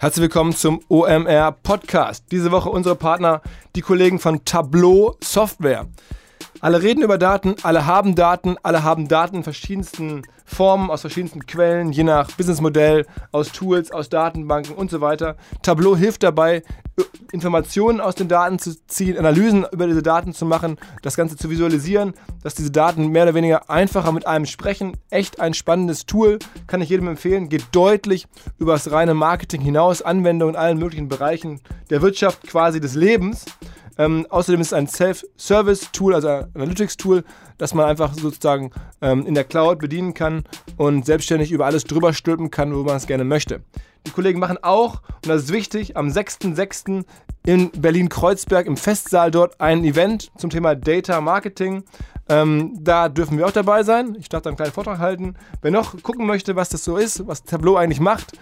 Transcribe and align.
Herzlich 0.00 0.22
willkommen 0.22 0.54
zum 0.54 0.80
OMR 0.86 1.50
Podcast. 1.50 2.26
Diese 2.30 2.52
Woche 2.52 2.70
unsere 2.70 2.94
Partner, 2.94 3.42
die 3.74 3.80
Kollegen 3.80 4.20
von 4.20 4.44
Tableau 4.44 5.16
Software. 5.20 5.88
Alle 6.60 6.80
reden 6.82 7.02
über 7.02 7.18
Daten, 7.18 7.56
alle 7.64 7.84
haben 7.84 8.14
Daten, 8.14 8.54
alle 8.62 8.84
haben 8.84 9.08
Daten 9.08 9.38
in 9.38 9.42
verschiedensten 9.42 10.22
Formen, 10.44 10.88
aus 10.88 11.00
verschiedensten 11.00 11.46
Quellen, 11.46 11.90
je 11.90 12.04
nach 12.04 12.30
Businessmodell, 12.30 13.06
aus 13.32 13.50
Tools, 13.50 13.90
aus 13.90 14.08
Datenbanken 14.08 14.76
und 14.76 14.88
so 14.88 15.00
weiter. 15.00 15.36
Tableau 15.62 15.96
hilft 15.96 16.22
dabei, 16.22 16.62
Informationen 17.32 18.00
aus 18.00 18.14
den 18.14 18.28
Daten 18.28 18.58
zu 18.58 18.74
ziehen, 18.86 19.18
Analysen 19.18 19.66
über 19.72 19.86
diese 19.86 20.02
Daten 20.02 20.32
zu 20.32 20.46
machen, 20.46 20.76
das 21.02 21.16
Ganze 21.16 21.36
zu 21.36 21.50
visualisieren, 21.50 22.14
dass 22.42 22.54
diese 22.54 22.70
Daten 22.70 23.08
mehr 23.08 23.24
oder 23.24 23.34
weniger 23.34 23.70
einfacher 23.70 24.12
mit 24.12 24.26
einem 24.26 24.46
sprechen. 24.46 24.96
Echt 25.10 25.40
ein 25.40 25.54
spannendes 25.54 26.06
Tool, 26.06 26.38
kann 26.66 26.80
ich 26.80 26.88
jedem 26.88 27.08
empfehlen, 27.08 27.48
geht 27.48 27.66
deutlich 27.72 28.26
über 28.58 28.72
das 28.72 28.90
reine 28.90 29.14
Marketing 29.14 29.60
hinaus, 29.60 30.02
Anwendung 30.02 30.50
in 30.50 30.56
allen 30.56 30.78
möglichen 30.78 31.08
Bereichen 31.08 31.60
der 31.90 32.02
Wirtschaft, 32.02 32.46
quasi 32.46 32.80
des 32.80 32.94
Lebens. 32.94 33.44
Ähm, 33.98 34.26
außerdem 34.30 34.60
ist 34.60 34.68
es 34.68 34.72
ein 34.72 34.86
Self-Service-Tool, 34.86 36.14
also 36.14 36.28
ein 36.28 36.46
Analytics-Tool, 36.54 37.24
das 37.58 37.74
man 37.74 37.86
einfach 37.86 38.14
sozusagen 38.14 38.70
ähm, 39.02 39.26
in 39.26 39.34
der 39.34 39.42
Cloud 39.42 39.80
bedienen 39.80 40.14
kann 40.14 40.44
und 40.76 41.04
selbstständig 41.04 41.50
über 41.50 41.66
alles 41.66 41.82
drüber 41.82 42.12
stülpen 42.12 42.52
kann, 42.52 42.74
wo 42.74 42.84
man 42.84 42.96
es 42.96 43.08
gerne 43.08 43.24
möchte. 43.24 43.60
Die 44.06 44.10
Kollegen 44.10 44.38
machen 44.38 44.58
auch, 44.62 45.02
und 45.16 45.28
das 45.28 45.44
ist 45.44 45.52
wichtig, 45.52 45.96
am 45.96 46.08
6.6. 46.08 47.04
in 47.46 47.70
Berlin-Kreuzberg 47.72 48.66
im 48.66 48.76
Festsaal 48.76 49.30
dort 49.30 49.60
ein 49.60 49.84
Event 49.84 50.30
zum 50.36 50.50
Thema 50.50 50.74
Data 50.74 51.20
Marketing. 51.20 51.84
Ähm, 52.28 52.74
da 52.78 53.08
dürfen 53.08 53.38
wir 53.38 53.46
auch 53.46 53.52
dabei 53.52 53.82
sein. 53.82 54.16
Ich 54.18 54.28
darf 54.28 54.42
da 54.42 54.50
einen 54.50 54.56
kleinen 54.56 54.72
Vortrag 54.72 54.98
halten. 54.98 55.34
Wer 55.62 55.70
noch 55.70 56.02
gucken 56.02 56.26
möchte, 56.26 56.56
was 56.56 56.68
das 56.68 56.84
so 56.84 56.96
ist, 56.96 57.26
was 57.26 57.42
Tableau 57.42 57.76
eigentlich 57.76 58.00
macht, 58.00 58.32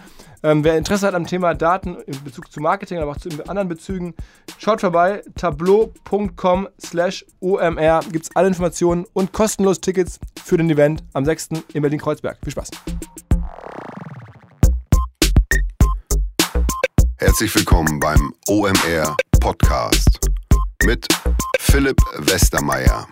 ähm, 0.43 0.63
wer 0.63 0.77
Interesse 0.77 1.07
hat 1.07 1.15
am 1.15 1.25
Thema 1.25 1.53
Daten 1.53 1.95
in 2.05 2.23
Bezug 2.23 2.51
zu 2.51 2.59
Marketing, 2.59 2.99
aber 2.99 3.11
auch 3.11 3.17
zu 3.17 3.29
anderen 3.47 3.67
Bezügen, 3.67 4.13
schaut 4.57 4.81
vorbei. 4.81 5.23
tableau.com 5.35 6.67
slash 6.79 7.25
omr 7.39 8.01
gibt 8.11 8.25
es 8.25 8.35
alle 8.35 8.47
Informationen 8.47 9.05
und 9.13 9.33
kostenlos 9.33 9.81
Tickets 9.81 10.19
für 10.43 10.57
den 10.57 10.69
Event 10.69 11.03
am 11.13 11.25
6. 11.25 11.49
in 11.73 11.81
Berlin-Kreuzberg. 11.81 12.37
Viel 12.43 12.51
Spaß. 12.51 12.69
Herzlich 17.19 17.55
willkommen 17.55 17.99
beim 17.99 18.31
OMR 18.47 19.17
Podcast 19.39 20.19
mit 20.83 21.07
Philipp 21.57 21.97
Westermeier. 22.15 23.07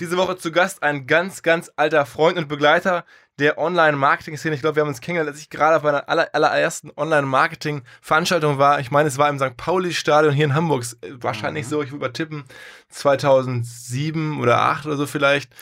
Diese 0.00 0.16
Woche 0.16 0.38
zu 0.38 0.50
Gast 0.50 0.82
ein 0.82 1.06
ganz, 1.06 1.42
ganz 1.42 1.70
alter 1.76 2.06
Freund 2.06 2.38
und 2.38 2.48
Begleiter 2.48 3.04
der 3.40 3.58
Online-Marketing-Szene. 3.58 4.54
Ich 4.54 4.60
glaube, 4.60 4.76
wir 4.76 4.82
haben 4.82 4.88
uns 4.88 5.00
kennengelernt, 5.00 5.34
als 5.34 5.40
ich 5.40 5.50
gerade 5.50 5.76
auf 5.76 5.82
meiner 5.82 6.08
aller, 6.08 6.28
allerersten 6.32 6.92
Online-Marketing-Veranstaltung 6.96 8.58
war. 8.58 8.80
Ich 8.80 8.90
meine, 8.90 9.08
es 9.08 9.18
war 9.18 9.28
im 9.28 9.38
St. 9.38 9.56
Pauli-Stadion 9.56 10.32
hier 10.32 10.44
in 10.44 10.54
Hamburg. 10.54 10.84
Wahrscheinlich 11.20 11.64
mhm. 11.66 11.70
so, 11.70 11.82
ich 11.82 11.90
will 11.90 11.96
übertippen, 11.96 12.44
2007 12.90 14.40
oder 14.40 14.52
2008 14.52 14.86
oder 14.86 14.96
so 14.96 15.06
vielleicht. 15.06 15.52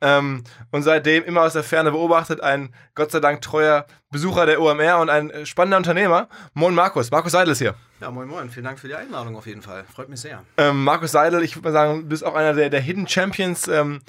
Ja. 0.00 0.18
Ähm, 0.18 0.44
und 0.70 0.82
seitdem 0.82 1.24
immer 1.24 1.42
aus 1.42 1.52
der 1.52 1.62
Ferne 1.62 1.92
beobachtet, 1.92 2.40
ein 2.40 2.74
Gott 2.94 3.10
sei 3.10 3.20
Dank 3.20 3.40
treuer 3.40 3.86
Besucher 4.10 4.46
der 4.46 4.60
OMR 4.60 4.98
und 4.98 5.10
ein 5.10 5.44
spannender 5.44 5.76
Unternehmer. 5.76 6.28
Moin 6.54 6.74
Markus, 6.74 7.10
Markus 7.10 7.32
Seidel 7.32 7.52
ist 7.52 7.58
hier. 7.58 7.74
Ja, 8.00 8.10
moin 8.10 8.28
moin, 8.28 8.48
vielen 8.48 8.64
Dank 8.64 8.78
für 8.78 8.88
die 8.88 8.94
Einladung 8.94 9.36
auf 9.36 9.46
jeden 9.46 9.60
Fall. 9.60 9.84
Freut 9.92 10.08
mich 10.08 10.20
sehr. 10.20 10.44
Ähm, 10.56 10.82
Markus 10.82 11.12
Seidel, 11.12 11.42
ich 11.42 11.56
würde 11.56 11.68
mal 11.68 11.72
sagen, 11.72 12.00
du 12.02 12.08
bist 12.08 12.24
auch 12.24 12.34
einer 12.34 12.54
der, 12.54 12.70
der 12.70 12.80
Hidden 12.80 13.06
Champions. 13.06 13.68
Ähm, 13.68 14.00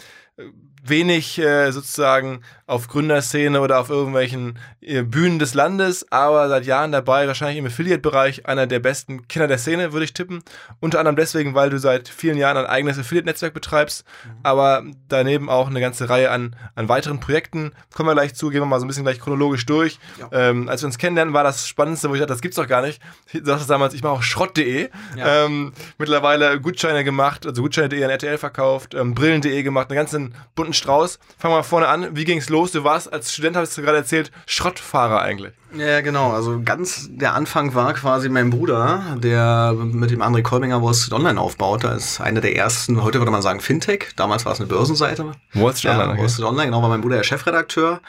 wenig 0.83 1.37
äh, 1.39 1.71
sozusagen 1.71 2.41
auf 2.69 2.87
Gründerszene 2.87 3.61
oder 3.61 3.79
auf 3.79 3.89
irgendwelchen 3.89 4.59
äh, 4.81 5.01
Bühnen 5.01 5.39
des 5.39 5.55
Landes, 5.55 6.05
aber 6.11 6.47
seit 6.49 6.65
Jahren 6.65 6.91
dabei, 6.91 7.27
wahrscheinlich 7.27 7.57
im 7.57 7.65
Affiliate-Bereich, 7.65 8.45
einer 8.45 8.67
der 8.67 8.79
besten 8.79 9.27
Kinder 9.27 9.47
der 9.47 9.57
Szene, 9.57 9.91
würde 9.91 10.05
ich 10.05 10.13
tippen. 10.13 10.43
Unter 10.79 10.99
anderem 10.99 11.15
deswegen, 11.15 11.55
weil 11.55 11.71
du 11.71 11.79
seit 11.79 12.07
vielen 12.07 12.37
Jahren 12.37 12.57
ein 12.57 12.67
eigenes 12.67 12.99
Affiliate-Netzwerk 12.99 13.55
betreibst, 13.55 14.05
mhm. 14.23 14.31
aber 14.43 14.83
daneben 15.07 15.49
auch 15.49 15.67
eine 15.67 15.81
ganze 15.81 16.09
Reihe 16.09 16.29
an, 16.29 16.55
an 16.75 16.89
weiteren 16.89 17.19
Projekten. 17.19 17.71
Kommen 17.93 18.07
wir 18.07 18.13
gleich 18.13 18.35
zu, 18.35 18.49
gehen 18.49 18.61
wir 18.61 18.67
mal 18.67 18.79
so 18.79 18.85
ein 18.85 18.87
bisschen 18.87 19.03
gleich 19.03 19.19
chronologisch 19.19 19.65
durch. 19.65 19.99
Ja. 20.19 20.29
Ähm, 20.31 20.69
als 20.69 20.83
wir 20.83 20.87
uns 20.87 20.99
kennenlernen, 20.99 21.33
war 21.33 21.43
das 21.43 21.67
Spannendste, 21.67 22.09
wo 22.09 22.13
ich 22.13 22.19
dachte, 22.19 22.33
das 22.33 22.41
gibt's 22.41 22.57
doch 22.57 22.67
gar 22.67 22.83
nicht. 22.83 23.01
Du 23.33 23.43
sagtest 23.45 23.69
damals, 23.69 23.95
ich 23.95 24.03
mache 24.03 24.13
auch 24.13 24.23
Schrott.de. 24.23 24.89
Ja. 25.17 25.45
Ähm, 25.45 25.73
mittlerweile 25.97 26.61
Gutscheine 26.61 27.03
gemacht, 27.03 27.47
also 27.47 27.63
Gutscheine.de 27.63 28.03
an 28.03 28.11
RTL 28.11 28.37
verkauft, 28.37 28.93
ähm, 28.93 29.15
Brillen.de 29.15 29.63
gemacht, 29.63 29.89
einen 29.89 29.97
ganzen 29.97 30.35
bunten 30.53 30.68
Strauß. 30.73 31.19
Fangen 31.37 31.53
wir 31.53 31.57
mal 31.57 31.63
vorne 31.63 31.87
an. 31.87 32.15
Wie 32.15 32.25
ging's 32.25 32.49
los? 32.49 32.71
Du 32.71 32.83
warst 32.83 33.11
als 33.11 33.33
Student, 33.33 33.57
hast 33.57 33.77
du 33.77 33.81
gerade 33.81 33.97
erzählt, 33.97 34.31
Schrottfahrer 34.45 35.21
eigentlich. 35.21 35.53
Ja, 35.75 36.01
genau. 36.01 36.31
Also 36.31 36.61
ganz 36.63 37.07
der 37.11 37.35
Anfang 37.35 37.75
war 37.75 37.93
quasi 37.93 38.29
mein 38.29 38.49
Bruder, 38.49 39.17
der 39.17 39.73
mit 39.73 40.09
dem 40.11 40.21
André 40.21 40.41
Kolbinger 40.41 40.81
Wall 40.81 40.93
Street 40.93 41.13
Online 41.13 41.39
aufbaut. 41.39 41.83
Das 41.83 42.13
ist 42.13 42.21
einer 42.21 42.41
der 42.41 42.55
ersten, 42.55 43.03
heute 43.03 43.19
würde 43.19 43.31
man 43.31 43.41
sagen 43.41 43.59
Fintech. 43.59 44.07
Damals 44.15 44.45
war 44.45 44.53
es 44.53 44.59
eine 44.59 44.67
Börsenseite. 44.67 45.33
Wall 45.53 45.75
Street 45.75 45.93
ja, 45.93 46.01
Online. 46.01 46.19
Wall 46.19 46.29
Street 46.29 46.45
Online, 46.45 46.65
genau, 46.65 46.81
war 46.81 46.89
mein 46.89 47.01
Bruder 47.01 47.17
der 47.17 47.23
Chefredakteur. 47.23 48.01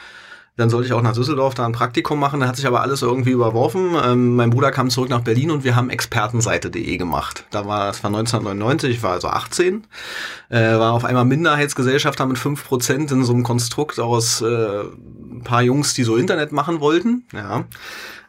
Dann 0.61 0.69
sollte 0.69 0.85
ich 0.85 0.93
auch 0.93 1.01
nach 1.01 1.15
Düsseldorf 1.15 1.55
da 1.55 1.65
ein 1.65 1.71
Praktikum 1.71 2.19
machen. 2.19 2.41
Da 2.41 2.47
hat 2.47 2.55
sich 2.55 2.67
aber 2.67 2.81
alles 2.81 3.01
irgendwie 3.01 3.31
überworfen. 3.31 3.95
Ähm, 4.05 4.35
mein 4.35 4.51
Bruder 4.51 4.69
kam 4.69 4.91
zurück 4.91 5.09
nach 5.09 5.21
Berlin 5.21 5.49
und 5.49 5.63
wir 5.63 5.75
haben 5.75 5.89
Expertenseite.de 5.89 6.97
gemacht. 6.97 7.45
Da 7.49 7.65
war, 7.65 7.89
es 7.89 8.03
war 8.03 8.09
1999, 8.09 8.97
ich 8.97 9.03
war 9.03 9.13
also 9.13 9.27
18. 9.29 9.87
Äh, 10.49 10.59
war 10.77 10.93
auf 10.93 11.03
einmal 11.03 11.25
Minderheitsgesellschaft, 11.25 12.19
haben 12.19 12.29
mit 12.29 12.37
5% 12.37 13.11
in 13.11 13.23
so 13.23 13.33
einem 13.33 13.41
Konstrukt 13.41 13.99
aus 13.99 14.41
äh, 14.41 14.81
ein 14.81 15.41
paar 15.43 15.63
Jungs, 15.63 15.95
die 15.95 16.03
so 16.03 16.15
Internet 16.15 16.51
machen 16.51 16.79
wollten. 16.79 17.23
Ja. 17.33 17.65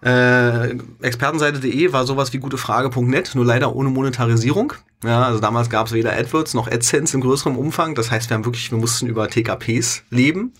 Äh, 0.05 0.77
Expertenseite.de 1.01 1.93
war 1.93 2.05
sowas 2.07 2.33
wie 2.33 2.39
gutefrage.net, 2.39 3.35
nur 3.35 3.45
leider 3.45 3.75
ohne 3.75 3.89
Monetarisierung. 3.89 4.73
Ja, 5.05 5.23
also 5.23 5.41
damals 5.41 5.69
gab 5.69 5.87
es 5.87 5.93
weder 5.93 6.13
AdWords 6.13 6.55
noch 6.55 6.69
AdSense 6.69 7.17
in 7.17 7.23
größerem 7.23 7.57
Umfang. 7.57 7.95
Das 7.95 8.11
heißt, 8.11 8.31
wir 8.31 8.37
haben 8.37 8.45
wirklich, 8.45 8.71
wir 8.71 8.79
mussten 8.79 9.07
über 9.07 9.29
TKPs 9.29 10.05
leben. 10.11 10.53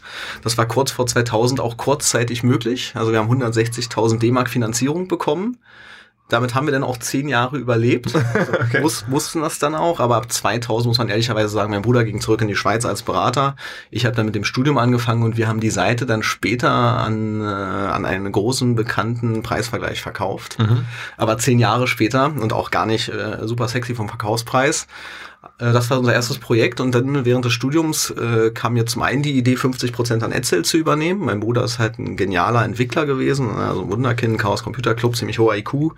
Das 0.43 0.59
war 0.59 0.67
kurz 0.67 0.91
vor 0.91 1.07
2000 1.07 1.61
auch 1.61 1.77
kurzzeitig 1.77 2.43
möglich. 2.43 2.93
Also 2.95 3.13
wir 3.13 3.19
haben 3.19 3.31
160.000 3.31 4.19
D-Mark 4.19 4.51
Finanzierung 4.51 5.07
bekommen. 5.09 5.59
Damit 6.33 6.55
haben 6.55 6.67
wir 6.67 6.73
dann 6.73 6.83
auch 6.83 6.97
zehn 6.97 7.29
Jahre 7.29 7.59
überlebt. 7.59 8.15
okay. 8.55 8.81
Muss, 8.81 9.07
mussten 9.07 9.43
das 9.43 9.59
dann 9.59 9.75
auch, 9.75 10.01
aber 10.01 10.17
ab 10.17 10.33
2000 10.33 10.87
muss 10.87 10.99
man 10.99 11.11
ehrlicherweise 11.11 11.51
sagen, 11.51 11.71
mein 11.71 11.83
Bruder 11.83 12.05
ging 12.05 12.23
zurück 12.23 12.41
in 12.41 12.49
die 12.49 12.57
Schweiz 12.57 12.87
als 12.87 13.03
Berater. 13.03 13.55
Ich 13.91 14.07
habe 14.07 14.17
dann 14.17 14.25
mit 14.25 14.35
dem 14.35 14.45
Studium 14.45 14.79
angefangen 14.79 15.23
und 15.25 15.37
wir 15.37 15.47
haben 15.47 15.61
die 15.61 15.71
Seite 15.71 16.07
dann 16.07 16.23
später 16.23 16.71
an, 16.71 17.43
äh, 17.43 17.45
an 17.45 18.07
einen 18.07 18.33
großen 18.33 18.75
bekannten 18.75 19.43
Preisvergleich 19.43 20.01
verkauft. 20.01 20.59
Mhm. 20.59 20.87
Aber 21.19 21.37
zehn 21.37 21.59
Jahre 21.59 21.87
später 21.87 22.33
und 22.33 22.55
auch 22.55 22.71
gar 22.71 22.87
nicht 22.87 23.11
äh, 23.11 23.47
super 23.47 23.69
sexy 23.69 23.95
vom 23.95 24.09
Verkaufspreis. 24.09 24.87
Äh, 25.59 25.73
das 25.73 25.91
war 25.91 25.99
unser 25.99 26.13
erstes 26.13 26.39
Projekt 26.39 26.81
und 26.81 26.95
dann 26.95 27.25
während 27.25 27.45
des 27.45 27.53
Studiums 27.53 28.11
äh, 28.11 28.51
kam 28.51 28.75
mir 28.75 28.87
zum 28.87 29.03
einen 29.03 29.23
die 29.23 29.37
Idee, 29.37 29.57
50 29.57 29.93
Prozent 29.93 30.23
an 30.23 30.33
Edsel 30.33 30.65
zu 30.65 30.77
übernehmen. 30.77 31.25
Mein 31.25 31.41
Bruder 31.41 31.65
ist 31.65 31.79
halt 31.79 31.99
ein 31.99 32.17
genialer 32.17 32.65
Entwickler 32.65 33.07
gewesen, 33.07 33.51
also 33.57 33.83
ein 33.83 33.91
Wunderkind, 33.91 34.39
Chaos 34.39 34.63
Computer 34.63 34.95
Club, 34.95 35.17
ziemlich 35.17 35.39
hoher 35.39 35.57
IQ. 35.57 35.93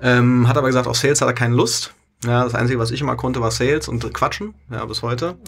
Ähm, 0.00 0.48
hat 0.48 0.56
aber 0.56 0.68
gesagt, 0.68 0.86
auf 0.86 0.96
Sales 0.96 1.20
hat 1.20 1.28
er 1.28 1.34
keine 1.34 1.54
Lust. 1.54 1.94
Ja, 2.22 2.44
das 2.44 2.54
Einzige, 2.54 2.78
was 2.78 2.90
ich 2.90 3.00
immer 3.00 3.16
konnte, 3.16 3.40
war 3.40 3.50
Sales 3.50 3.88
und 3.88 4.12
Quatschen, 4.12 4.52
ja, 4.70 4.84
bis 4.84 5.00
heute. 5.00 5.38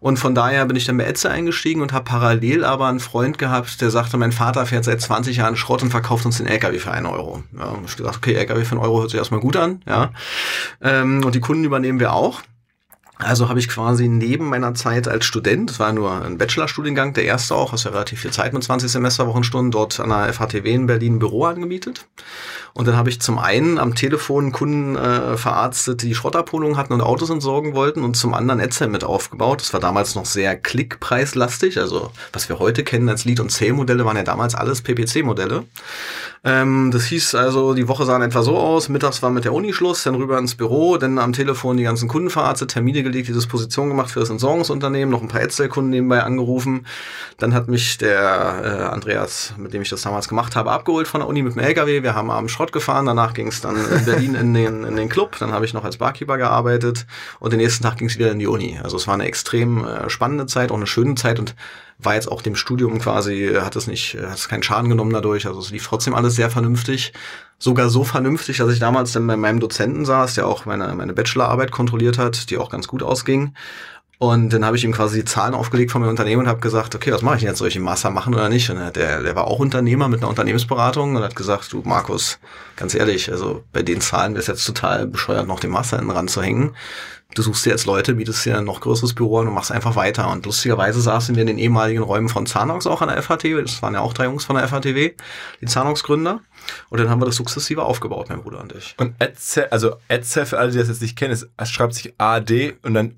Und 0.00 0.18
von 0.18 0.34
daher 0.34 0.66
bin 0.66 0.74
ich 0.74 0.84
dann 0.84 0.96
bei 0.96 1.04
Etsy 1.04 1.28
eingestiegen 1.28 1.80
und 1.80 1.92
habe 1.92 2.06
parallel 2.06 2.64
aber 2.64 2.88
einen 2.88 2.98
Freund 2.98 3.38
gehabt, 3.38 3.80
der 3.80 3.90
sagte, 3.90 4.16
mein 4.16 4.32
Vater 4.32 4.66
fährt 4.66 4.84
seit 4.84 5.00
20 5.00 5.36
Jahren 5.36 5.56
Schrott 5.56 5.80
und 5.80 5.90
verkauft 5.90 6.26
uns 6.26 6.38
den 6.38 6.48
LKW 6.48 6.80
für 6.80 6.90
einen 6.90 7.06
Euro. 7.06 7.44
Ja, 7.56 7.72
ich 7.86 7.96
gesagt, 7.96 8.16
okay, 8.16 8.34
LKW 8.34 8.64
für 8.64 8.72
einen 8.72 8.80
Euro 8.80 9.00
hört 9.00 9.10
sich 9.10 9.18
erstmal 9.18 9.38
gut 9.38 9.56
an, 9.56 9.80
ja. 9.86 10.10
Ähm, 10.82 11.22
und 11.24 11.36
die 11.36 11.40
Kunden 11.40 11.62
übernehmen 11.62 12.00
wir 12.00 12.12
auch. 12.12 12.42
Also 13.18 13.48
habe 13.48 13.58
ich 13.58 13.68
quasi 13.68 14.06
neben 14.06 14.48
meiner 14.48 14.74
Zeit 14.74 15.08
als 15.08 15.24
Student, 15.24 15.80
war 15.80 15.92
nur 15.92 16.22
ein 16.24 16.38
Bachelorstudiengang, 16.38 17.14
der 17.14 17.24
erste 17.24 17.56
auch, 17.56 17.72
hast 17.72 17.82
ja 17.82 17.90
relativ 17.90 18.20
viel 18.20 18.30
Zeit 18.30 18.52
mit 18.52 18.62
20 18.62 18.90
Semesterwochenstunden, 18.90 19.72
dort 19.72 19.98
an 19.98 20.10
der 20.10 20.32
FHTW 20.32 20.72
in 20.72 20.86
Berlin 20.86 21.16
ein 21.16 21.18
Büro 21.18 21.44
angemietet. 21.44 22.06
Und 22.74 22.86
dann 22.86 22.96
habe 22.96 23.10
ich 23.10 23.20
zum 23.20 23.40
einen 23.40 23.78
am 23.78 23.96
Telefon 23.96 24.52
Kunden 24.52 24.94
äh, 24.94 25.36
verarztet, 25.36 26.02
die 26.02 26.14
Schrottabholung 26.14 26.76
hatten 26.76 26.92
und 26.92 27.00
Autos 27.00 27.28
entsorgen 27.28 27.74
wollten 27.74 28.04
und 28.04 28.14
zum 28.14 28.34
anderen 28.34 28.60
Etzel 28.60 28.86
mit 28.86 29.02
aufgebaut. 29.02 29.62
Das 29.62 29.72
war 29.72 29.80
damals 29.80 30.14
noch 30.14 30.26
sehr 30.26 30.54
klickpreislastig, 30.54 31.78
also 31.78 32.12
was 32.32 32.48
wir 32.48 32.60
heute 32.60 32.84
kennen 32.84 33.08
als 33.08 33.24
Lead- 33.24 33.40
und 33.40 33.50
Sale-Modelle 33.50 34.04
waren 34.04 34.16
ja 34.16 34.22
damals 34.22 34.54
alles 34.54 34.82
PPC-Modelle. 34.82 35.64
Ähm, 36.44 36.90
das 36.92 37.04
hieß 37.06 37.34
also, 37.34 37.74
die 37.74 37.88
Woche 37.88 38.04
sah 38.04 38.22
etwa 38.22 38.42
so 38.42 38.56
aus, 38.56 38.88
mittags 38.88 39.22
war 39.22 39.30
mit 39.30 39.44
der 39.44 39.52
Uni 39.52 39.72
Schluss, 39.72 40.04
dann 40.04 40.14
rüber 40.14 40.38
ins 40.38 40.54
Büro, 40.54 40.96
dann 40.96 41.18
am 41.18 41.32
Telefon 41.32 41.76
die 41.76 41.82
ganzen 41.82 42.08
Kunden 42.08 42.30
verarztet, 42.30 42.70
Termine 42.70 43.02
gelegt, 43.02 43.28
die 43.28 43.32
Disposition 43.32 43.88
gemacht 43.88 44.10
für 44.10 44.20
das 44.20 44.30
Entsorgungsunternehmen, 44.30 45.10
noch 45.10 45.22
ein 45.22 45.28
paar 45.28 45.40
Etzel-Kunden 45.40 45.90
nebenbei 45.90 46.22
angerufen. 46.22 46.86
Dann 47.38 47.54
hat 47.54 47.68
mich 47.68 47.98
der 47.98 48.20
äh, 48.62 48.92
Andreas, 48.92 49.54
mit 49.56 49.72
dem 49.72 49.82
ich 49.82 49.88
das 49.88 50.02
damals 50.02 50.28
gemacht 50.28 50.54
habe, 50.56 50.70
abgeholt 50.70 51.08
von 51.08 51.20
der 51.20 51.28
Uni 51.28 51.42
mit 51.42 51.54
dem 51.54 51.60
LKW. 51.60 52.02
Wir 52.02 52.14
haben 52.14 52.30
abends 52.30 52.52
Schrott 52.52 52.72
gefahren, 52.72 53.06
danach 53.06 53.34
ging 53.34 53.48
es 53.48 53.60
dann 53.60 53.76
in 53.76 54.04
Berlin 54.04 54.34
in 54.34 54.54
den, 54.54 54.84
in 54.84 54.96
den 54.96 55.08
Club, 55.08 55.36
dann 55.38 55.52
habe 55.52 55.64
ich 55.64 55.74
noch 55.74 55.84
als 55.84 55.96
Barkeeper 55.96 56.38
gearbeitet 56.38 57.06
und 57.40 57.52
den 57.52 57.60
nächsten 57.60 57.82
Tag 57.82 57.98
ging 57.98 58.08
es 58.08 58.18
wieder 58.18 58.30
in 58.30 58.38
die 58.38 58.46
Uni. 58.46 58.78
Also 58.82 58.96
es 58.96 59.06
war 59.06 59.14
eine 59.14 59.24
extrem 59.24 59.84
äh, 59.84 60.08
spannende 60.08 60.46
Zeit, 60.46 60.70
auch 60.70 60.76
eine 60.76 60.86
schöne 60.86 61.14
Zeit 61.16 61.38
und 61.38 61.54
war 61.98 62.14
jetzt 62.14 62.30
auch 62.30 62.42
dem 62.42 62.54
Studium 62.54 62.98
quasi, 62.98 63.54
hat 63.60 63.74
es 63.74 63.86
nicht, 63.88 64.14
hat 64.14 64.36
es 64.36 64.48
keinen 64.48 64.62
Schaden 64.62 64.88
genommen 64.88 65.12
dadurch. 65.12 65.46
Also 65.46 65.58
es 65.58 65.70
lief 65.70 65.86
trotzdem 65.86 66.14
alles 66.14 66.36
sehr 66.36 66.50
vernünftig. 66.50 67.12
Sogar 67.58 67.88
so 67.88 68.04
vernünftig, 68.04 68.58
dass 68.58 68.72
ich 68.72 68.78
damals 68.78 69.12
dann 69.12 69.26
bei 69.26 69.36
meinem 69.36 69.58
Dozenten 69.58 70.04
saß, 70.04 70.34
der 70.34 70.46
auch 70.46 70.64
meine, 70.64 70.94
meine 70.94 71.12
Bachelorarbeit 71.12 71.72
kontrolliert 71.72 72.16
hat, 72.16 72.50
die 72.50 72.58
auch 72.58 72.70
ganz 72.70 72.86
gut 72.86 73.02
ausging. 73.02 73.54
Und 74.20 74.52
dann 74.52 74.64
habe 74.64 74.76
ich 74.76 74.82
ihm 74.82 74.92
quasi 74.92 75.20
die 75.20 75.24
Zahlen 75.24 75.54
aufgelegt 75.54 75.92
von 75.92 76.00
meinem 76.00 76.10
Unternehmen 76.10 76.42
und 76.42 76.48
habe 76.48 76.58
gesagt, 76.58 76.94
okay, 76.94 77.12
was 77.12 77.22
mache 77.22 77.36
ich 77.36 77.42
denn 77.42 77.50
jetzt? 77.50 77.58
Soll 77.58 77.68
ich 77.68 77.74
den 77.74 77.84
Master 77.84 78.10
machen 78.10 78.34
oder 78.34 78.48
nicht? 78.48 78.68
Und 78.68 78.78
der, 78.96 79.22
der 79.22 79.36
war 79.36 79.46
auch 79.46 79.60
Unternehmer 79.60 80.08
mit 80.08 80.20
einer 80.20 80.28
Unternehmensberatung 80.28 81.14
und 81.14 81.22
hat 81.22 81.36
gesagt, 81.36 81.72
du 81.72 81.82
Markus, 81.84 82.40
ganz 82.74 82.94
ehrlich, 82.94 83.30
also 83.30 83.62
bei 83.72 83.82
den 83.82 84.00
Zahlen 84.00 84.32
wäre 84.32 84.40
es 84.40 84.48
jetzt 84.48 84.64
total 84.64 85.06
bescheuert, 85.06 85.46
noch 85.46 85.60
den 85.60 85.70
Master 85.70 85.98
hinten 85.98 86.10
ranzuhängen 86.10 86.74
du 87.34 87.42
suchst 87.42 87.66
dir 87.66 87.70
jetzt 87.70 87.86
Leute, 87.86 88.14
bietest 88.14 88.44
dir 88.44 88.58
ein 88.58 88.64
noch 88.64 88.80
größeres 88.80 89.14
Büro 89.14 89.38
und 89.38 89.52
machst 89.52 89.70
einfach 89.70 89.96
weiter. 89.96 90.30
Und 90.30 90.46
lustigerweise 90.46 91.00
saßen 91.00 91.34
wir 91.34 91.42
in 91.42 91.46
den 91.46 91.58
ehemaligen 91.58 92.02
Räumen 92.02 92.28
von 92.28 92.46
Zanox 92.46 92.86
auch 92.86 93.02
an 93.02 93.08
der 93.08 93.22
FHTW. 93.22 93.62
Das 93.62 93.82
waren 93.82 93.94
ja 93.94 94.00
auch 94.00 94.12
drei 94.12 94.24
Jungs 94.24 94.44
von 94.44 94.56
der 94.56 94.66
FHTW, 94.66 95.12
die 95.60 95.66
Zanox-Gründer. 95.66 96.40
Und 96.88 97.00
dann 97.00 97.08
haben 97.08 97.20
wir 97.20 97.26
das 97.26 97.36
sukzessive 97.36 97.82
aufgebaut, 97.82 98.28
mein 98.28 98.42
Bruder 98.42 98.60
und 98.60 98.72
ich. 98.72 98.94
Und 98.98 99.14
Adcel, 99.20 99.66
also 99.70 99.96
Adcel, 100.08 100.46
für 100.46 100.58
alle, 100.58 100.72
die 100.72 100.78
das 100.78 100.88
jetzt 100.88 101.02
nicht 101.02 101.16
kennen, 101.16 101.32
ist, 101.32 101.48
schreibt 101.64 101.94
sich 101.94 102.14
A-D 102.18 102.76
und 102.82 102.94
dann 102.94 103.14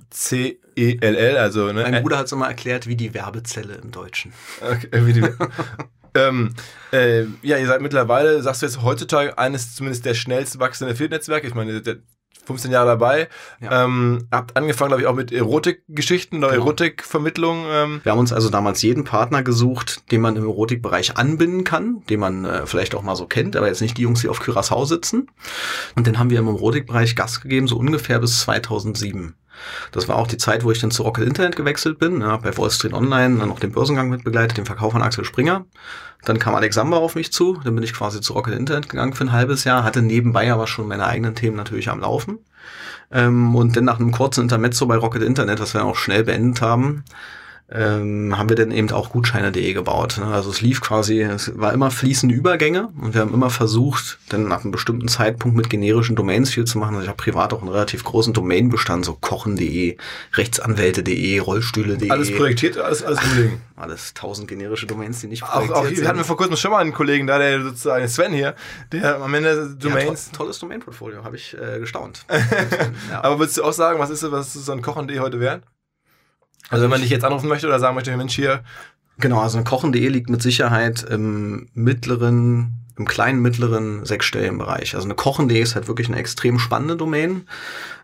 C-E-L-L, 0.81 1.37
also, 1.37 1.73
ne? 1.73 1.83
Mein 1.83 2.03
Bruder 2.03 2.19
hat 2.19 2.27
es 2.27 2.33
immer 2.33 2.49
erklärt, 2.49 2.87
wie 2.87 2.97
die 2.97 3.13
Werbezelle 3.15 3.75
im 3.75 3.91
Deutschen. 3.91 4.33
Okay, 4.61 4.89
wie 5.07 5.13
die, 5.13 5.23
ähm, 6.15 6.55
äh, 6.93 7.25
ja, 7.43 7.59
ihr 7.59 7.67
seid 7.67 7.83
mittlerweile, 7.83 8.43
sagst 8.43 8.63
du 8.63 8.67
jetzt 8.67 8.83
heutzutage, 8.83 9.39
eines 9.39 9.75
zumindest 9.75 10.05
der 10.07 10.15
schnellst 10.15 10.59
wachsenden 10.59 10.95
Affiliate-Netzwerke. 10.95 11.47
Ich 11.47 11.55
meine, 11.55 11.81
der 11.83 11.97
15 12.47 12.73
Jahre 12.73 12.87
dabei. 12.87 13.29
Ja. 13.61 13.85
Ähm, 13.85 14.27
habt 14.33 14.57
angefangen, 14.57 14.89
glaube 14.89 15.03
ich, 15.03 15.07
auch 15.07 15.15
mit 15.15 15.31
Erotikgeschichten 15.31 16.39
oder 16.39 16.49
genau. 16.49 16.65
Erotikvermittlung. 16.65 17.65
Ähm. 17.69 18.01
Wir 18.03 18.13
haben 18.13 18.19
uns 18.19 18.33
also 18.33 18.49
damals 18.49 18.83
jeden 18.83 19.05
Partner 19.05 19.43
gesucht, 19.43 20.11
den 20.11 20.21
man 20.21 20.37
im 20.37 20.45
Erotikbereich 20.45 21.17
anbinden 21.17 21.65
kann, 21.65 22.03
den 22.09 22.19
man 22.19 22.45
äh, 22.45 22.67
vielleicht 22.67 22.95
auch 22.95 23.03
mal 23.03 23.15
so 23.15 23.27
kennt, 23.27 23.57
aber 23.57 23.69
jetzt 23.69 23.83
nicht 23.83 23.99
die 23.99 24.03
Jungs, 24.03 24.23
die 24.23 24.29
auf 24.29 24.41
Curaçao 24.41 24.87
sitzen. 24.87 25.29
Und 25.95 26.07
den 26.07 26.19
haben 26.19 26.31
wir 26.31 26.39
im 26.39 26.49
Erotikbereich 26.49 27.15
Gas 27.15 27.41
gegeben, 27.41 27.69
so 27.69 27.77
ungefähr 27.77 28.19
bis 28.19 28.41
2007. 28.41 29.35
Das 29.93 30.09
war 30.09 30.17
auch 30.17 30.27
die 30.27 30.37
Zeit, 30.37 30.65
wo 30.65 30.71
ich 30.71 30.81
dann 30.81 30.91
zu 30.91 31.03
Rocket 31.03 31.27
Internet 31.27 31.57
gewechselt 31.57 31.99
bin, 31.99 32.21
ja, 32.21 32.37
bei 32.37 32.57
Wall 32.57 32.71
Street 32.71 32.93
Online, 32.93 33.39
dann 33.39 33.49
noch 33.49 33.61
den 33.61 33.73
Börsengang 33.73 34.09
mit 34.09 34.25
begleitet, 34.25 34.59
den 34.59 34.67
Verkauf 34.67 34.93
von 34.93 35.03
Axel 35.03 35.25
Springer. 35.25 35.67
Dann 36.25 36.39
kam 36.39 36.55
Alexander 36.55 36.99
auf 36.99 37.15
mich 37.15 37.33
zu, 37.33 37.59
dann 37.65 37.75
bin 37.75 37.85
ich 37.85 37.95
quasi 37.95 38.21
zu 38.21 38.35
Rocket 38.35 38.55
Internet 38.55 38.89
gegangen 38.89 39.15
für 39.15 39.25
ein 39.25 39.33
halbes 39.33 39.65
Jahr, 39.65 39.85
hatte 39.85 40.03
nebenbei 40.03 40.53
aber 40.53 40.67
schon 40.67 40.89
meine 40.89 41.07
eigenen 41.07 41.35
Themen 41.35 41.57
natürlich 41.57 41.89
am 41.89 42.01
Laufen. 42.01 42.39
Ähm, 43.11 43.55
und 43.55 43.77
dann 43.77 43.85
nach 43.85 43.99
einem 43.99 44.13
kurzen 44.13 44.43
Intermezzo 44.43 44.87
bei 44.87 44.97
Rocket 44.97 45.23
Internet, 45.23 45.61
was 45.61 45.75
wir 45.75 45.85
auch 45.85 45.97
schnell 45.97 46.25
beendet 46.25 46.63
haben, 46.63 47.05
ähm, 47.73 48.37
haben 48.37 48.49
wir 48.49 48.57
dann 48.57 48.73
eben 48.73 48.91
auch 48.91 49.11
Gutscheine.de 49.11 49.73
gebaut. 49.73 50.19
Ne? 50.19 50.27
Also 50.27 50.51
es 50.51 50.61
lief 50.61 50.81
quasi, 50.81 51.21
es 51.21 51.57
war 51.57 51.73
immer 51.73 51.91
fließende 51.91 52.35
Übergänge 52.35 52.89
und 53.01 53.15
wir 53.15 53.21
haben 53.21 53.33
immer 53.33 53.51
versucht, 53.51 54.19
dann 54.29 54.49
nach 54.49 54.63
einem 54.63 54.73
bestimmten 54.73 55.07
Zeitpunkt 55.07 55.57
mit 55.57 55.71
generischen 55.71 56.17
Domains 56.17 56.51
viel 56.51 56.65
zu 56.65 56.79
machen. 56.79 56.95
Also 56.95 57.05
ich 57.05 57.09
habe 57.09 57.17
privat 57.17 57.53
auch 57.53 57.61
einen 57.61 57.71
relativ 57.71 58.03
großen 58.03 58.33
Domainbestand, 58.33 59.05
so 59.05 59.15
kochen.de, 59.15 59.97
rechtsanwälte.de, 60.35 61.39
rollstühle.de. 61.39 62.11
Alles 62.11 62.35
projektiert, 62.35 62.77
alles, 62.79 63.05
alles 63.05 63.23
umlegen. 63.23 63.61
Alles 63.81 64.13
tausend 64.13 64.47
generische 64.47 64.85
Domains, 64.85 65.23
die 65.23 65.27
nicht 65.27 65.43
projektiert 65.43 65.75
auch, 65.75 65.87
auch 65.87 66.07
hatten 66.07 66.19
wir 66.19 66.25
vor 66.27 66.37
kurzem 66.37 66.55
schon 66.57 66.71
mal 66.71 66.81
einen 66.81 66.93
Kollegen 66.93 67.27
da, 67.27 67.39
der 67.39 67.63
sozusagen 67.63 68.07
Sven 68.09 68.35
hier, 68.35 68.55
der 68.93 69.23
am 69.23 69.33
Ende 69.33 69.75
Domains... 69.79 70.27
Ja, 70.27 70.33
to 70.33 70.37
tolles 70.37 70.59
Domain-Portfolio, 70.59 71.25
habe 71.25 71.37
ich 71.37 71.57
äh, 71.57 71.79
gestaunt. 71.79 72.27
ja. 73.11 73.25
Aber 73.25 73.39
würdest 73.39 73.57
du 73.57 73.65
auch 73.65 73.73
sagen, 73.73 73.99
was 73.99 74.11
ist, 74.11 74.31
was 74.31 74.55
ist 74.55 74.67
so 74.67 74.73
ein 74.73 74.83
kochen.de 74.83 75.19
heute 75.21 75.41
wert? 75.41 75.63
Also 76.71 76.85
wenn 76.85 76.91
man 76.91 77.01
dich 77.01 77.11
jetzt 77.11 77.25
anrufen 77.25 77.49
möchte 77.49 77.67
oder 77.67 77.79
sagen 77.79 77.95
möchte, 77.95 78.17
Mensch, 78.17 78.35
hier. 78.35 78.63
Genau, 79.19 79.41
also 79.41 79.59
ein 79.59 79.65
kochen.de 79.65 80.09
liegt 80.09 80.31
mit 80.31 80.41
Sicherheit 80.41 81.03
im 81.03 81.69
mittleren, 81.75 82.87
im 82.97 83.07
kleinen, 83.07 83.43
mittleren 83.43 84.05
sechsstelligen 84.07 84.57
Bereich. 84.57 84.95
Also 84.95 85.07
eine 85.07 85.15
kochen.de 85.15 85.61
ist 85.61 85.75
halt 85.75 85.89
wirklich 85.89 86.09
eine 86.09 86.17
extrem 86.17 86.59
spannende 86.59 86.97
Domain. 86.97 87.47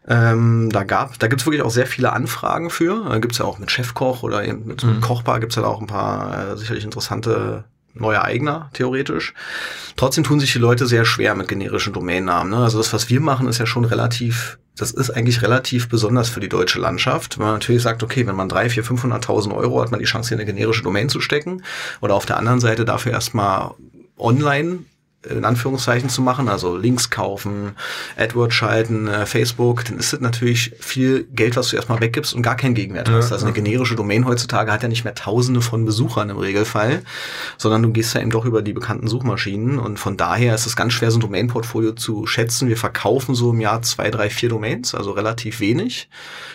Ähm, 0.08 0.68
da 0.70 0.84
gab, 0.84 1.18
da 1.18 1.28
gibt's 1.28 1.46
wirklich 1.46 1.62
auch 1.62 1.70
sehr 1.70 1.86
viele 1.86 2.12
Anfragen 2.12 2.68
für. 2.68 3.06
Da 3.08 3.18
gibt's 3.18 3.38
ja 3.38 3.46
auch 3.46 3.58
mit 3.58 3.70
Chefkoch 3.70 4.22
oder 4.22 4.44
eben 4.44 4.66
mit 4.66 4.84
mhm. 4.84 5.00
Kochbar 5.00 5.40
gibt's 5.40 5.56
halt 5.56 5.66
auch 5.66 5.80
ein 5.80 5.86
paar 5.86 6.52
äh, 6.52 6.56
sicherlich 6.56 6.84
interessante 6.84 7.64
neue 7.98 8.22
Eigner, 8.22 8.70
theoretisch. 8.72 9.34
Trotzdem 9.96 10.24
tun 10.24 10.40
sich 10.40 10.52
die 10.52 10.58
Leute 10.58 10.86
sehr 10.86 11.04
schwer 11.04 11.34
mit 11.34 11.48
generischen 11.48 11.92
Domainnamen. 11.92 12.50
Ne? 12.50 12.58
Also 12.58 12.78
das, 12.78 12.92
was 12.92 13.08
wir 13.10 13.20
machen, 13.20 13.48
ist 13.48 13.58
ja 13.58 13.66
schon 13.66 13.84
relativ 13.84 14.58
das 14.78 14.90
ist 14.90 15.10
eigentlich 15.10 15.40
relativ 15.40 15.88
besonders 15.88 16.28
für 16.28 16.40
die 16.40 16.50
deutsche 16.50 16.78
Landschaft. 16.78 17.38
Wenn 17.38 17.46
man 17.46 17.54
natürlich 17.54 17.82
sagt, 17.82 18.02
okay, 18.02 18.26
wenn 18.26 18.36
man 18.36 18.50
drei, 18.50 18.68
vier, 18.68 18.84
500.000 18.84 19.56
Euro 19.56 19.80
hat 19.80 19.90
man 19.90 20.00
die 20.00 20.06
Chance, 20.06 20.28
hier 20.28 20.36
eine 20.36 20.44
generische 20.44 20.82
Domain 20.82 21.08
zu 21.08 21.20
stecken. 21.20 21.62
Oder 22.02 22.14
auf 22.14 22.26
der 22.26 22.36
anderen 22.36 22.60
Seite 22.60 22.84
dafür 22.84 23.12
erstmal 23.12 23.70
online 24.18 24.80
in 25.28 25.44
Anführungszeichen 25.44 26.08
zu 26.08 26.22
machen, 26.22 26.48
also 26.48 26.76
Links 26.76 27.10
kaufen, 27.10 27.72
AdWords 28.16 28.54
schalten, 28.54 29.08
äh, 29.08 29.26
Facebook, 29.26 29.84
dann 29.84 29.98
ist 29.98 30.12
das 30.12 30.20
natürlich 30.20 30.72
viel 30.78 31.24
Geld, 31.32 31.56
was 31.56 31.68
du 31.68 31.76
erstmal 31.76 32.00
weggibst 32.00 32.34
und 32.34 32.42
gar 32.42 32.56
keinen 32.56 32.74
Gegenwert 32.74 33.10
hast. 33.10 33.32
Also 33.32 33.46
eine 33.46 33.54
generische 33.54 33.96
Domain 33.96 34.26
heutzutage 34.26 34.72
hat 34.72 34.82
ja 34.82 34.88
nicht 34.88 35.04
mehr 35.04 35.14
tausende 35.14 35.60
von 35.60 35.84
Besuchern 35.84 36.30
im 36.30 36.38
Regelfall, 36.38 37.02
sondern 37.58 37.82
du 37.82 37.90
gehst 37.90 38.14
ja 38.14 38.20
eben 38.20 38.30
doch 38.30 38.44
über 38.44 38.62
die 38.62 38.72
bekannten 38.72 39.08
Suchmaschinen 39.08 39.78
und 39.78 39.98
von 39.98 40.16
daher 40.16 40.54
ist 40.54 40.66
es 40.66 40.76
ganz 40.76 40.92
schwer, 40.92 41.10
so 41.10 41.18
ein 41.18 41.20
Domain-Portfolio 41.20 41.92
zu 41.92 42.26
schätzen. 42.26 42.68
Wir 42.68 42.76
verkaufen 42.76 43.34
so 43.34 43.50
im 43.50 43.60
Jahr 43.60 43.82
zwei, 43.82 44.10
drei, 44.10 44.30
vier 44.30 44.48
Domains, 44.48 44.94
also 44.94 45.12
relativ 45.12 45.60
wenig. 45.60 46.08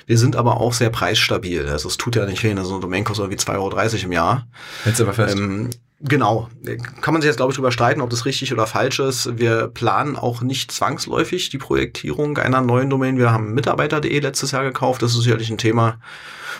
Wir 0.05 0.17
sind 0.17 0.35
aber 0.35 0.59
auch 0.59 0.73
sehr 0.73 0.89
preisstabil. 0.89 1.67
Also 1.67 1.87
es 1.87 1.97
tut 1.97 2.15
ja 2.15 2.25
nicht 2.25 2.43
weh, 2.43 2.55
so 2.63 2.73
eine 2.73 2.81
Domain 2.81 3.03
kostet 3.03 3.25
irgendwie 3.25 3.43
2,30 3.43 3.53
Euro 3.59 4.05
im 4.05 4.11
Jahr. 4.11 4.47
Jetzt 4.85 5.01
aber 5.01 5.13
fest. 5.13 5.37
Ähm, 5.37 5.69
Genau. 6.03 6.49
Kann 7.01 7.13
man 7.13 7.21
sich 7.21 7.29
jetzt, 7.29 7.37
glaube 7.37 7.51
ich, 7.51 7.55
drüber 7.55 7.71
streiten, 7.71 8.01
ob 8.01 8.09
das 8.09 8.25
richtig 8.25 8.51
oder 8.51 8.65
falsch 8.65 8.99
ist. 8.99 9.37
Wir 9.37 9.67
planen 9.67 10.15
auch 10.15 10.41
nicht 10.41 10.71
zwangsläufig 10.71 11.49
die 11.49 11.59
Projektierung 11.59 12.37
einer 12.37 12.61
neuen 12.61 12.89
Domain. 12.89 13.17
Wir 13.17 13.31
haben 13.31 13.53
Mitarbeiter.de 13.53 14.19
letztes 14.19 14.51
Jahr 14.51 14.63
gekauft. 14.63 15.03
Das 15.03 15.11
ist 15.11 15.21
sicherlich 15.21 15.51
ein 15.51 15.59
Thema, 15.59 15.99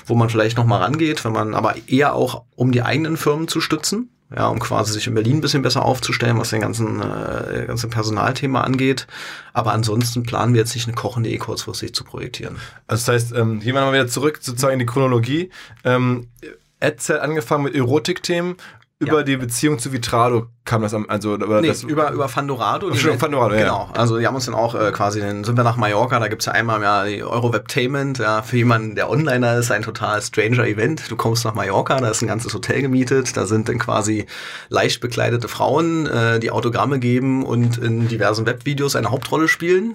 wo 0.05 0.13
man 0.13 0.29
vielleicht 0.29 0.57
nochmal 0.57 0.83
rangeht, 0.83 1.25
wenn 1.25 1.31
man 1.31 1.55
aber 1.55 1.75
eher 1.87 2.13
auch, 2.13 2.43
um 2.55 2.71
die 2.71 2.83
eigenen 2.83 3.17
Firmen 3.17 3.47
zu 3.47 3.61
stützen. 3.61 4.09
Ja, 4.33 4.47
um 4.47 4.59
quasi 4.59 4.93
sich 4.93 5.07
in 5.07 5.13
Berlin 5.13 5.37
ein 5.37 5.41
bisschen 5.41 5.61
besser 5.61 5.83
aufzustellen, 5.83 6.39
was 6.39 6.51
den 6.51 6.61
ganzen, 6.61 7.01
äh, 7.01 7.65
ganzen 7.67 7.89
Personalthema 7.89 8.61
angeht. 8.61 9.05
Aber 9.51 9.73
ansonsten 9.73 10.23
planen 10.23 10.53
wir 10.53 10.61
jetzt 10.61 10.73
nicht 10.73 10.87
eine 10.87 10.95
kochende.de 10.95 11.37
kurzfristig 11.37 11.93
zu 11.93 12.05
projektieren. 12.05 12.55
Also 12.87 13.11
das 13.11 13.23
heißt, 13.23 13.35
ähm, 13.35 13.61
wir 13.61 13.73
mal 13.73 13.91
wieder 13.91 14.07
zurück 14.07 14.39
sozusagen 14.41 14.73
in 14.73 14.79
die 14.79 14.85
Chronologie. 14.85 15.49
Ähm, 15.83 16.29
Adcel 16.81 17.19
angefangen 17.19 17.65
mit 17.65 17.75
Erotikthemen 17.75 18.55
über 19.01 19.17
ja. 19.17 19.23
die 19.23 19.37
Beziehung 19.37 19.79
zu 19.79 19.91
Vitrado 19.91 20.45
kam 20.63 20.83
das 20.83 20.93
am, 20.93 21.07
also 21.09 21.35
nee, 21.35 21.67
das, 21.67 21.81
über 21.81 22.11
über 22.11 22.29
Fandorado. 22.29 22.93
Schon 22.93 23.17
Fandorado, 23.17 23.55
ja. 23.55 23.61
Genau. 23.61 23.89
Also 23.93 24.19
die 24.19 24.27
haben 24.27 24.35
uns 24.35 24.45
dann 24.45 24.53
auch 24.53 24.75
äh, 24.75 24.91
quasi, 24.91 25.19
dann 25.19 25.43
sind 25.43 25.57
wir 25.57 25.63
nach 25.63 25.75
Mallorca, 25.75 26.19
da 26.19 26.27
gibt's 26.27 26.45
ja 26.45 26.51
einmal 26.51 26.81
ja 26.83 27.05
die 27.05 27.23
Eurowebtainment, 27.23 28.19
ja, 28.19 28.43
für 28.43 28.57
jemanden, 28.57 28.93
der 28.93 29.09
Onliner 29.09 29.57
ist, 29.57 29.71
ein 29.71 29.81
total 29.81 30.21
stranger 30.21 30.65
Event. 30.65 31.09
Du 31.09 31.15
kommst 31.15 31.45
nach 31.45 31.55
Mallorca, 31.55 31.99
da 31.99 32.09
ist 32.09 32.21
ein 32.21 32.27
ganzes 32.27 32.53
Hotel 32.53 32.83
gemietet, 32.83 33.35
da 33.35 33.47
sind 33.47 33.69
dann 33.69 33.79
quasi 33.79 34.27
leicht 34.69 35.01
bekleidete 35.01 35.47
Frauen, 35.47 36.05
äh, 36.05 36.39
die 36.39 36.51
Autogramme 36.51 36.99
geben 36.99 37.43
und 37.43 37.79
in 37.79 38.07
diversen 38.07 38.45
Webvideos 38.45 38.95
eine 38.95 39.09
Hauptrolle 39.09 39.47
spielen. 39.47 39.93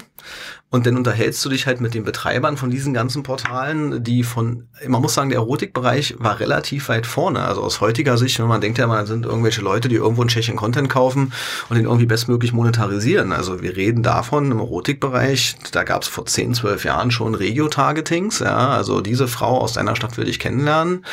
Und 0.68 0.84
dann 0.84 0.96
unterhältst 0.96 1.44
du 1.44 1.48
dich 1.48 1.66
halt 1.66 1.80
mit 1.80 1.94
den 1.94 2.02
Betreibern 2.02 2.56
von 2.56 2.70
diesen 2.70 2.92
ganzen 2.92 3.22
Portalen, 3.22 4.02
die 4.02 4.24
von, 4.24 4.66
man 4.88 5.00
muss 5.00 5.14
sagen, 5.14 5.30
der 5.30 5.38
Erotikbereich 5.38 6.16
war 6.18 6.40
relativ 6.40 6.88
weit 6.88 7.06
vorne. 7.06 7.42
Also 7.42 7.62
aus 7.62 7.80
heutiger 7.80 8.18
Sicht, 8.18 8.40
wenn 8.40 8.48
man 8.48 8.60
denkt 8.60 8.78
ja, 8.78 8.88
man 8.88 9.06
sind 9.06 9.26
irgendwelche 9.26 9.60
Leute, 9.60 9.88
die 9.88 9.94
irgendwo 9.94 10.22
in 10.22 10.28
Tschechien 10.28 10.56
Content 10.56 10.90
kaufen 10.90 11.32
und 11.68 11.76
den 11.76 11.84
irgendwie 11.84 12.06
bestmöglich 12.06 12.52
monetarisieren. 12.52 13.32
Also 13.32 13.62
wir 13.62 13.76
reden 13.76 14.02
davon 14.02 14.50
im 14.50 14.58
Erotikbereich, 14.58 15.54
da 15.70 15.84
gab 15.84 16.02
es 16.02 16.08
vor 16.08 16.26
10, 16.26 16.54
12 16.54 16.84
Jahren 16.84 17.10
schon 17.12 17.36
Regio-Targetings. 17.36 18.40
Ja, 18.40 18.70
also 18.70 19.00
diese 19.00 19.28
Frau 19.28 19.60
aus 19.60 19.74
deiner 19.74 19.94
Stadt 19.94 20.18
will 20.18 20.28
ich 20.28 20.40
kennenlernen. 20.40 21.04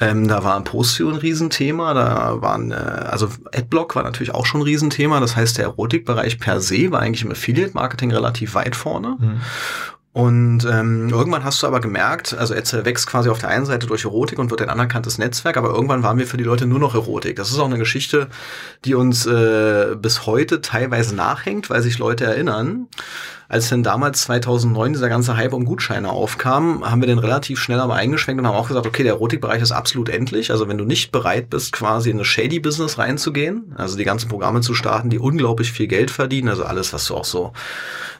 Ähm, 0.00 0.26
da 0.26 0.42
war 0.42 0.56
ein 0.56 0.64
Postview 0.64 1.10
ein 1.10 1.16
Riesenthema. 1.16 1.94
Da 1.94 2.42
waren, 2.42 2.72
äh, 2.72 2.74
also 2.74 3.28
Adblock 3.54 3.94
war 3.94 4.02
natürlich 4.02 4.34
auch 4.34 4.46
schon 4.46 4.62
ein 4.62 4.64
Riesenthema. 4.64 5.20
Das 5.20 5.36
heißt, 5.36 5.58
der 5.58 5.66
Erotikbereich 5.66 6.40
per 6.40 6.60
se 6.60 6.90
war 6.90 7.00
eigentlich 7.00 7.22
im 7.22 7.30
Affiliate-Marketing 7.30 8.10
relativ 8.10 8.54
weit 8.56 8.74
vorne. 8.74 8.95
Mhm. 9.00 9.40
Und 10.16 10.64
ähm, 10.64 11.10
irgendwann 11.10 11.44
hast 11.44 11.62
du 11.62 11.66
aber 11.66 11.78
gemerkt, 11.78 12.32
also 12.32 12.54
Etzel 12.54 12.86
wächst 12.86 13.06
quasi 13.06 13.28
auf 13.28 13.38
der 13.38 13.50
einen 13.50 13.66
Seite 13.66 13.86
durch 13.86 14.04
Erotik 14.04 14.38
und 14.38 14.50
wird 14.50 14.62
ein 14.62 14.70
anerkanntes 14.70 15.18
Netzwerk, 15.18 15.58
aber 15.58 15.68
irgendwann 15.68 16.02
waren 16.02 16.16
wir 16.18 16.26
für 16.26 16.38
die 16.38 16.44
Leute 16.44 16.66
nur 16.66 16.78
noch 16.78 16.94
Erotik. 16.94 17.36
Das 17.36 17.50
ist 17.50 17.58
auch 17.58 17.66
eine 17.66 17.76
Geschichte, 17.76 18.28
die 18.86 18.94
uns 18.94 19.26
äh, 19.26 19.94
bis 19.94 20.24
heute 20.24 20.62
teilweise 20.62 21.14
nachhängt, 21.14 21.68
weil 21.68 21.82
sich 21.82 21.98
Leute 21.98 22.24
erinnern 22.24 22.88
als 23.48 23.68
dann 23.68 23.82
damals 23.82 24.22
2009 24.22 24.92
dieser 24.92 25.08
ganze 25.08 25.36
Hype 25.36 25.52
um 25.52 25.64
Gutscheine 25.64 26.10
aufkam, 26.10 26.88
haben 26.88 27.00
wir 27.00 27.06
den 27.06 27.18
relativ 27.18 27.60
schnell 27.60 27.80
aber 27.80 27.94
eingeschränkt 27.94 28.40
und 28.40 28.46
haben 28.46 28.56
auch 28.56 28.68
gesagt, 28.68 28.86
okay, 28.86 29.02
der 29.02 29.14
Erotikbereich 29.14 29.62
ist 29.62 29.72
absolut 29.72 30.08
endlich. 30.08 30.50
Also 30.50 30.68
wenn 30.68 30.78
du 30.78 30.84
nicht 30.84 31.12
bereit 31.12 31.50
bist, 31.50 31.72
quasi 31.72 32.10
in 32.10 32.18
das 32.18 32.26
Shady-Business 32.26 32.98
reinzugehen, 32.98 33.74
also 33.76 33.96
die 33.96 34.04
ganzen 34.04 34.28
Programme 34.28 34.60
zu 34.60 34.74
starten, 34.74 35.10
die 35.10 35.18
unglaublich 35.18 35.72
viel 35.72 35.86
Geld 35.86 36.10
verdienen, 36.10 36.48
also 36.48 36.64
alles, 36.64 36.92
was 36.92 37.06
du 37.06 37.14
auch 37.14 37.24
so 37.24 37.52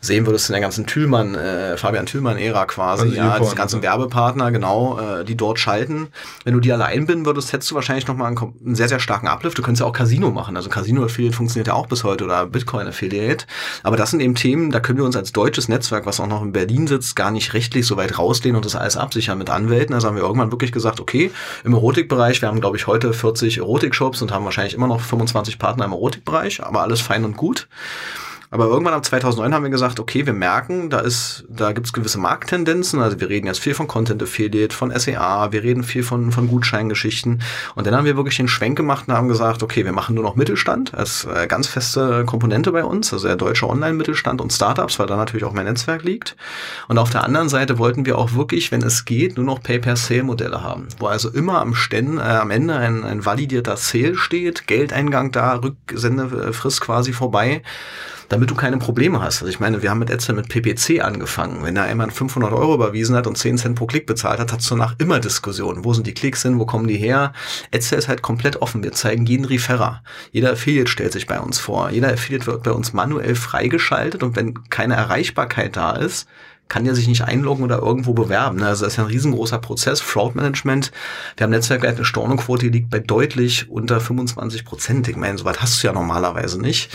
sehen 0.01 0.27
würdest 0.27 0.49
in 0.49 0.53
der 0.53 0.61
ganzen 0.61 0.87
Thülmann, 0.87 1.35
äh, 1.35 1.77
Fabian 1.77 2.07
Tillmann-Ära 2.07 2.67
quasi, 2.67 3.05
Also 3.05 3.15
ja, 3.15 3.39
diese 3.39 3.55
ganzen. 3.55 3.83
Werbepartner, 3.83 4.53
genau, 4.53 4.99
äh, 4.99 5.25
die 5.25 5.37
dort 5.37 5.59
schalten. 5.59 6.09
Wenn 6.45 6.55
du 6.55 6.61
die 6.61 6.73
allein 6.73 7.07
bin 7.07 7.27
würdest, 7.27 7.53
hättest 7.53 7.71
du 7.71 7.75
wahrscheinlich 7.75 8.07
nochmal 8.07 8.29
einen, 8.29 8.55
einen 8.65 8.75
sehr, 8.75 8.89
sehr 8.89 9.01
starken 9.01 9.29
Uplift. 9.29 9.59
Du 9.59 9.63
könntest 9.63 9.81
ja 9.81 9.87
auch 9.87 9.93
Casino 9.93 10.31
machen. 10.31 10.57
Also 10.57 10.69
Casino-Affiliate 10.71 11.37
funktioniert 11.37 11.69
ja 11.69 11.75
auch 11.75 11.87
bis 11.87 12.05
heute 12.05 12.25
oder 12.25 12.47
Bitcoin-Affiliate. 12.47 13.47
Aber 13.83 13.97
das 13.97 14.11
sind 14.11 14.21
eben 14.21 14.35
Themen, 14.35 14.71
da 14.71 14.81
können 14.81 14.99
wir 14.99 15.05
uns 15.05 15.16
als 15.17 15.33
deutsches 15.33 15.69
Netzwerk, 15.69 16.07
was 16.07 16.21
auch 16.21 16.27
noch 16.27 16.43
in 16.43 16.53
Berlin 16.53 16.87
sitzt, 16.87 17.17
gar 17.17 17.31
nicht 17.31 17.55
rechtlich 17.55 17.87
so 17.87 17.97
weit 17.97 18.19
rauslehnen 18.19 18.57
und 18.57 18.65
das 18.65 18.77
alles 18.77 18.97
absichern 18.97 19.39
mit 19.39 19.51
Anwälten. 19.51 19.95
Also 19.95 20.09
haben 20.09 20.17
wir 20.17 20.23
irgendwann 20.23 20.53
wirklich 20.53 20.73
gesagt, 20.73 21.01
okay, 21.01 21.31
im 21.65 21.73
Erotikbereich, 21.73 22.41
wir 22.43 22.49
haben 22.49 22.61
glaube 22.61 22.77
ich 22.77 22.87
heute 22.87 23.13
40 23.13 23.59
Erotik-Shops 23.59 24.23
und 24.23 24.33
haben 24.33 24.45
wahrscheinlich 24.45 24.75
immer 24.75 24.87
noch 24.87 25.01
25 25.01 25.59
Partner 25.59 25.85
im 25.85 25.93
Erotikbereich, 25.93 26.63
aber 26.63 26.83
alles 26.83 27.01
fein 27.01 27.25
und 27.25 27.37
gut. 27.37 27.69
Aber 28.51 28.67
irgendwann 28.67 28.95
ab 28.95 29.05
2009 29.05 29.55
haben 29.55 29.63
wir 29.65 29.71
gesagt, 29.71 30.01
okay, 30.01 30.27
wir 30.27 30.33
merken, 30.33 30.91
da 30.91 31.01
ist, 31.01 31.45
da 31.49 31.73
gibt's 31.73 31.93
gewisse 31.93 32.19
Markttendenzen. 32.19 33.01
Also 33.01 33.21
wir 33.21 33.29
reden 33.29 33.47
jetzt 33.47 33.61
viel 33.61 33.75
von 33.75 33.89
Content 33.89 34.23
Affiliate, 34.23 34.75
von 34.75 34.97
SEA, 34.97 35.53
wir 35.53 35.63
reden 35.63 35.83
viel 35.83 36.03
von, 36.03 36.33
von 36.33 36.49
Gutscheingeschichten. 36.49 37.43
Und 37.75 37.87
dann 37.87 37.95
haben 37.95 38.05
wir 38.05 38.17
wirklich 38.17 38.37
den 38.37 38.49
Schwenk 38.49 38.77
gemacht 38.77 39.09
und 39.09 39.15
haben 39.15 39.29
gesagt, 39.29 39.63
okay, 39.63 39.85
wir 39.85 39.93
machen 39.93 40.15
nur 40.15 40.25
noch 40.25 40.37
Mittelstand 40.37 40.95
als 40.95 41.25
äh, 41.25 41.47
ganz 41.47 41.67
feste 41.67 42.25
Komponente 42.25 42.73
bei 42.73 42.85
uns, 42.85 43.13
also 43.13 43.27
der 43.27 43.37
deutsche 43.37 43.69
Online-Mittelstand 43.69 44.41
und 44.41 44.53
Startups, 44.53 44.99
weil 44.99 45.07
da 45.07 45.17
natürlich 45.17 45.45
auch 45.45 45.53
mein 45.53 45.67
Netzwerk 45.67 46.05
liegt. 46.05 46.37
Und 46.89 46.99
auf 46.99 47.11
der 47.11 47.25
anderen 47.25 47.49
Seite 47.49 47.79
wollten 47.79 48.07
wir 48.07 48.19
auch 48.19 48.35
wirklich, 48.35 48.71
wenn 48.73 48.83
es 48.83 49.05
geht, 49.05 49.37
nur 49.37 49.47
noch 49.47 49.63
Pay-per-Sale-Modelle 49.63 50.63
haben, 50.63 50.89
wo 50.99 51.07
also 51.07 51.31
immer 51.31 51.61
am, 51.61 51.75
Ständen, 51.75 52.19
äh, 52.19 52.23
am 52.23 52.51
Ende 52.51 52.77
ein, 52.77 53.05
ein 53.05 53.25
validierter 53.25 53.77
Sale 53.77 54.17
steht, 54.17 54.67
Geldeingang 54.67 55.33
da, 55.33 55.57
Rücksendefrist 55.57 56.81
quasi 56.81 57.13
vorbei 57.13 57.63
damit 58.29 58.51
du 58.51 58.55
keine 58.55 58.79
Probleme 58.79 59.21
hast. 59.21 59.43
Also 59.43 59.47
ich 59.47 59.61
meine, 59.61 59.83
wir 59.83 59.91
haben 59.91 59.99
mit 59.99 60.11
Etzel 60.11 60.35
mit 60.35 60.49
PPC 60.49 61.03
angefangen. 61.03 61.63
Wenn 61.63 61.75
da 61.75 61.89
jemand 61.89 62.13
500 62.13 62.53
Euro 62.53 62.75
überwiesen 62.75 63.17
hat 63.17 63.27
und 63.27 63.37
10 63.39 63.59
Cent 63.59 63.77
pro 63.77 63.87
Klick 63.87 64.07
bezahlt 64.07 64.41
hat, 64.41 64.53
hast 64.53 64.71
du 64.71 64.75
danach 64.75 64.95
immer 64.99 65.21
Diskussionen. 65.21 65.85
Wo 65.85 65.93
sind 65.93 66.07
die 66.07 66.15
Klicks 66.15 66.43
hin? 66.43 66.59
Wo 66.59 66.67
kommen 66.67 66.87
die 66.87 66.97
her? 66.97 67.33
Etzel 67.71 67.99
ist 67.99 68.09
halt 68.09 68.23
komplett 68.23 68.57
offen. 68.63 68.83
Wir 68.83 68.93
zeigen 68.93 69.27
jeden 69.27 69.45
Referrer. 69.45 70.03
Jeder 70.33 70.53
Affiliate 70.53 70.91
stellt 70.91 71.13
sich 71.13 71.27
bei 71.27 71.41
uns 71.41 71.59
vor. 71.59 71.91
Jeder 71.91 72.13
Affiliate 72.13 72.47
wird 72.47 72.63
bei 72.63 72.73
uns 72.73 72.93
manuell 72.93 73.35
freigeschaltet 73.35 74.23
und 74.23 74.37
wenn 74.37 74.69
keine 74.69 74.95
Erreichbarkeit 74.95 75.77
da 75.77 75.93
ist, 75.93 76.29
kann 76.69 76.85
der 76.85 76.95
sich 76.95 77.07
nicht 77.07 77.23
einloggen 77.23 77.65
oder 77.65 77.79
irgendwo 77.79 78.13
bewerben. 78.13 78.59
ne? 78.59 78.67
Also 78.67 78.85
das 78.85 78.95
ist 78.95 78.97
ja 78.97 79.05
ein 79.05 79.11
riesengroßer 79.11 79.59
Prozess, 79.59 80.01
Fraud-Management. 80.01 80.91
Wir 81.37 81.45
haben 81.45 81.51
netzwerkweit 81.51 81.97
eine 81.97 82.05
Stornoquote, 82.05 82.67
die 82.67 82.73
liegt 82.79 82.91
bei 82.91 82.99
deutlich 82.99 83.71
unter 83.71 84.01
25 84.01 84.65
Prozent. 84.65 85.09
Ich 85.09 85.17
meine, 85.17 85.39
so 85.39 85.45
weit 85.45 85.63
hast 85.63 85.83
du 85.83 85.87
ja 85.87 85.93
normalerweise 85.93 86.61
nicht. 86.61 86.91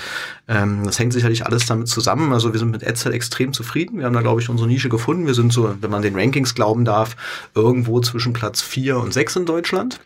Ähm, 0.47 0.83
das 0.83 0.99
hängt 0.99 1.13
sicherlich 1.13 1.45
alles 1.45 1.65
damit 1.65 1.87
zusammen. 1.87 2.33
Also 2.33 2.51
wir 2.51 2.59
sind 2.59 2.71
mit 2.71 2.83
Edsel 2.83 3.13
extrem 3.13 3.53
zufrieden. 3.53 3.99
Wir 3.99 4.05
haben 4.05 4.13
da, 4.13 4.21
glaube 4.21 4.41
ich, 4.41 4.49
unsere 4.49 4.67
Nische 4.67 4.89
gefunden. 4.89 5.25
Wir 5.25 5.33
sind 5.33 5.53
so, 5.53 5.73
wenn 5.79 5.91
man 5.91 6.01
den 6.01 6.15
Rankings 6.15 6.53
glauben 6.53 6.83
darf, 6.83 7.15
irgendwo 7.55 8.01
zwischen 8.01 8.33
Platz 8.33 8.61
4 8.61 8.97
und 8.97 9.13
6 9.13 9.37
in 9.37 9.45
Deutschland. 9.45 9.99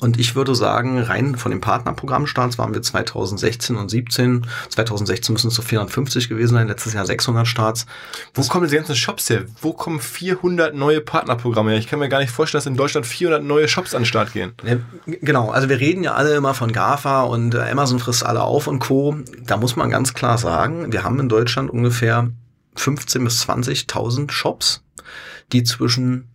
Und 0.00 0.18
ich 0.18 0.36
würde 0.36 0.54
sagen, 0.54 1.00
rein 1.00 1.34
von 1.34 1.50
den 1.50 1.60
Partnerprogrammstarts 1.60 2.56
waren 2.56 2.72
wir 2.72 2.82
2016 2.82 3.76
und 3.76 3.88
17. 3.88 4.46
2016 4.68 5.32
müssen 5.32 5.48
es 5.48 5.54
so 5.54 5.62
450 5.62 6.28
gewesen 6.28 6.54
sein, 6.54 6.68
letztes 6.68 6.92
Jahr 6.92 7.04
600 7.04 7.46
Starts. 7.46 7.86
Wo 8.32 8.42
kommen 8.42 8.64
diese 8.64 8.76
ganzen 8.76 8.94
Shops 8.94 9.28
her? 9.28 9.44
Wo 9.60 9.72
kommen 9.72 9.98
400 9.98 10.74
neue 10.74 11.00
Partnerprogramme 11.00 11.72
her? 11.72 11.78
Ich 11.78 11.88
kann 11.88 11.98
mir 11.98 12.08
gar 12.08 12.20
nicht 12.20 12.30
vorstellen, 12.30 12.60
dass 12.60 12.66
in 12.66 12.76
Deutschland 12.76 13.06
400 13.06 13.42
neue 13.42 13.66
Shops 13.66 13.94
an 13.94 14.02
den 14.02 14.06
Start 14.06 14.32
gehen. 14.32 14.52
Genau, 15.06 15.50
also 15.50 15.68
wir 15.68 15.80
reden 15.80 16.04
ja 16.04 16.14
alle 16.14 16.34
immer 16.36 16.54
von 16.54 16.70
GAFA 16.72 17.22
und 17.22 17.54
äh, 17.54 17.70
Amazon 17.70 17.98
frisst 17.98 18.24
alle 18.24 18.42
auf 18.42 18.68
und 18.68 18.78
Co. 18.78 19.16
Da 19.44 19.56
muss 19.56 19.74
man 19.74 19.90
ganz 19.90 20.14
klar 20.14 20.38
sagen, 20.38 20.92
wir 20.92 21.02
haben 21.02 21.18
in 21.18 21.28
Deutschland 21.28 21.70
ungefähr 21.70 22.30
15.000 22.76 23.24
bis 23.24 23.48
20.000 23.48 24.30
Shops, 24.30 24.82
die 25.52 25.64
zwischen 25.64 26.28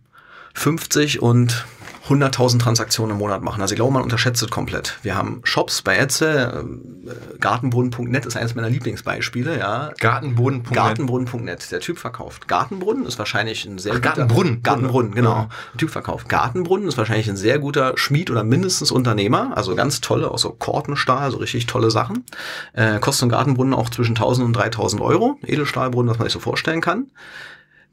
50 0.54 1.22
und 1.22 1.64
100.000 2.08 2.58
Transaktionen 2.58 3.12
im 3.12 3.18
Monat 3.18 3.40
machen. 3.42 3.62
Also 3.62 3.72
ich 3.72 3.76
glaube, 3.76 3.92
man 3.94 4.02
unterschätzt 4.02 4.42
es 4.42 4.50
komplett. 4.50 4.98
Wir 5.02 5.16
haben 5.16 5.40
Shops 5.44 5.80
bei 5.80 5.96
Etze, 5.96 6.64
äh, 7.06 7.38
gartenbrunnen.net 7.38 8.26
ist 8.26 8.36
eines 8.36 8.54
meiner 8.54 8.68
Lieblingsbeispiele, 8.68 9.58
ja. 9.58 9.90
Gartenboden.net. 9.98 10.74
Gartenbrunnen.net. 10.74 11.70
Der 11.72 11.80
Typ 11.80 11.98
verkauft. 11.98 12.46
Gartenbrunnen 12.46 13.06
ist 13.06 13.18
wahrscheinlich 13.18 13.64
ein 13.64 13.78
sehr 13.78 13.92
Ach, 13.92 13.96
guter- 13.96 14.08
Gartenbrunnen. 14.08 14.62
Gartenbrunnen, 14.62 15.14
genau. 15.14 15.30
Ja. 15.34 15.48
Typ 15.78 15.90
verkauft. 15.90 16.28
Gartenbrunnen 16.28 16.88
ist 16.88 16.98
wahrscheinlich 16.98 17.28
ein 17.30 17.36
sehr 17.36 17.58
guter 17.58 17.94
Schmied 17.96 18.30
oder 18.30 18.44
mindestens 18.44 18.90
Unternehmer. 18.90 19.56
Also 19.56 19.74
ganz 19.74 20.02
tolle, 20.02 20.30
auch 20.30 20.38
so 20.38 20.50
Kortenstahl, 20.50 21.30
so 21.30 21.38
richtig 21.38 21.64
tolle 21.66 21.90
Sachen. 21.90 22.24
Äh, 22.74 22.98
kostet 22.98 23.26
ein 23.26 23.30
Gartenbrunnen 23.30 23.72
auch 23.72 23.88
zwischen 23.88 24.14
1000 24.14 24.46
und 24.46 24.52
3000 24.54 25.00
Euro. 25.00 25.38
Edelstahlbrunnen, 25.46 26.10
was 26.10 26.18
man 26.18 26.26
sich 26.26 26.34
so 26.34 26.40
vorstellen 26.40 26.82
kann. 26.82 27.06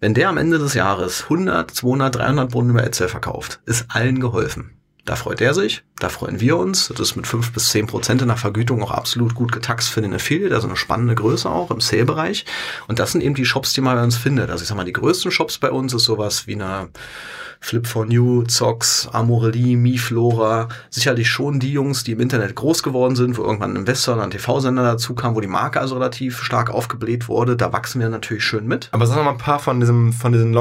Wenn 0.03 0.15
der 0.15 0.29
am 0.29 0.39
Ende 0.39 0.57
des 0.57 0.73
Jahres 0.73 1.25
100, 1.25 1.69
200, 1.69 2.15
300 2.15 2.51
Brunnen 2.51 2.71
über 2.71 2.83
Etzel 2.83 3.07
verkauft, 3.07 3.61
ist 3.67 3.85
allen 3.89 4.19
geholfen. 4.19 4.80
Da 5.05 5.15
freut 5.15 5.41
er 5.41 5.55
sich, 5.55 5.83
da 5.99 6.09
freuen 6.09 6.39
wir 6.39 6.57
uns. 6.57 6.89
Das 6.89 6.99
ist 6.99 7.15
mit 7.15 7.25
5 7.25 7.53
bis 7.53 7.69
10 7.69 7.87
Prozent 7.87 8.21
in 8.21 8.27
der 8.27 8.37
Vergütung 8.37 8.83
auch 8.83 8.91
absolut 8.91 9.33
gut 9.33 9.51
getaxt 9.51 9.89
für 9.89 10.01
den 10.01 10.13
Affiliate, 10.13 10.53
also 10.53 10.67
eine 10.67 10.77
spannende 10.77 11.15
Größe 11.15 11.49
auch 11.49 11.71
im 11.71 11.81
Sale-Bereich. 11.81 12.45
Und 12.87 12.99
das 12.99 13.11
sind 13.11 13.21
eben 13.21 13.33
die 13.33 13.45
Shops, 13.45 13.73
die 13.73 13.81
man 13.81 13.95
bei 13.95 14.03
uns 14.03 14.15
findet. 14.15 14.51
Also 14.51 14.61
ich 14.61 14.67
sag 14.67 14.77
mal, 14.77 14.85
die 14.85 14.93
größten 14.93 15.31
Shops 15.31 15.57
bei 15.57 15.71
uns 15.71 15.93
ist 15.93 16.03
sowas 16.03 16.45
wie 16.45 16.53
eine 16.53 16.89
Flip 17.63 17.85
for 17.85 18.05
New, 18.05 18.43
Zox, 18.43 19.07
Amorelie, 19.11 19.77
Miflora. 19.77 20.67
Sicherlich 20.89 21.29
schon 21.29 21.59
die 21.59 21.71
Jungs, 21.71 22.03
die 22.03 22.13
im 22.13 22.19
Internet 22.19 22.55
groß 22.55 22.81
geworden 22.81 23.15
sind, 23.15 23.37
wo 23.37 23.43
irgendwann 23.43 23.73
ein 23.73 23.77
Investor 23.77 24.15
oder 24.15 24.23
ein 24.23 24.31
TV-Sender 24.31 24.83
dazu 24.83 25.13
kam, 25.13 25.35
wo 25.35 25.41
die 25.41 25.47
Marke 25.47 25.79
also 25.79 25.93
relativ 25.95 26.41
stark 26.41 26.71
aufgebläht 26.71 27.27
wurde. 27.27 27.55
Da 27.55 27.71
wachsen 27.71 28.01
wir 28.01 28.09
natürlich 28.09 28.43
schön 28.43 28.67
mit. 28.67 28.89
Aber 28.91 29.05
sag 29.05 29.23
mal 29.23 29.31
ein 29.31 29.37
paar 29.37 29.59
von, 29.59 29.79
diesem, 29.79 30.11
von 30.11 30.31
diesen 30.31 30.51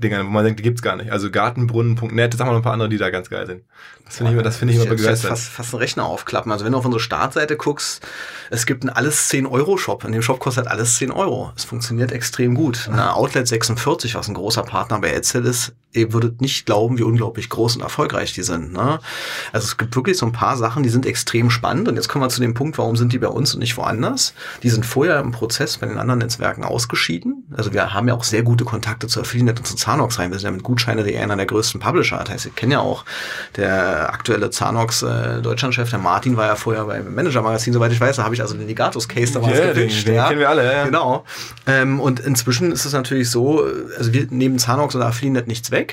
Longtail-Dingern, 0.00 0.26
wo 0.26 0.30
man 0.30 0.44
denkt, 0.44 0.58
die 0.60 0.62
gibt's 0.64 0.82
gar 0.82 0.96
nicht. 0.96 1.10
Also 1.10 1.30
Gartenbrunnen.net, 1.30 2.34
sag 2.34 2.46
mal 2.46 2.52
noch 2.52 2.60
ein 2.60 2.62
paar 2.62 2.72
andere, 2.72 2.88
die 2.88 2.98
da 2.98 3.10
ganz 3.10 3.30
geil 3.30 3.46
sind. 3.46 3.62
Das 4.04 4.16
finde 4.18 4.30
ich, 4.30 4.34
immer- 4.34 4.42
das 4.42 4.56
finde 4.56 4.74
ich 4.74 4.80
immer 4.80 4.90
begeistert. 4.90 5.30
Fast, 5.30 5.48
fast 5.48 5.74
einen 5.74 5.80
Rechner 5.80 6.04
aufklappen. 6.04 6.52
Also 6.52 6.64
wenn 6.64 6.72
du 6.72 6.78
auf 6.78 6.84
unsere 6.84 7.00
Startseite 7.00 7.56
guckst, 7.56 8.06
es 8.50 8.66
gibt 8.66 8.82
einen 8.84 8.90
alles 8.90 9.28
10 9.28 9.46
Euro 9.46 9.76
Shop. 9.76 10.04
In 10.04 10.12
dem 10.12 10.22
Shop 10.22 10.38
kostet 10.38 10.68
alles 10.68 10.96
10 10.96 11.10
Euro. 11.10 11.52
Es 11.56 11.64
funktioniert 11.64 12.12
extrem 12.12 12.54
gut. 12.54 12.88
Eine 12.90 13.14
Outlet 13.14 13.48
46, 13.48 14.14
was 14.14 14.28
ein 14.28 14.34
großer 14.34 14.62
Partner 14.62 15.00
bei 15.00 15.12
Edsel 15.12 15.44
ist, 15.44 15.72
ihr 15.96 16.12
würdet 16.12 16.40
nicht 16.40 16.66
glauben, 16.66 16.98
wie 16.98 17.02
unglaublich 17.02 17.48
groß 17.48 17.76
und 17.76 17.82
erfolgreich 17.82 18.32
die 18.34 18.42
sind. 18.42 18.72
Ne? 18.72 18.98
Also 19.52 19.64
es 19.66 19.76
gibt 19.76 19.96
wirklich 19.96 20.18
so 20.18 20.26
ein 20.26 20.32
paar 20.32 20.56
Sachen, 20.56 20.82
die 20.82 20.88
sind 20.88 21.06
extrem 21.06 21.50
spannend. 21.50 21.88
Und 21.88 21.96
jetzt 21.96 22.08
kommen 22.08 22.24
wir 22.24 22.28
zu 22.28 22.40
dem 22.40 22.54
Punkt, 22.54 22.78
warum 22.78 22.96
sind 22.96 23.12
die 23.12 23.18
bei 23.18 23.28
uns 23.28 23.54
und 23.54 23.60
nicht 23.60 23.76
woanders? 23.76 24.34
Die 24.62 24.70
sind 24.70 24.84
vorher 24.86 25.18
im 25.20 25.32
Prozess 25.32 25.78
bei 25.78 25.86
den 25.86 25.98
anderen 25.98 26.18
Netzwerken 26.20 26.64
ausgeschieden. 26.64 27.44
Also 27.56 27.72
wir 27.72 27.94
haben 27.94 28.08
ja 28.08 28.14
auch 28.14 28.24
sehr 28.24 28.42
gute 28.42 28.64
Kontakte 28.64 29.06
zu 29.06 29.20
Affiliate 29.20 29.60
und 29.60 29.66
zu 29.66 29.76
Zanox 29.76 30.18
rein. 30.18 30.30
Wir 30.30 30.38
sind 30.38 30.46
ja 30.46 30.52
mit 30.52 30.62
Gutscheine.de 30.62 31.16
einer 31.18 31.36
der 31.36 31.46
größten 31.46 31.80
Publisher. 31.80 32.18
Das 32.18 32.30
heißt, 32.30 32.46
ihr 32.46 32.52
kennt 32.52 32.72
ja 32.72 32.80
auch 32.80 33.04
der 33.56 34.12
aktuelle 34.12 34.50
Zanox 34.50 35.02
äh, 35.02 35.40
Deutschlandchef, 35.42 35.90
der 35.90 35.98
Martin, 35.98 36.36
war 36.36 36.46
ja 36.46 36.56
vorher 36.56 36.84
beim 36.84 37.14
Manager-Magazin, 37.14 37.72
soweit 37.72 37.92
ich 37.92 38.00
weiß. 38.00 38.16
Da 38.16 38.24
habe 38.24 38.34
ich 38.34 38.40
also 38.42 38.54
den 38.54 38.66
Legatus-Case 38.66 39.32
damals 39.34 39.58
Ja, 39.58 39.64
den- 39.66 39.74
gepitcht. 39.74 40.06
den 40.08 40.22
kennen 40.24 40.38
wir 40.40 40.48
alle, 40.48 40.64
ja, 40.64 40.72
ja. 40.72 40.84
Genau. 40.84 41.24
Ähm, 41.66 42.00
und 42.00 42.20
inzwischen 42.20 42.72
ist 42.72 42.84
es 42.84 42.92
natürlich 42.92 43.30
so, 43.30 43.64
also 43.96 44.12
wir 44.12 44.26
nehmen 44.30 44.58
Zanox 44.58 44.94
oder 44.96 45.06
Affiliate 45.06 45.48
nichts 45.48 45.70
weg. 45.70 45.85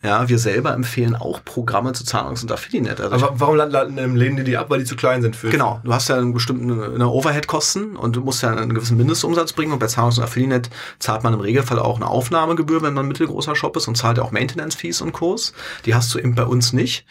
Ja, 0.00 0.28
wir 0.28 0.38
selber 0.38 0.74
empfehlen 0.74 1.16
auch 1.16 1.44
Programme 1.44 1.92
zu 1.92 2.04
Zanox 2.04 2.44
und 2.44 2.52
Affiliate. 2.52 3.02
Also 3.02 3.16
Aber 3.16 3.40
warum 3.40 3.56
lehnen 3.56 4.36
die 4.36 4.44
die 4.44 4.56
ab? 4.56 4.70
Weil 4.70 4.78
die 4.78 4.84
zu 4.84 4.94
klein 4.94 5.22
sind 5.22 5.34
für. 5.34 5.50
Genau, 5.50 5.80
du 5.82 5.92
hast 5.92 6.08
ja 6.08 6.16
einen 6.16 6.32
bestimmten 6.32 6.70
eine 6.70 7.08
Overhead-Kosten 7.08 7.96
und 7.96 8.14
du 8.14 8.20
musst 8.20 8.44
ja 8.44 8.50
einen 8.50 8.74
gewissen 8.74 8.96
Mindestumsatz 8.96 9.54
bringen 9.54 9.72
und 9.72 9.80
bei 9.80 9.86
Zahlungs- 9.86 10.18
und 10.18 10.22
Affiliate 10.22 10.70
zahlt 11.00 11.24
man 11.24 11.34
im 11.34 11.40
Regelfall 11.40 11.80
auch 11.80 11.96
eine 11.96 12.06
Aufnahmegebühr, 12.06 12.80
wenn 12.82 12.94
man 12.94 13.06
ein 13.06 13.08
mittelgroßer 13.08 13.56
Shop 13.56 13.76
ist 13.76 13.88
und 13.88 13.96
zahlt 13.96 14.18
ja 14.18 14.22
auch 14.22 14.30
Maintenance-Fees 14.30 15.00
und 15.00 15.10
Kurs. 15.10 15.52
Die 15.84 15.96
hast 15.96 16.14
du 16.14 16.20
eben 16.20 16.36
bei 16.36 16.44
uns 16.44 16.72
nicht. 16.72 17.04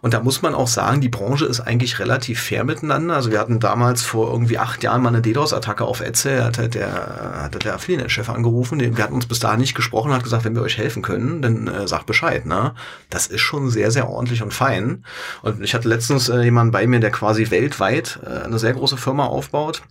Und 0.00 0.12
da 0.12 0.20
muss 0.20 0.42
man 0.42 0.56
auch 0.56 0.66
sagen, 0.66 1.00
die 1.00 1.08
Branche 1.08 1.44
ist 1.44 1.60
eigentlich 1.60 2.00
relativ 2.00 2.40
fair 2.40 2.64
miteinander. 2.64 3.14
Also 3.14 3.30
wir 3.30 3.38
hatten 3.38 3.60
damals 3.60 4.02
vor 4.02 4.32
irgendwie 4.32 4.58
acht 4.58 4.82
Jahren 4.82 5.02
mal 5.02 5.10
eine 5.10 5.22
DDoS-Attacke 5.22 5.84
auf 5.84 6.00
Etze, 6.00 6.38
da 6.38 6.44
hat 6.46 6.58
halt 6.58 6.74
der, 6.74 7.42
hat 7.44 7.64
der 7.64 7.74
Affiliate-Chef 7.74 8.28
angerufen, 8.28 8.80
wir 8.80 9.04
hatten 9.04 9.14
uns 9.14 9.26
bis 9.26 9.38
dahin 9.38 9.60
nicht 9.60 9.76
gesprochen, 9.76 10.12
hat 10.12 10.24
gesagt, 10.24 10.44
wenn 10.44 10.56
wir 10.56 10.62
euch 10.62 10.76
helfen 10.76 11.02
können, 11.02 11.40
dann 11.40 11.68
äh, 11.68 11.86
sagt 11.86 12.06
Bescheid. 12.06 12.31
Ne? 12.40 12.74
Das 13.10 13.26
ist 13.26 13.40
schon 13.40 13.70
sehr, 13.70 13.90
sehr 13.90 14.08
ordentlich 14.08 14.42
und 14.42 14.52
fein. 14.52 15.04
Und 15.42 15.62
ich 15.62 15.74
hatte 15.74 15.88
letztens 15.88 16.28
äh, 16.28 16.42
jemanden 16.42 16.72
bei 16.72 16.86
mir, 16.86 17.00
der 17.00 17.10
quasi 17.10 17.50
weltweit 17.50 18.18
äh, 18.24 18.44
eine 18.44 18.58
sehr 18.58 18.72
große 18.72 18.96
Firma 18.96 19.26
aufbaut. 19.26 19.82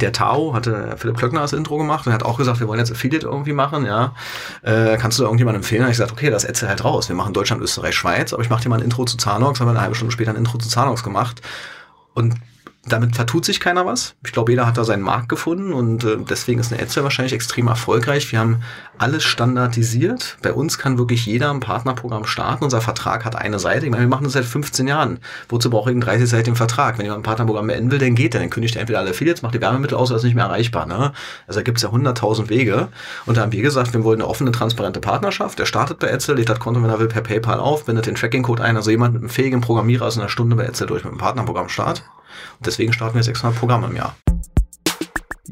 Der 0.00 0.12
Tao 0.12 0.54
hatte 0.54 0.94
Philipp 0.96 1.18
Klöckner 1.18 1.40
das 1.40 1.52
Intro 1.52 1.76
gemacht 1.76 2.06
und 2.06 2.14
hat 2.14 2.22
auch 2.22 2.38
gesagt, 2.38 2.60
wir 2.60 2.68
wollen 2.68 2.78
jetzt 2.78 2.90
Affiliate 2.90 3.26
irgendwie 3.26 3.52
machen, 3.52 3.84
ja. 3.84 4.14
Äh, 4.62 4.96
kannst 4.96 5.18
du 5.18 5.22
da 5.22 5.26
irgendjemandem 5.26 5.60
empfehlen? 5.60 5.82
Hab 5.82 5.90
ich 5.90 5.98
gesagt, 5.98 6.12
okay, 6.12 6.30
das 6.30 6.44
Etzel 6.44 6.68
halt 6.68 6.82
raus. 6.82 7.10
Wir 7.10 7.16
machen 7.16 7.34
Deutschland, 7.34 7.60
Österreich, 7.60 7.94
Schweiz, 7.94 8.32
aber 8.32 8.42
ich 8.42 8.48
mache 8.48 8.62
dir 8.62 8.70
mal 8.70 8.78
ein 8.78 8.84
Intro 8.84 9.04
zu 9.04 9.18
Zanox, 9.18 9.60
haben 9.60 9.66
wir 9.66 9.72
eine 9.72 9.82
halbe 9.82 9.94
Stunde 9.94 10.12
später 10.12 10.30
ein 10.30 10.36
Intro 10.36 10.56
zu 10.56 10.68
Zanox 10.68 11.02
gemacht. 11.02 11.42
Und 12.14 12.36
damit 12.84 13.14
vertut 13.14 13.44
sich 13.44 13.60
keiner 13.60 13.86
was. 13.86 14.16
Ich 14.26 14.32
glaube, 14.32 14.50
jeder 14.50 14.66
hat 14.66 14.76
da 14.76 14.82
seinen 14.82 15.02
Markt 15.02 15.28
gefunden 15.28 15.72
und 15.72 16.02
äh, 16.02 16.16
deswegen 16.28 16.58
ist 16.58 16.72
eine 16.72 16.82
AdSell 16.82 17.04
wahrscheinlich 17.04 17.32
extrem 17.32 17.68
erfolgreich. 17.68 18.32
Wir 18.32 18.40
haben 18.40 18.62
alles 18.98 19.22
standardisiert. 19.22 20.36
Bei 20.42 20.52
uns 20.52 20.78
kann 20.78 20.98
wirklich 20.98 21.24
jeder 21.24 21.50
ein 21.52 21.60
Partnerprogramm 21.60 22.24
starten. 22.24 22.64
Unser 22.64 22.80
Vertrag 22.80 23.24
hat 23.24 23.36
eine 23.36 23.60
Seite. 23.60 23.86
Ich 23.86 23.92
meine, 23.92 24.02
wir 24.02 24.08
machen 24.08 24.24
das 24.24 24.32
seit 24.32 24.44
15 24.44 24.88
Jahren. 24.88 25.20
Wozu 25.48 25.70
brauche 25.70 25.90
ich 25.90 25.94
einen 25.94 26.02
30-seitigen 26.02 26.56
Vertrag? 26.56 26.98
Wenn 26.98 27.04
jemand 27.04 27.20
ein 27.20 27.22
Partnerprogramm 27.22 27.68
beenden 27.68 27.92
will, 27.92 28.00
dann 28.00 28.16
geht 28.16 28.34
der. 28.34 28.40
Dann 28.40 28.50
kündigt 28.50 28.74
er 28.74 28.80
entweder 28.80 28.98
alle 28.98 29.10
Affiliates, 29.10 29.42
macht 29.42 29.54
die 29.54 29.60
Wärmemittel 29.60 29.96
aus 29.96 30.10
oder 30.10 30.16
ist 30.18 30.24
nicht 30.24 30.34
mehr 30.34 30.46
erreichbar. 30.46 30.86
Ne? 30.86 31.12
Also 31.46 31.60
da 31.60 31.62
gibt 31.62 31.78
es 31.78 31.82
ja 31.82 31.90
100.000 31.90 32.48
Wege. 32.48 32.88
Und 33.26 33.36
da 33.36 33.42
haben 33.42 33.52
wir 33.52 33.62
gesagt, 33.62 33.94
wir 33.94 34.02
wollen 34.02 34.20
eine 34.20 34.28
offene, 34.28 34.50
transparente 34.50 34.98
Partnerschaft. 34.98 35.60
Der 35.60 35.66
startet 35.66 36.00
bei 36.00 36.12
AdSell, 36.12 36.34
lädt 36.34 36.48
das 36.48 36.58
Konto, 36.58 36.82
wenn 36.82 36.90
er 36.90 36.98
will, 36.98 37.06
per 37.06 37.22
PayPal 37.22 37.60
auf, 37.60 37.84
bindet 37.84 38.06
den 38.06 38.16
Tracking-Code 38.16 38.62
ein. 38.62 38.76
Also 38.76 38.90
jemand 38.90 39.14
mit 39.14 39.22
einem 39.22 39.30
fähigen 39.30 39.60
Programmierer 39.60 40.08
ist 40.08 40.16
in 40.16 40.22
einer 40.22 40.28
Stunde 40.28 40.56
bei 40.56 40.66
AdSell 40.66 40.88
durch 40.88 41.04
mit 41.04 41.12
einem 41.12 41.20
Partnerprogramm 41.20 41.68
start. 41.68 42.02
Und 42.58 42.66
deswegen 42.66 42.92
starten 42.92 43.14
wir 43.14 43.22
600 43.22 43.58
Programme 43.58 43.86
im 43.86 43.96
Jahr. 43.96 44.16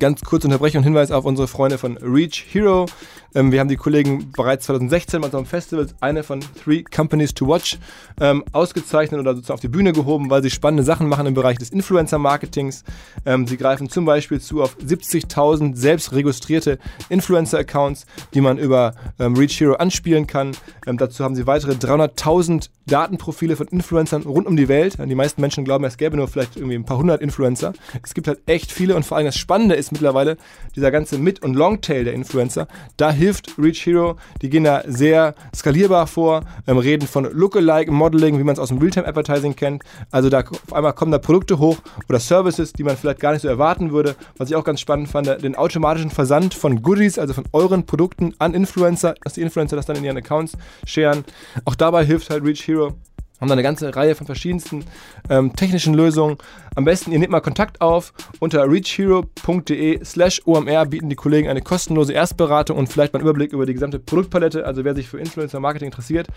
Ganz 0.01 0.23
kurz 0.23 0.47
Unterbrechung 0.47 0.79
und 0.79 0.85
Hinweis 0.85 1.11
auf 1.11 1.27
unsere 1.27 1.47
Freunde 1.47 1.77
von 1.77 1.99
Reach 1.99 2.47
Hero. 2.49 2.87
Ähm, 3.35 3.53
wir 3.53 3.61
haben 3.61 3.69
die 3.69 3.77
Kollegen 3.77 4.33
bereits 4.33 4.65
2016 4.65 5.21
bei 5.21 5.27
unserem 5.27 5.45
Festival 5.45 5.87
eine 6.01 6.23
von 6.23 6.41
Three 6.41 6.83
Companies 6.83 7.35
to 7.35 7.47
Watch 7.47 7.79
ähm, 8.19 8.43
ausgezeichnet 8.53 9.21
oder 9.21 9.35
sozusagen 9.35 9.57
auf 9.57 9.61
die 9.61 9.69
Bühne 9.69 9.93
gehoben, 9.93 10.31
weil 10.31 10.43
sie 10.43 10.51
spannende 10.51 10.85
Sachen 10.85 11.07
machen 11.07 11.27
im 11.27 11.35
Bereich 11.35 11.59
des 11.59 11.69
Influencer-Marketings. 11.69 12.83
Ähm, 13.27 13.47
sie 13.47 13.59
greifen 13.59 13.91
zum 13.91 14.07
Beispiel 14.07 14.41
zu 14.41 14.63
auf 14.63 14.75
70.000 14.79 15.77
selbst 15.77 16.13
registrierte 16.13 16.79
Influencer-Accounts, 17.11 18.07
die 18.33 18.41
man 18.41 18.57
über 18.57 18.95
ähm, 19.19 19.37
Reach 19.37 19.61
Hero 19.61 19.75
anspielen 19.75 20.27
kann. 20.27 20.53
Ähm, 20.87 20.97
dazu 20.97 21.23
haben 21.23 21.35
sie 21.35 21.47
weitere 21.47 21.73
300.000 21.73 22.71
Datenprofile 22.87 23.55
von 23.55 23.69
Influencern 23.69 24.23
rund 24.23 24.47
um 24.47 24.57
die 24.57 24.67
Welt. 24.67 24.97
Die 24.99 25.15
meisten 25.15 25.41
Menschen 25.41 25.65
glauben, 25.65 25.85
es 25.85 25.97
gäbe 25.97 26.17
nur 26.17 26.27
vielleicht 26.27 26.57
irgendwie 26.57 26.75
ein 26.75 26.85
paar 26.85 26.99
hundert 26.99 27.21
Influencer. 27.21 27.75
Es 28.03 28.15
gibt 28.15 28.27
halt 28.27 28.41
echt 28.47 28.73
viele 28.73 28.97
und 28.97 29.05
vor 29.05 29.17
allem 29.17 29.27
das 29.27 29.37
Spannende 29.37 29.77
ist 29.77 29.90
mittlerweile 29.93 30.37
dieser 30.77 30.91
ganze 30.91 31.19
Mid- 31.19 31.43
und 31.43 31.55
Longtail 31.55 32.05
der 32.05 32.15
Influencer. 32.15 32.69
Da 32.97 33.11
hilft 33.11 33.59
Reach 33.59 33.85
Hero. 33.87 34.17
Die 34.43 34.51
gehen 34.51 34.65
da 34.65 34.83
sehr 34.87 35.35
skalierbar 35.55 36.07
vor, 36.07 36.43
ähm, 36.67 36.79
reden 36.79 37.07
von 37.07 37.25
Lookalike 37.25 37.91
Modeling, 37.91 38.39
wie 38.39 38.45
man 38.45 38.55
es 38.55 38.59
aus 38.59 38.69
dem 38.69 38.79
Realtime 38.79 39.07
Advertising 39.07 39.57
kennt. 39.57 39.83
Also 40.11 40.29
da 40.29 40.41
auf 40.41 40.73
einmal 40.73 40.93
kommen 40.93 41.13
da 41.13 41.19
Produkte 41.19 41.59
hoch 41.59 41.79
oder 42.09 42.21
Services, 42.21 42.73
die 42.73 42.85
man 42.85 42.97
vielleicht 42.97 43.21
gar 43.21 43.33
nicht 43.33 43.43
so 43.43 43.49
erwarten 43.49 43.93
würde. 43.93 44.15
Was 44.37 44.49
ich 44.49 44.57
auch 44.57 44.65
ganz 44.65 44.81
spannend 44.81 45.09
fand, 45.09 45.27
den 45.43 45.55
automatischen 45.55 46.11
Versand 46.11 46.55
von 46.55 46.83
Goodies, 46.83 47.19
also 47.19 47.35
von 47.35 47.45
euren 47.53 47.87
Produkten 47.87 48.35
an 48.39 48.55
Influencer, 48.55 49.15
dass 49.23 49.35
die 49.35 49.43
Influencer 49.43 49.77
das 49.77 49.87
dann 49.87 49.97
in 49.97 50.05
ihren 50.05 50.17
Accounts 50.17 50.57
scheren. 50.85 51.25
Auch 51.65 51.75
dabei 51.75 52.05
hilft 52.05 52.31
halt 52.31 52.45
Reach 52.45 52.67
Hero 52.67 52.95
haben 53.41 53.49
da 53.49 53.55
eine 53.55 53.63
ganze 53.63 53.95
Reihe 53.95 54.15
von 54.15 54.27
verschiedensten 54.27 54.85
ähm, 55.29 55.55
technischen 55.57 55.95
Lösungen. 55.95 56.37
Am 56.75 56.85
besten, 56.85 57.13
ihr 57.13 57.19
nehmt 57.19 57.33
mal 57.33 57.41
Kontakt 57.41 57.81
auf. 57.81 58.13
Unter 58.39 58.71
reachhero.de 58.71 60.05
slash 60.05 60.43
OMR 60.45 60.87
bieten 60.87 61.09
die 61.09 61.17
Kollegen 61.17 61.49
eine 61.49 61.63
kostenlose 61.63 62.13
Erstberatung 62.13 62.77
und 62.77 62.89
vielleicht 62.89 63.13
mal 63.13 63.19
einen 63.19 63.29
Überblick 63.29 63.53
über 63.53 63.67
die 63.67 63.75
gesamte 63.75 63.99
Produktpalette. 63.99 64.67
Also 64.67 64.85
wer 64.85 64.95
sich 64.95 65.09
für 65.09 65.19
Influencer 65.19 65.61
Marketing 65.61 65.87
interessiert 65.87 66.29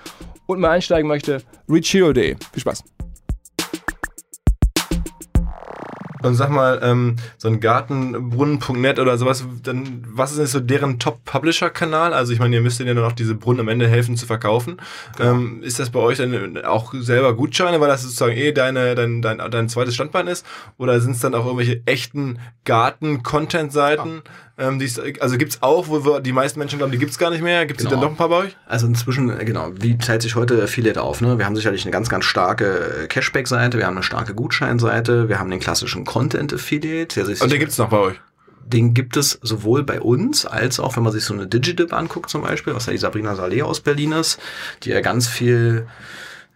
und 0.45 0.59
mal 0.59 0.71
einsteigen 0.71 1.07
möchte, 1.07 1.41
reachhero.de. 1.69 2.35
Viel 2.51 2.61
Spaß! 2.61 2.83
Und 6.23 6.35
sag 6.35 6.49
mal, 6.49 6.79
ähm, 6.81 7.17
so 7.37 7.47
ein 7.47 7.59
Gartenbrunnen.net 7.59 8.99
oder 8.99 9.17
sowas, 9.17 9.45
dann, 9.63 10.03
was 10.07 10.31
ist 10.31 10.37
denn 10.37 10.47
so 10.47 10.59
deren 10.59 10.99
Top-Publisher-Kanal? 10.99 12.13
Also 12.13 12.33
ich 12.33 12.39
meine, 12.39 12.55
ihr 12.55 12.61
müsst 12.61 12.79
denen 12.79 12.89
ja 12.89 12.93
dann 12.93 13.03
auch 13.03 13.13
diese 13.13 13.35
Brunnen 13.35 13.61
am 13.61 13.67
Ende 13.67 13.87
helfen 13.87 14.17
zu 14.17 14.25
verkaufen. 14.25 14.77
Genau. 15.17 15.31
Ähm, 15.31 15.63
ist 15.63 15.79
das 15.79 15.89
bei 15.89 15.99
euch 15.99 16.17
dann 16.17 16.63
auch 16.65 16.93
selber 16.93 17.35
Gutscheine, 17.35 17.79
weil 17.79 17.87
das 17.87 18.03
sozusagen 18.03 18.33
eh 18.33 18.51
deine, 18.51 18.95
dein, 18.95 19.21
dein, 19.21 19.37
dein 19.37 19.69
zweites 19.69 19.95
Standbein 19.95 20.27
ist? 20.27 20.45
Oder 20.77 20.99
sind 20.99 21.11
es 21.11 21.19
dann 21.19 21.35
auch 21.35 21.45
irgendwelche 21.45 21.81
echten 21.85 22.39
Garten-Content-Seiten? 22.65 24.21
Ja 24.25 24.31
ähm, 24.57 24.79
also 25.19 25.37
gibt 25.37 25.53
es 25.53 25.63
auch, 25.63 25.87
wo 25.87 26.05
wir, 26.05 26.19
die 26.19 26.31
meisten 26.31 26.59
Menschen 26.59 26.77
glauben, 26.77 26.91
die 26.91 26.99
gibt 26.99 27.11
es 27.11 27.17
gar 27.17 27.31
nicht 27.31 27.41
mehr. 27.41 27.65
Gibt 27.65 27.79
es 27.79 27.85
genau. 27.85 27.95
dann 27.95 28.05
noch 28.05 28.13
ein 28.13 28.17
paar 28.17 28.29
bei 28.29 28.35
euch? 28.35 28.57
Also 28.67 28.85
inzwischen, 28.85 29.29
äh, 29.29 29.43
genau, 29.45 29.71
wie 29.75 29.97
teilt 29.97 30.21
sich 30.21 30.35
heute 30.35 30.61
Affiliate 30.61 31.01
auf? 31.01 31.21
Ne? 31.21 31.39
Wir 31.39 31.45
haben 31.45 31.55
sicherlich 31.55 31.83
eine 31.85 31.91
ganz, 31.91 32.07
ganz 32.07 32.25
starke 32.25 33.03
äh, 33.03 33.07
Cashback-Seite, 33.07 33.79
wir 33.79 33.87
haben 33.87 33.95
eine 33.95 34.03
starke 34.03 34.35
Gutscheinseite, 34.35 35.27
wir 35.27 35.39
haben 35.39 35.49
den 35.49 35.59
klassischen 35.59 36.05
Content-Affiliate. 36.05 37.21
Und 37.21 37.51
den 37.51 37.59
gibt 37.59 37.71
es 37.71 37.77
noch 37.79 37.89
bei 37.89 37.97
euch? 37.97 38.21
Den 38.65 38.93
gibt 38.93 39.17
es 39.17 39.39
sowohl 39.41 39.83
bei 39.83 39.99
uns 39.99 40.45
als 40.45 40.79
auch, 40.79 40.95
wenn 40.95 41.03
man 41.03 41.11
sich 41.11 41.25
so 41.25 41.33
eine 41.33 41.47
Digidip 41.47 41.91
anguckt 41.91 42.29
zum 42.29 42.43
Beispiel, 42.43 42.75
was 42.75 42.85
ja 42.85 42.93
die 42.93 42.99
Sabrina 42.99 43.35
Saleh 43.35 43.63
aus 43.63 43.81
Berlin 43.81 44.13
ist, 44.13 44.39
die 44.83 44.91
ja 44.91 45.01
ganz 45.01 45.27
viel 45.27 45.87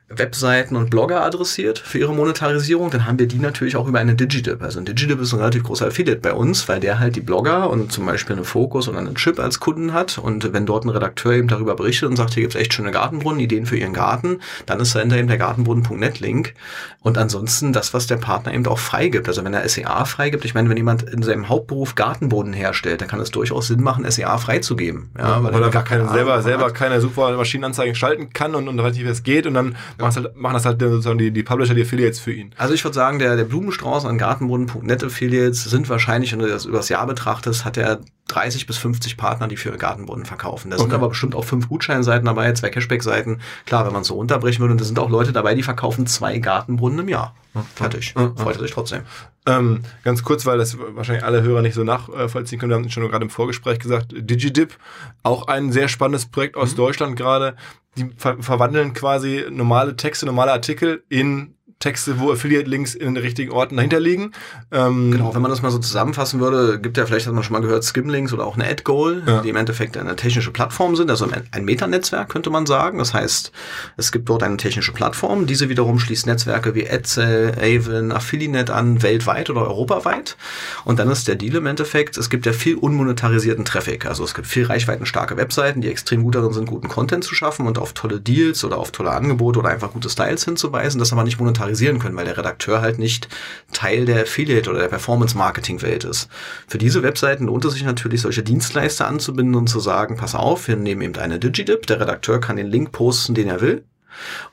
Webseiten 0.10 0.78
und 0.78 0.90
Blogger 0.90 1.24
adressiert 1.24 1.80
für 1.80 2.00
ihre 2.00 2.14
Monetarisierung, 2.14 2.90
dann 2.90 3.06
haben 3.06 3.20
wir 3.20 3.28
die 3.28 3.40
natürlich 3.40 3.76
auch 3.76 3.88
über 3.88 4.00
eine 4.00 4.16
Digidip. 4.16 4.62
Also 4.62 4.80
ein 4.80 4.86
Digidip 4.86 5.20
ist 5.20 5.34
ein 5.34 5.40
relativ 5.40 5.64
großer 5.64 5.88
Affiliate 5.88 6.22
bei 6.22 6.32
uns, 6.32 6.70
weil 6.70 6.80
der 6.80 7.00
halt 7.00 7.18
die 7.18 7.22
Blogger 7.22 7.70
und 7.70 7.92
zum 7.92 8.06
Beispiel 8.06 8.38
eine 8.38 8.46
Focus 8.46 8.88
oder 8.88 9.00
einen 9.00 9.15
Chip 9.15 9.38
als 9.38 9.60
Kunden 9.60 9.91
hat. 9.91 10.17
Und 10.17 10.54
wenn 10.54 10.65
dort 10.65 10.86
ein 10.86 10.89
Redakteur 10.89 11.34
eben 11.34 11.50
darüber 11.50 11.76
berichtet 11.76 12.10
und 12.10 12.15
sagt, 12.15 12.34
hier 12.34 12.43
gibt's 12.43 12.56
echt 12.56 12.74
schöne 12.74 12.91
Gartenbrunnen, 12.91 13.41
Ideen 13.41 13.65
für 13.65 13.76
ihren 13.76 13.91
Garten, 13.91 14.39
dann 14.65 14.80
ist 14.80 14.96
dahinter 14.96 15.17
eben 15.17 15.28
der 15.28 15.38
Gartenbrunnen.net-Link. 15.38 16.54
Und 17.02 17.17
ansonsten 17.17 17.74
das, 17.74 17.93
was 17.93 18.08
der 18.08 18.17
Partner 18.17 18.54
eben 18.54 18.65
auch 18.67 18.80
freigibt. 18.80 19.28
Also 19.28 19.43
wenn 19.43 19.54
er 19.54 19.67
SEA 19.67 20.06
freigibt, 20.06 20.46
ich 20.46 20.54
meine, 20.54 20.70
wenn 20.70 20.78
jemand 20.78 21.04
in 21.04 21.22
seinem 21.22 21.50
Hauptberuf 21.50 21.96
Gartenboden 21.96 22.54
herstellt, 22.54 23.02
dann 23.02 23.10
kann 23.10 23.20
es 23.20 23.32
durchaus 23.32 23.67
Sinn 23.67 23.84
machen, 23.84 24.10
SEA 24.10 24.38
freizugeben. 24.38 25.10
Ja, 25.17 25.43
weil, 25.43 25.54
weil 25.54 25.63
er 25.63 25.70
gar 25.70 25.84
keine, 25.84 26.08
selber, 26.08 26.41
selber 26.41 26.72
keine 26.72 27.02
Suchmaschinenanzeigen 27.02 27.93
schalten 27.93 28.32
kann 28.32 28.56
und, 28.56 28.70
und 28.70 28.80
relativ 28.80 29.06
es 29.08 29.24
geht 29.24 29.46
und 29.46 29.54
dann 29.54 29.76
halt, 30.00 30.36
machen 30.36 30.54
das 30.54 30.66
halt 30.66 30.82
sozusagen 30.82 31.18
die, 31.18 31.32
die 31.32 31.44
Publisher, 31.44 31.74
die 31.74 31.82
Affiliates 31.82 32.20
für 32.20 32.34
ihn. 32.34 32.52
Also 32.58 32.74
ich 32.74 32.84
würde 32.84 32.96
sagen, 32.96 33.20
der, 33.20 33.36
der 33.36 33.46
Blumenstrauß 33.46 34.06
an 34.06 34.18
Gartenboden.net 34.18 35.04
Affiliates 35.04 35.64
sind 35.64 35.90
wahrscheinlich, 35.90 36.32
wenn 36.32 36.40
du 36.40 36.48
das 36.48 36.66
übers 36.66 36.90
Jahr 36.90 37.06
betrachtest, 37.08 37.66
hat 37.66 37.78
er 37.78 38.00
30 38.28 38.68
bis 38.68 38.78
50 38.78 39.18
Partner, 39.18 39.48
die 39.48 39.58
für 39.58 39.72
Gartenboden 39.72 40.26
verkaufen. 40.26 40.70
Da 40.70 40.78
okay. 40.78 40.84
sind 40.84 40.94
aber 40.94 41.10
bestimmt 41.10 41.36
auch 41.36 41.46
fünf 41.46 41.70
Gutscheinseiten 41.70 42.26
dabei, 42.26 42.52
zwei 42.54 42.70
Cashback-Seiten. 42.70 43.42
Klar, 43.66 43.86
wenn 43.86 43.94
man 43.94 44.02
es 44.02 44.08
so 44.08 44.18
unterbrechen 44.18 44.60
würde, 44.60 44.74
und 44.74 44.82
da 44.82 44.86
sind 44.86 45.00
auch 45.00 45.10
Leute 45.10 45.32
dabei, 45.32 45.56
die 45.56 45.64
verkaufen 45.64 46.08
zwei 46.08 46.40
Gartenbrunnen 46.40 47.00
im 47.00 47.10
Jahr. 47.10 47.36
Fertig. 47.76 48.13
Freut 48.13 48.56
er 48.56 48.62
sich 48.62 48.72
trotzdem. 48.72 49.02
Ähm, 49.46 49.82
ganz 50.04 50.24
kurz, 50.24 50.46
weil 50.46 50.58
das 50.58 50.78
wahrscheinlich 50.78 51.24
alle 51.24 51.41
Hörer 51.41 51.62
nicht 51.62 51.74
so 51.74 51.84
nachvollziehen 51.84 52.60
können. 52.60 52.72
Wir 52.72 52.76
haben 52.76 52.89
schon 52.89 53.08
gerade 53.08 53.24
im 53.24 53.30
Vorgespräch 53.30 53.80
gesagt, 53.80 54.13
DigiDip, 54.15 54.78
auch 55.24 55.48
ein 55.48 55.72
sehr 55.72 55.88
spannendes 55.88 56.26
Projekt 56.26 56.58
aus 56.58 56.74
mhm. 56.74 56.78
Deutschland 56.78 57.15
gerade. 57.15 57.56
Die 57.98 58.12
ver 58.15 58.38
verwandeln 58.41 58.93
quasi 58.93 59.46
normale 59.50 59.96
Texte, 59.96 60.26
normale 60.26 60.52
Artikel 60.52 61.04
in 61.10 61.57
Texte, 61.80 62.20
wo 62.20 62.32
Affiliate-Links 62.32 62.96
in 62.96 63.13
den 63.13 63.24
richtigen 63.24 63.52
Orten 63.52 63.76
dahinter 63.76 64.00
liegen. 64.00 64.32
Ähm 64.72 65.12
genau, 65.12 65.36
wenn 65.36 65.44
man 65.44 65.52
das 65.52 65.62
mal 65.62 65.70
so 65.70 65.78
zusammenfassen 65.78 66.40
würde, 66.40 66.80
gibt 66.80 66.98
ja 66.98 67.06
vielleicht, 67.06 67.28
hat 67.28 67.34
man 67.36 67.44
schon 67.44 67.54
mal 67.54 67.62
gehört, 67.62 67.84
Skimlinks 67.84 68.34
oder 68.34 68.48
auch 68.48 68.56
eine 68.56 68.68
AdGoal, 68.68 69.22
ja. 69.26 69.42
die 69.42 69.50
im 69.50 69.56
Endeffekt 69.56 69.96
eine 69.96 70.16
technische 70.16 70.52
Plattform 70.52 70.96
sind, 70.96 71.12
also 71.12 71.28
ein 71.52 71.66
Metanetzwerk 71.66 72.30
könnte 72.30 72.50
man 72.50 72.66
sagen. 72.66 72.98
Das 72.98 73.13
heißt, 73.13 73.52
es 73.96 74.12
gibt 74.12 74.28
dort 74.28 74.42
eine 74.42 74.58
technische 74.58 74.92
Plattform, 74.92 75.46
diese 75.46 75.70
wiederum 75.70 76.00
schließt 76.00 76.26
Netzwerke 76.26 76.74
wie 76.74 76.86
Edsel, 76.86 77.54
Avon, 77.62 78.12
Affiliate 78.12 78.74
an, 78.74 79.04
weltweit 79.04 79.52
oder 79.52 79.68
europaweit. 79.68 80.36
Und 80.84 80.98
dann 80.98 81.12
ist 81.12 81.28
der 81.28 81.36
Deal 81.36 81.58
im 81.58 81.68
Endeffekt, 81.68 82.18
es 82.18 82.32
gibt 82.32 82.48
ja 82.48 82.54
viel 82.54 82.76
unmonetarisierten 82.76 83.66
Traffic. 83.66 84.08
Also 84.08 84.24
es 84.24 84.34
gibt 84.34 84.48
viel 84.48 84.66
reichweitenstarke 84.66 85.38
Webseiten, 85.38 85.82
die 85.82 85.90
extrem 85.90 86.24
gut 86.24 86.34
darin 86.34 86.54
sind, 86.54 86.66
guten 86.66 86.88
Content 86.88 87.24
zu 87.24 87.36
schaffen 87.36 87.68
und 87.68 87.78
auf 87.78 87.94
tolle 87.94 88.20
Deals 88.20 88.63
oder 88.63 88.80
auf 88.80 88.92
tolle 88.92 89.12
Angebote 89.12 89.60
oder 89.60 89.70
einfach 89.70 89.92
gute 89.92 90.10
Styles 90.10 90.44
hinzuweisen, 90.44 90.98
das 90.98 91.13
aber 91.13 91.24
nicht 91.24 91.40
monetarisiert 91.40 91.66
monetarisieren 91.67 91.99
können, 91.99 92.15
weil 92.15 92.25
der 92.25 92.38
Redakteur 92.38 92.82
halt 92.82 92.99
nicht 92.99 93.27
Teil 93.73 94.06
der 94.06 94.23
Affiliate 94.23 94.69
oder 94.69 94.80
der 94.80 94.88
Performance-Marketing-Welt 94.88 96.03
ist. 96.06 96.30
Für 96.67 96.77
diese 96.77 97.03
Webseiten 97.03 97.45
lohnt 97.45 97.65
es 97.65 97.73
sich 97.73 97.84
natürlich, 97.84 98.21
solche 98.21 98.43
Dienstleister 98.43 99.08
anzubinden 99.08 99.56
und 99.56 99.67
zu 99.67 99.80
sagen, 99.80 100.17
pass 100.17 100.36
auf, 100.36 100.67
wir 100.67 100.75
nehmen 100.75 101.01
eben 101.01 101.15
eine 101.17 101.39
Digidip, 101.39 101.86
der 101.88 101.99
Redakteur 101.99 102.39
kann 102.39 102.58
den 102.58 102.67
Link 102.67 102.91
posten, 102.91 103.36
den 103.36 103.47
er 103.47 103.62
will 103.62 103.84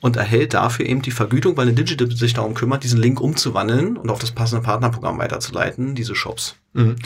und 0.00 0.16
erhält 0.16 0.54
dafür 0.54 0.86
eben 0.86 1.02
die 1.02 1.10
Vergütung, 1.10 1.56
weil 1.56 1.66
eine 1.66 1.74
Digidip 1.74 2.12
sich 2.12 2.34
darum 2.34 2.54
kümmert, 2.54 2.84
diesen 2.84 3.00
Link 3.00 3.20
umzuwandeln 3.20 3.96
und 3.96 4.10
auf 4.10 4.18
das 4.18 4.32
passende 4.32 4.62
Partnerprogramm 4.62 5.18
weiterzuleiten, 5.18 5.94
diese 5.94 6.14
Shops. 6.14 6.56
Mhm. 6.72 6.96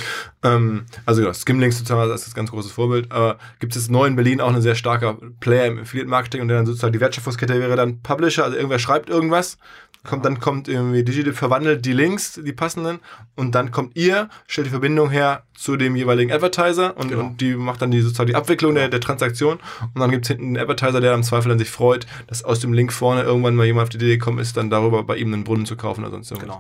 Ähm, 0.42 0.86
also 1.04 1.22
ja, 1.22 1.32
Skimlinks 1.32 1.78
sozusagen 1.78 2.10
ist 2.12 2.26
das 2.26 2.34
ganz 2.34 2.50
großes 2.50 2.72
Vorbild. 2.72 3.12
Aber 3.12 3.38
gibt 3.58 3.76
es 3.76 3.88
neu 3.88 4.06
in 4.06 4.16
Berlin 4.16 4.40
auch 4.40 4.52
ein 4.52 4.62
sehr 4.62 4.74
starker 4.74 5.18
Player 5.40 5.66
im 5.66 5.78
Affiliate-Marketing 5.80 6.40
und 6.40 6.48
der 6.48 6.58
dann 6.58 6.66
sozusagen 6.66 6.92
die 6.92 7.00
Wertschöpfungskette 7.00 7.58
wäre 7.60 7.76
dann 7.76 8.00
Publisher, 8.02 8.44
also 8.44 8.56
irgendwer 8.56 8.78
schreibt 8.78 9.08
irgendwas 9.08 9.58
kommt, 10.04 10.24
dann 10.24 10.40
kommt 10.40 10.68
irgendwie 10.68 11.04
Digital 11.04 11.32
verwandelt 11.32 11.84
die 11.84 11.92
Links, 11.92 12.40
die 12.44 12.52
passenden, 12.52 13.00
und 13.36 13.54
dann 13.54 13.70
kommt 13.70 13.96
ihr, 13.96 14.28
stellt 14.46 14.66
die 14.66 14.70
Verbindung 14.70 15.10
her 15.10 15.42
zu 15.54 15.76
dem 15.76 15.96
jeweiligen 15.96 16.32
Advertiser 16.32 16.96
und, 16.96 17.08
genau. 17.08 17.24
und 17.24 17.40
die 17.40 17.54
macht 17.54 17.82
dann 17.82 17.90
die, 17.90 18.00
sozusagen 18.00 18.28
die 18.28 18.34
Abwicklung 18.34 18.74
der, 18.74 18.88
der 18.88 19.00
Transaktion. 19.00 19.58
Und 19.94 20.00
dann 20.00 20.10
gibt 20.10 20.24
es 20.24 20.28
hinten 20.28 20.46
einen 20.46 20.58
Advertiser, 20.58 21.00
der 21.00 21.14
im 21.14 21.22
Zweifel 21.22 21.48
dann 21.48 21.58
sich 21.58 21.70
freut, 21.70 22.06
dass 22.26 22.44
aus 22.44 22.60
dem 22.60 22.72
Link 22.72 22.92
vorne 22.92 23.22
irgendwann 23.22 23.56
mal 23.56 23.66
jemand 23.66 23.84
auf 23.84 23.88
die 23.88 23.96
Idee 23.96 24.16
gekommen 24.16 24.38
ist, 24.38 24.56
dann 24.56 24.70
darüber 24.70 25.02
bei 25.02 25.16
ihm 25.16 25.32
einen 25.32 25.44
Brunnen 25.44 25.66
zu 25.66 25.76
kaufen 25.76 26.02
oder 26.02 26.10
sonst 26.10 26.30
irgendwas. 26.30 26.58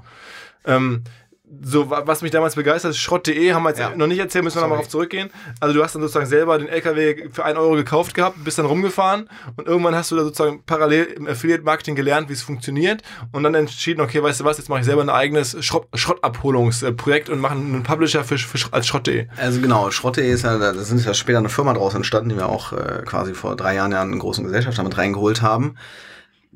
Genau. 0.64 0.76
Ähm, 0.76 1.02
so, 1.62 1.90
wa- 1.90 2.02
was 2.06 2.22
mich 2.22 2.30
damals 2.30 2.54
begeistert, 2.54 2.90
ist 2.92 2.98
Schrott.de, 2.98 3.52
haben 3.52 3.62
wir 3.62 3.70
jetzt 3.70 3.78
Ja. 3.80 3.90
noch 3.96 4.06
nicht 4.06 4.18
erzählt, 4.18 4.44
müssen 4.44 4.56
wir 4.58 4.62
nochmal 4.62 4.78
drauf 4.78 4.88
zurückgehen. 4.88 5.30
Also 5.60 5.74
du 5.74 5.82
hast 5.82 5.94
dann 5.94 6.02
sozusagen 6.02 6.26
selber 6.26 6.58
den 6.58 6.68
LKW 6.68 7.28
für 7.32 7.44
1 7.44 7.58
Euro 7.58 7.74
gekauft 7.74 8.14
gehabt, 8.14 8.42
bist 8.44 8.58
dann 8.58 8.66
rumgefahren 8.66 9.28
und 9.56 9.66
irgendwann 9.66 9.94
hast 9.94 10.10
du 10.10 10.16
da 10.16 10.22
sozusagen 10.24 10.62
parallel 10.64 11.04
im 11.04 11.26
Affiliate-Marketing 11.26 11.94
gelernt, 11.94 12.28
wie 12.28 12.34
es 12.34 12.42
funktioniert 12.42 13.02
und 13.32 13.42
dann 13.42 13.54
entschieden, 13.54 14.00
okay, 14.00 14.22
weißt 14.22 14.40
du 14.40 14.44
was, 14.44 14.58
jetzt 14.58 14.68
mache 14.68 14.80
ich 14.80 14.86
selber 14.86 15.02
ein 15.02 15.10
eigenes 15.10 15.56
Schrott, 15.64 15.88
Schrottabholungsprojekt 15.94 17.28
und 17.30 17.40
mache 17.40 17.54
einen 17.54 17.82
Publisher 17.82 18.24
für, 18.24 18.38
für, 18.38 18.58
als 18.72 18.86
Schrott.de. 18.86 19.26
Also 19.36 19.60
genau, 19.60 19.90
Schrotte 19.90 20.20
ist 20.20 20.44
ja, 20.44 20.58
da 20.58 20.74
sind 20.74 21.04
ja 21.04 21.14
später 21.14 21.38
eine 21.38 21.48
Firma 21.48 21.72
draus 21.74 21.94
entstanden, 21.94 22.28
die 22.30 22.36
wir 22.36 22.48
auch 22.48 22.72
äh, 22.72 23.02
quasi 23.04 23.34
vor 23.34 23.56
drei 23.56 23.74
Jahren 23.74 23.92
ja 23.92 24.02
einen 24.02 24.18
großen 24.18 24.44
Gesellschaft 24.44 24.78
damit 24.78 24.96
reingeholt 24.98 25.42
haben. 25.42 25.76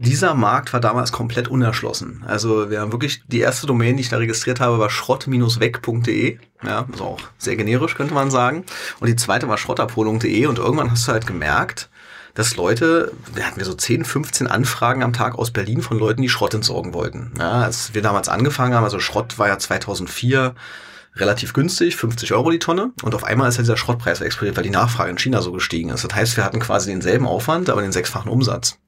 Dieser 0.05 0.35
Markt 0.35 0.73
war 0.73 0.81
damals 0.81 1.13
komplett 1.13 1.47
unerschlossen. 1.47 2.25
Also 2.27 2.71
wir 2.71 2.81
haben 2.81 2.91
wirklich, 2.91 3.23
die 3.29 3.39
erste 3.39 3.69
Domain, 3.69 3.97
die 3.97 4.03
ich 4.03 4.09
da 4.09 4.17
registriert 4.17 4.59
habe, 4.59 4.81
war 4.81 4.91
schrott-weg.de. 4.91 6.39
Ja, 6.65 6.87
also 6.91 7.05
auch 7.05 7.21
sehr 7.39 7.55
generisch, 7.55 7.95
könnte 7.95 8.13
man 8.13 8.31
sagen. 8.31 8.65
Und 8.99 9.07
die 9.07 9.15
zweite 9.15 9.49
war 9.49 9.59
schrottabholung.de 9.59 10.47
und 10.47 10.59
irgendwann 10.59 10.91
hast 10.91 11.07
du 11.07 11.13
halt 11.13 11.29
gemerkt, 11.29 11.89
dass 12.35 12.57
Leute, 12.57 13.13
wir 13.33 13.47
hatten 13.47 13.59
wir 13.59 13.65
so 13.65 13.75
10, 13.75 14.05
15 14.05 14.49
Anfragen 14.49 15.05
am 15.05 15.13
Tag 15.13 15.39
aus 15.39 15.53
Berlin 15.53 15.83
von 15.83 16.01
Leuten, 16.01 16.23
die 16.23 16.29
Schrott 16.29 16.55
entsorgen 16.55 16.95
wollten. 16.95 17.33
Ja, 17.39 17.63
als 17.63 17.95
wir 17.95 18.03
damals 18.03 18.29
angefangen 18.29 18.75
haben, 18.75 18.85
also 18.85 18.99
Schrott 18.99 19.39
war 19.39 19.47
ja 19.47 19.59
2004 19.59 20.55
relativ 21.17 21.53
günstig, 21.53 21.97
50 21.97 22.33
Euro 22.33 22.51
die 22.51 22.59
Tonne. 22.59 22.93
Und 23.03 23.15
auf 23.15 23.25
einmal 23.25 23.49
ist 23.49 23.57
ja 23.57 23.63
dieser 23.63 23.77
Schrottpreis 23.77 24.21
explodiert, 24.21 24.57
weil 24.57 24.65
die 24.65 24.71
Nachfrage 24.71 25.11
in 25.11 25.19
China 25.19 25.43
so 25.43 25.53
gestiegen 25.53 25.91
ist. 25.91 26.05
Das 26.05 26.15
heißt, 26.15 26.37
wir 26.37 26.45
hatten 26.45 26.61
quasi 26.61 26.91
denselben 26.91 27.27
Aufwand, 27.27 27.69
aber 27.69 27.83
den 27.83 27.93
sechsfachen 27.93 28.31
Umsatz. 28.31 28.79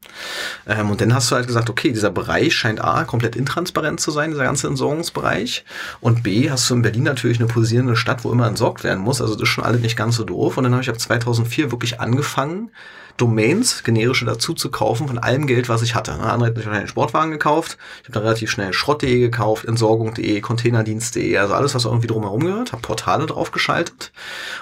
Ähm, 0.67 0.91
und 0.91 1.01
dann 1.01 1.15
hast 1.15 1.31
du 1.31 1.37
halt 1.37 1.47
gesagt, 1.47 1.69
okay, 1.69 1.93
dieser 1.93 2.11
Bereich 2.11 2.55
scheint 2.55 2.83
A, 2.83 3.05
komplett 3.05 3.37
intransparent 3.37 4.01
zu 4.01 4.11
sein, 4.11 4.31
dieser 4.31 4.45
ganze 4.45 4.69
Entsorgungsbereich. 4.69 5.65
Und 6.01 6.23
B, 6.23 6.51
hast 6.51 6.69
du 6.71 6.75
in 6.75 6.83
Berlin 6.83 7.03
natürlich 7.03 7.41
eine 7.41 7.49
pulsierende 7.49 7.97
Stadt, 7.97 8.25
wo 8.25 8.33
immer 8.33 8.47
entsorgt 8.47 8.85
werden 8.85 9.03
muss. 9.03 9.21
Also 9.21 9.35
das 9.35 9.43
ist 9.43 9.49
schon 9.49 9.65
alles 9.65 9.83
nicht 9.83 9.97
ganz 9.97 10.17
so 10.17 10.25
doof. 10.25 10.57
Und 10.57 10.65
dann 10.65 10.73
habe 10.73 10.83
ich 10.83 10.91
ab 10.91 10.99
2004 10.99 11.71
wirklich 11.71 12.01
angefangen, 12.01 12.71
Domains, 13.17 13.85
generische 13.85 14.25
dazu 14.25 14.55
zu 14.55 14.71
kaufen 14.71 15.07
von 15.07 15.19
allem 15.19 15.47
Geld, 15.47 15.69
was 15.69 15.83
ich 15.83 15.95
hatte. 15.95 16.13
Ne, 16.13 16.25
Andere 16.25 16.51
hat 16.51 16.57
wahrscheinlich 16.57 16.81
einen 16.81 16.89
Sportwagen 16.89 17.31
gekauft. 17.31 17.79
Ich 18.03 18.09
habe 18.09 18.15
dann 18.15 18.23
relativ 18.25 18.51
schnell 18.51 18.73
Schrott.de 18.73 19.21
gekauft, 19.21 19.65
Entsorgung.de, 19.65 20.41
Containerdienst.de, 20.41 21.37
also 21.39 21.55
alles, 21.55 21.75
was 21.75 21.85
irgendwie 21.85 22.09
drumherum 22.09 22.41
gehört. 22.41 22.73
Habe 22.73 22.83
Portale 22.83 23.27
draufgeschaltet. 23.27 24.11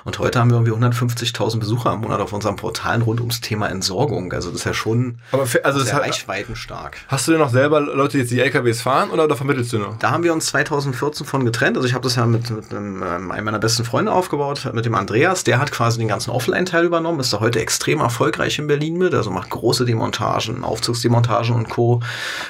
Und 0.05 0.19
heute 0.19 0.39
haben 0.39 0.51
wir 0.51 0.59
irgendwie 0.59 0.73
150.000 0.73 1.61
Besucher 1.61 1.95
im 1.95 2.01
Monat 2.01 2.21
auf 2.21 2.33
unseren 2.33 2.57
Portalen 2.57 3.03
rund 3.03 3.21
ums 3.21 3.41
Thema 3.41 3.69
Entsorgung. 3.69 4.33
Also 4.33 4.51
das 4.51 4.61
ist 4.61 4.65
ja 4.67 4.75
schon 4.75 5.19
Aber 5.33 5.47
für, 5.47 5.65
also 5.65 5.81
sehr 5.81 6.01
reichweitenstark. 6.01 6.99
hast 7.09 7.27
du 7.27 7.33
denn 7.33 7.41
noch 7.41 7.51
selber 7.51 7.81
Leute, 7.81 8.13
die 8.13 8.19
jetzt 8.19 8.33
die 8.33 8.41
LKWs 8.41 8.83
fahren 8.83 9.11
oder, 9.11 9.25
oder 9.25 9.37
vermittelst 9.37 9.73
du 9.73 9.79
noch? 9.79 9.99
Da 9.99 10.11
haben 10.11 10.25
wir 10.25 10.33
uns 10.33 10.47
2014 10.47 11.27
von 11.27 11.47
getrennt. 11.47 11.79
Also 11.79 11.89
ich 11.89 11.95
habe 11.95 12.05
das 12.05 12.17
ja 12.17 12.27
mit, 12.27 12.51
mit 12.51 12.71
einem, 12.71 13.03
ähm, 13.03 13.31
einem 13.31 13.45
meiner 13.47 13.59
besten 13.59 13.85
Freunde 13.85 14.13
aufgebaut, 14.13 14.69
mit 14.75 14.85
dem 14.85 14.95
Andreas. 14.95 15.45
Der 15.45 15.59
hat 15.59 15.73
quasi 15.73 15.99
den 15.99 16.09
ganzen 16.09 16.31
Offline-Teil 16.31 16.85
übernommen, 16.85 17.19
ist 17.21 17.33
da 17.33 17.41
heute 17.41 17.61
extrem 17.61 18.01
erfolgreich 18.01 18.42
in 18.59 18.67
Berlin 18.67 18.97
mit. 18.97 19.15
Also 19.15 19.31
macht 19.31 19.51
große 19.51 19.85
Demontagen, 19.85 20.65
Aufzugsdemontagen 20.65 21.55
und 21.55 21.69
Co. 21.69 22.01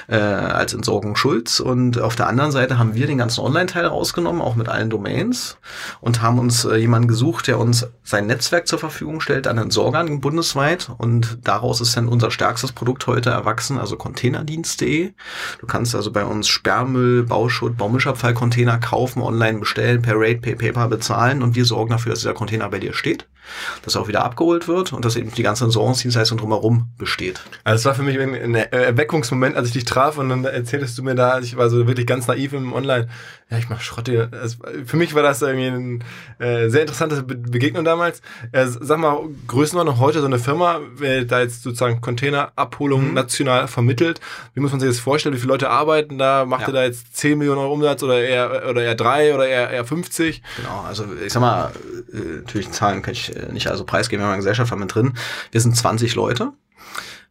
Äh, 0.07 0.15
als 0.17 0.73
Entsorgung 0.73 1.15
Schulz. 1.15 1.59
Und 1.59 1.99
auf 1.99 2.15
der 2.15 2.27
anderen 2.27 2.51
Seite 2.51 2.77
haben 2.77 2.95
wir 2.95 3.07
den 3.07 3.17
ganzen 3.17 3.41
Online-Teil 3.41 3.85
rausgenommen, 3.85 4.41
auch 4.41 4.55
mit 4.55 4.69
allen 4.69 4.89
Domains. 4.89 5.57
Und 6.01 6.21
haben 6.21 6.39
uns 6.39 6.65
äh, 6.65 6.75
jemanden 6.75 7.07
gesucht, 7.07 7.47
der 7.47 7.59
uns 7.59 7.87
sein 8.03 8.27
Netzwerk 8.27 8.67
zur 8.67 8.79
Verfügung 8.79 9.21
stellt 9.21 9.47
an 9.47 9.57
Entsorgern 9.57 10.21
bundesweit. 10.21 10.89
Und 10.97 11.39
daraus 11.43 11.81
ist 11.81 11.95
dann 11.95 12.07
unser 12.07 12.31
stärkstes 12.31 12.71
Produkt 12.71 13.07
heute 13.07 13.29
erwachsen, 13.29 13.77
also 13.77 13.95
Containerdienst.de. 13.95 15.13
Du 15.59 15.67
kannst 15.67 15.95
also 15.95 16.11
bei 16.11 16.25
uns 16.25 16.47
Sperrmüll, 16.47 17.23
Bauschutt, 17.23 17.77
Baumischabfallcontainer 17.77 18.79
kaufen, 18.79 19.21
online 19.21 19.59
bestellen, 19.59 20.01
per 20.01 20.15
Rate, 20.17 20.39
per 20.39 20.55
PayPal 20.55 20.89
bezahlen 20.89 21.43
und 21.43 21.55
wir 21.55 21.65
sorgen 21.65 21.91
dafür, 21.91 22.11
dass 22.11 22.19
dieser 22.19 22.33
Container 22.33 22.69
bei 22.69 22.79
dir 22.79 22.93
steht, 22.93 23.27
dass 23.83 23.95
er 23.95 24.01
auch 24.01 24.07
wieder 24.07 24.23
abgeholt 24.23 24.67
wird 24.67 24.93
und 24.93 25.05
dass 25.05 25.15
eben 25.15 25.33
die 25.33 25.43
ganze 25.43 25.65
Entsorgungsdienstleistung 25.83 26.37
drumherum 26.37 26.89
besteht. 26.97 27.41
Also 27.63 27.81
es 27.81 27.85
war 27.85 27.95
für 27.95 28.03
mich 28.03 28.19
ein 28.19 28.55
Erweckungsmoment, 28.55 29.55
als 29.55 29.67
ich 29.67 29.73
dich 29.73 29.85
traf 29.85 30.17
und 30.17 30.29
dann 30.29 30.45
erzähltest 30.45 30.97
du 30.97 31.03
mir 31.03 31.15
da, 31.15 31.39
ich 31.39 31.57
war 31.57 31.69
so 31.69 31.87
wirklich 31.87 32.07
ganz 32.07 32.27
naiv 32.27 32.53
im 32.53 32.73
Online, 32.73 33.07
ja, 33.53 33.59
ich 33.59 33.69
mach 33.69 33.79
Schrotte. 33.81 34.29
Also 34.31 34.57
für 34.85 34.97
mich 34.97 35.13
war 35.13 35.21
das 35.23 35.41
irgendwie 35.41 35.67
ein 35.67 36.03
äh, 36.39 36.69
sehr 36.69 36.81
interessante 36.81 37.21
Be 37.23 37.35
Begegnung 37.35 37.85
damals. 37.85 38.21
Äh, 38.51 38.65
sag 38.67 38.97
mal, 38.99 39.19
Größenordnung 39.47 39.99
heute 39.99 40.19
so 40.21 40.25
eine 40.25 40.39
Firma, 40.39 40.79
wer 40.95 41.23
da 41.23 41.41
jetzt 41.41 41.61
sozusagen 41.63 42.01
Containerabholung 42.01 43.09
Mhm. 43.09 43.13
national 43.13 43.67
vermittelt, 43.67 44.19
wie 44.55 44.59
muss 44.59 44.71
man 44.71 44.79
sich 44.79 44.89
das 44.89 44.99
vorstellen, 44.99 45.35
wie 45.35 45.39
viele 45.39 45.51
Leute 45.53 45.69
arbeiten 45.69 46.17
da, 46.17 46.45
macht 46.45 46.61
Ja. 46.63 46.67
ihr 46.69 46.73
da 46.73 46.83
jetzt 46.83 47.15
10 47.15 47.37
Millionen 47.37 47.59
Euro 47.59 47.73
Umsatz 47.73 48.01
oder 48.01 48.19
eher, 48.21 48.67
oder 48.69 48.81
eher 48.83 48.95
3 48.95 49.35
oder 49.35 49.47
eher, 49.47 49.69
eher 49.69 49.85
50? 49.85 50.41
Genau, 50.57 50.81
also 50.87 51.05
ich 51.25 51.31
sag 51.31 51.41
mal, 51.41 51.71
äh, 52.11 52.17
natürlich 52.37 52.71
Zahlen 52.71 53.01
kann 53.03 53.13
ich 53.13 53.35
äh, 53.35 53.51
nicht 53.51 53.67
also 53.67 53.83
preisgeben, 53.85 54.21
wir 54.21 54.25
haben 54.25 54.31
eine 54.33 54.39
Gesellschaft 54.39 54.71
haben 54.71 54.79
mit 54.79 54.93
drin. 54.95 55.13
Wir 55.51 55.61
sind 55.61 55.77
20 55.77 56.15
Leute. 56.15 56.51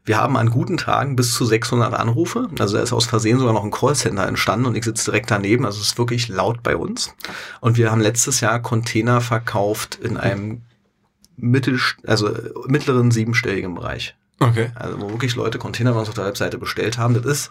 Wir 0.05 0.19
haben 0.19 0.37
an 0.37 0.51
guten 0.51 0.79
Tagen 0.79 1.15
bis 1.15 1.33
zu 1.35 1.45
600 1.45 1.95
Anrufe. 1.95 2.49
Also 2.59 2.77
da 2.77 2.83
ist 2.83 2.93
aus 2.93 3.07
Versehen 3.07 3.38
sogar 3.38 3.55
noch 3.55 3.65
ein 3.65 3.71
Callcenter 3.71 4.27
entstanden 4.27 4.67
und 4.67 4.75
ich 4.75 4.85
sitze 4.85 5.07
direkt 5.07 5.31
daneben. 5.31 5.65
Also 5.65 5.81
es 5.81 5.88
ist 5.88 5.99
wirklich 5.99 6.29
laut 6.29 6.62
bei 6.62 6.77
uns. 6.77 7.15
Und 7.61 7.77
wir 7.77 7.91
haben 7.91 8.01
letztes 8.01 8.41
Jahr 8.41 8.61
Container 8.61 9.21
verkauft 9.21 9.99
in 10.03 10.17
einem 10.17 10.62
mittel, 11.37 11.79
also 12.07 12.31
mittleren 12.67 13.12
siebenstelligen 13.12 13.75
Bereich. 13.75 14.17
Okay. 14.41 14.71
Also 14.75 15.01
wo 15.01 15.11
wirklich 15.11 15.37
Leute 15.37 15.59
Container 15.59 15.93
bei 15.93 16.01
uns 16.01 16.09
auf 16.09 16.15
der 16.15 16.27
Webseite 16.27 16.59
bestellt 16.59 16.99
haben. 16.99 17.15
Das 17.15 17.25
ist 17.25 17.51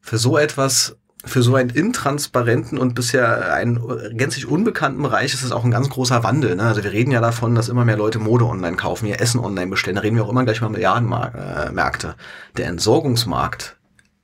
für 0.00 0.16
so 0.16 0.38
etwas, 0.38 0.96
für 1.26 1.42
so 1.42 1.54
einen 1.54 1.70
intransparenten 1.70 2.78
und 2.78 2.94
bisher 2.94 3.52
einen 3.54 3.80
gänzlich 4.16 4.46
unbekannten 4.46 5.02
Bereich 5.02 5.34
ist 5.34 5.42
es 5.42 5.52
auch 5.52 5.64
ein 5.64 5.70
ganz 5.70 5.88
großer 5.88 6.22
Wandel. 6.22 6.56
Ne? 6.56 6.62
Also 6.62 6.84
wir 6.84 6.92
reden 6.92 7.10
ja 7.10 7.20
davon, 7.20 7.54
dass 7.54 7.68
immer 7.68 7.84
mehr 7.84 7.96
Leute 7.96 8.18
Mode 8.18 8.44
online 8.44 8.76
kaufen, 8.76 9.06
ihr 9.06 9.20
Essen 9.20 9.40
online 9.40 9.70
bestellen. 9.70 9.96
Da 9.96 10.02
reden 10.02 10.16
wir 10.16 10.24
auch 10.24 10.30
immer 10.30 10.44
gleich 10.44 10.60
mal 10.60 10.68
Milliardenmärkte. 10.68 12.14
Der 12.56 12.66
Entsorgungsmarkt 12.66 13.76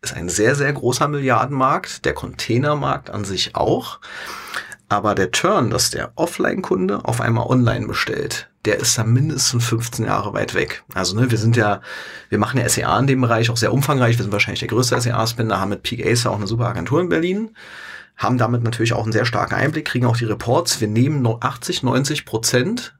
ist 0.02 0.14
ein 0.14 0.28
sehr, 0.28 0.54
sehr 0.54 0.72
großer 0.72 1.08
Milliardenmarkt. 1.08 2.04
Der 2.04 2.14
Containermarkt 2.14 3.10
an 3.10 3.24
sich 3.24 3.54
auch. 3.56 4.00
Aber 4.90 5.14
der 5.14 5.30
Turn, 5.30 5.70
dass 5.70 5.90
der 5.90 6.10
Offline-Kunde 6.16 7.04
auf 7.04 7.20
einmal 7.20 7.46
online 7.46 7.86
bestellt, 7.86 8.50
der 8.64 8.80
ist 8.80 8.98
da 8.98 9.04
mindestens 9.04 9.64
15 9.64 10.04
Jahre 10.04 10.34
weit 10.34 10.54
weg. 10.54 10.82
Also 10.94 11.14
ne, 11.14 11.30
wir 11.30 11.38
sind 11.38 11.56
ja, 11.56 11.80
wir 12.28 12.38
machen 12.38 12.58
ja 12.58 12.68
SEA 12.68 12.98
in 12.98 13.06
dem 13.06 13.20
Bereich 13.20 13.50
auch 13.50 13.56
sehr 13.56 13.72
umfangreich. 13.72 14.18
Wir 14.18 14.24
sind 14.24 14.32
wahrscheinlich 14.32 14.58
der 14.58 14.68
größte 14.68 15.00
SEA-Spender, 15.00 15.60
haben 15.60 15.68
mit 15.68 15.84
Peak 15.84 16.04
Acer 16.04 16.32
auch 16.32 16.38
eine 16.38 16.48
super 16.48 16.66
Agentur 16.66 17.00
in 17.00 17.08
Berlin, 17.08 17.52
haben 18.16 18.36
damit 18.36 18.64
natürlich 18.64 18.92
auch 18.92 19.04
einen 19.04 19.12
sehr 19.12 19.26
starken 19.26 19.54
Einblick, 19.54 19.84
kriegen 19.84 20.06
auch 20.06 20.16
die 20.16 20.24
Reports. 20.24 20.80
Wir 20.80 20.88
nehmen 20.88 21.22
nur 21.22 21.44
80, 21.44 21.84
90 21.84 22.26
Prozent 22.26 22.96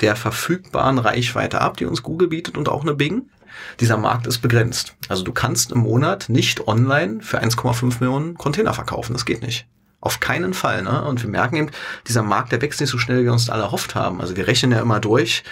der 0.00 0.14
verfügbaren 0.14 0.98
Reichweite 0.98 1.60
ab, 1.60 1.78
die 1.78 1.86
uns 1.86 2.04
Google 2.04 2.28
bietet 2.28 2.56
und 2.56 2.68
auch 2.68 2.82
eine 2.82 2.94
Bing. 2.94 3.28
Dieser 3.80 3.96
Markt 3.96 4.28
ist 4.28 4.38
begrenzt. 4.38 4.94
Also 5.08 5.24
du 5.24 5.32
kannst 5.32 5.72
im 5.72 5.80
Monat 5.80 6.28
nicht 6.28 6.68
online 6.68 7.22
für 7.22 7.42
1,5 7.42 7.98
Millionen 7.98 8.34
Container 8.36 8.72
verkaufen. 8.72 9.14
Das 9.14 9.24
geht 9.24 9.42
nicht. 9.42 9.66
Auf 10.04 10.20
keinen 10.20 10.52
Fall. 10.52 10.82
Ne? 10.82 11.02
Und 11.02 11.22
wir 11.22 11.30
merken 11.30 11.56
eben, 11.56 11.70
dieser 12.06 12.22
Markt, 12.22 12.52
der 12.52 12.60
wächst 12.60 12.78
nicht 12.78 12.90
so 12.90 12.98
schnell, 12.98 13.20
wie 13.20 13.24
wir 13.24 13.32
uns 13.32 13.48
alle 13.48 13.62
erhofft 13.62 13.94
haben. 13.94 14.20
Also 14.20 14.36
wir 14.36 14.46
rechnen 14.46 14.70
ja 14.70 14.80
immer 14.80 15.00
durch, 15.00 15.44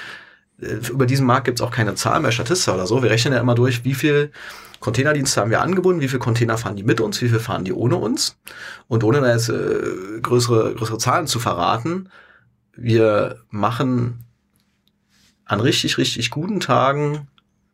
äh, 0.61 0.75
über 0.91 1.07
diesen 1.07 1.25
Markt 1.25 1.47
gibt 1.47 1.59
es 1.59 1.65
auch 1.65 1.71
keine 1.71 1.95
Zahlen 1.95 2.23
bei 2.23 2.31
Statista 2.31 2.75
oder 2.75 2.87
so. 2.87 3.03
Wir 3.03 3.09
rechnen 3.09 3.33
ja 3.33 3.41
immer 3.41 3.55
durch, 3.55 3.83
wie 3.85 3.95
viel 3.95 4.31
Containerdienste 4.79 5.41
haben 5.41 5.51
wir 5.51 5.63
angebunden, 5.63 6.03
wie 6.03 6.09
viele 6.09 6.19
Container 6.19 6.59
fahren 6.59 6.77
die 6.77 6.83
mit 6.83 7.01
uns, 7.01 7.23
wie 7.23 7.31
viel 7.31 7.39
fahren 7.39 7.65
die 7.65 7.73
ohne 7.73 7.97
uns. 7.97 8.37
Und 8.89 9.05
ohne 9.05 9.23
da 9.23 9.33
jetzt 9.33 9.49
äh, 9.49 10.21
größere, 10.21 10.75
größere 10.75 10.99
Zahlen 10.99 11.27
zu 11.27 11.39
verraten, 11.39 12.11
wir 12.77 13.39
machen 13.49 14.27
an 15.47 15.61
richtig, 15.61 15.97
richtig 15.97 16.29
guten 16.29 16.61
Tagen 16.61 17.27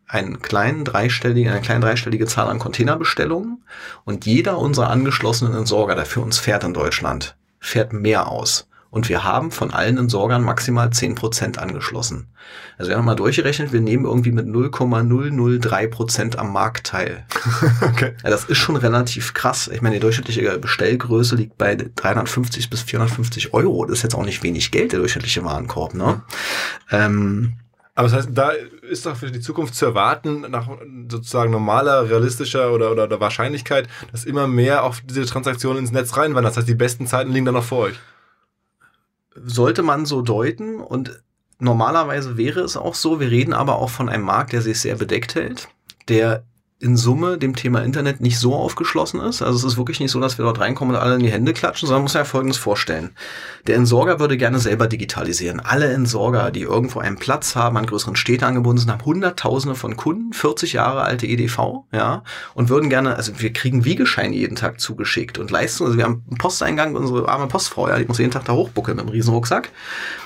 einen 0.09 0.41
kleinen 0.41 0.85
dreistellige, 0.85 1.51
eine 1.51 1.61
kleine 1.61 1.85
dreistellige 1.85 2.27
Zahl 2.27 2.49
an 2.49 2.59
Containerbestellungen 2.59 3.63
und 4.05 4.27
jeder 4.27 4.59
unserer 4.59 4.91
angeschlossenen 4.91 5.55
Entsorger, 5.55 5.95
der 5.95 6.07
für 6.07 6.21
uns 6.21 6.39
fährt 6.39 6.65
in 6.65 6.75
Deutschland, 6.75 7.37
fährt 7.61 7.93
mehr 7.93 8.29
aus. 8.29 8.69
Und 8.91 9.11
wir 9.11 9.23
haben 9.23 9.51
von 9.51 9.71
allen 9.71 9.99
Entsorgern 9.99 10.43
maximal 10.43 10.89
10% 10.89 11.59
angeschlossen. 11.59 12.29
Also 12.79 12.89
wir 12.89 12.97
haben 12.97 13.05
mal 13.05 13.17
durchgerechnet, 13.17 13.71
wir 13.71 13.83
nehmen 13.83 14.07
irgendwie 14.07 14.33
mit 14.33 14.47
0,003% 14.47 16.37
am 16.37 16.53
Markt 16.53 16.87
teil. 16.87 17.27
Okay. 17.83 18.15
Ja, 18.23 18.31
das 18.31 18.45
ist 18.45 18.59
schon 18.59 18.77
relativ 18.77 19.35
krass. 19.35 19.69
Ich 19.73 19.83
meine, 19.83 19.97
die 19.97 20.01
durchschnittliche 20.01 20.59
Bestellgröße 20.59 21.37
liegt 21.37 21.59
bei 21.59 21.75
350 21.75 22.71
bis 22.71 22.83
450 22.83 23.53
Euro. 23.53 23.85
Das 23.85 23.99
ist 23.99 24.03
jetzt 24.05 24.15
auch 24.15 24.25
nicht 24.25 24.43
wenig 24.43 24.71
Geld, 24.71 24.93
der 24.93 25.01
durchschnittliche 25.01 25.45
Warenkorb. 25.45 25.95
Ne? 25.95 26.23
Ähm, 26.91 27.55
Aber 27.99 28.07
das 28.07 28.17
heißt, 28.17 28.29
da 28.31 28.51
ist 28.89 29.07
doch 29.07 29.17
für 29.17 29.29
die 29.29 29.41
Zukunft 29.41 29.75
zu 29.75 29.85
erwarten, 29.85 30.43
nach 30.43 30.69
sozusagen 31.11 31.51
normaler, 31.51 32.09
realistischer 32.09 32.73
oder, 32.73 32.93
oder, 32.93 33.03
oder 33.03 33.19
Wahrscheinlichkeit, 33.19 33.89
dass 34.13 34.25
immer 34.25 34.47
mehr 34.47 34.85
auf 34.85 35.01
diese 35.05 35.27
Transaktionen 35.27 35.81
ins 35.81 35.91
Netz 35.91 36.17
reinwandern. 36.17 36.45
Das 36.45 36.59
heißt, 36.59 36.69
die 36.69 36.77
besten 36.77 37.09
Zeiten 37.09 37.33
liegen 37.33 37.47
dann 37.47 37.57
noch 37.57 37.65
vor 37.65 37.87
euch. 37.87 37.99
sollte 39.35 39.83
man 39.83 40.07
so 40.07 40.23
deuten 40.23 40.77
und 40.81 41.21
normalerweise 41.59 42.37
wäre 42.37 42.61
es 42.61 42.77
auch 42.77 42.95
so. 42.95 43.19
Wir 43.19 43.33
reden 43.33 43.53
aber 43.53 43.81
auch 43.81 43.91
von 43.91 44.09
einem 44.09 44.23
Markt, 44.23 44.53
der 44.53 44.63
sich 44.63 44.79
sehr 44.81 44.95
bedeckt 44.95 45.35
hält, 45.35 45.67
der 46.07 46.45
in 46.81 46.97
Summe 46.97 47.39
dem 47.39 47.57
Thema 47.57 47.83
Internet 47.83 48.21
nicht 48.21 48.39
so 48.39 48.55
aufgeschlossen 48.55 49.21
ist. 49.21 49.43
Also 49.43 49.59
es 49.59 49.73
ist 49.73 49.79
wirklich 49.79 49.99
nicht 49.99 50.13
so, 50.13 50.21
dass 50.21 50.39
wir 50.39 50.45
dort 50.45 50.61
reinkommen 50.61 50.95
und 50.95 51.03
alle 51.03 51.17
in 51.17 51.23
die 51.23 51.31
Hände 51.31 51.53
klatschen, 51.53 51.89
sondern 51.89 52.03
man 52.03 52.05
muss 52.05 52.15
ja 52.15 52.25
Folgendes 52.25 52.57
vorstellen. 52.57 53.11
Der 53.67 53.75
Entsorger 53.75 54.21
würde 54.21 54.37
gerne 54.37 54.61
selber 54.61 54.87
digitalisieren. 54.87 55.59
Alle 55.59 55.93
Entsorger, 55.93 56.53
die 56.53 56.63
irgendwo 56.63 57.01
einen 57.01 57.17
Platz 57.17 57.57
haben, 57.57 57.77
an 57.77 57.87
größeren 57.87 58.15
Städte 58.15 58.47
angebunden 58.47 58.79
sind, 58.79 58.93
haben 58.93 59.05
Hunderttausende 59.05 59.75
von 59.75 59.97
Kunden, 59.97 60.33
40 60.33 60.75
Jahre 60.75 61.03
alte 61.03 61.27
EDV, 61.27 61.85
ja, 61.93 62.23
und 62.55 62.69
würden 62.69 62.91
gerne, 62.91 63.17
also 63.17 63.33
wir 63.41 63.53
kriegen 63.53 63.85
Wiegescheine 63.85 64.37
jeden 64.37 64.55
Tag 64.55 64.81
zugeschickt 64.81 65.39
und 65.39 65.51
leisten, 65.51 65.85
also 65.85 65.97
wir 65.97 66.05
haben 66.05 66.23
einen 66.29 66.39
Posteingang, 66.39 66.95
unsere 66.95 67.29
arme 67.29 67.49
Postfrau, 67.49 67.89
ja, 67.89 67.99
die 67.99 68.05
muss 68.05 68.19
jeden 68.19 68.31
Tag 68.31 68.45
da 68.45 68.53
hochbuckeln 68.53 68.97
mit 68.97 69.05
einem 69.05 69.13
Riesenrucksack. 69.13 69.71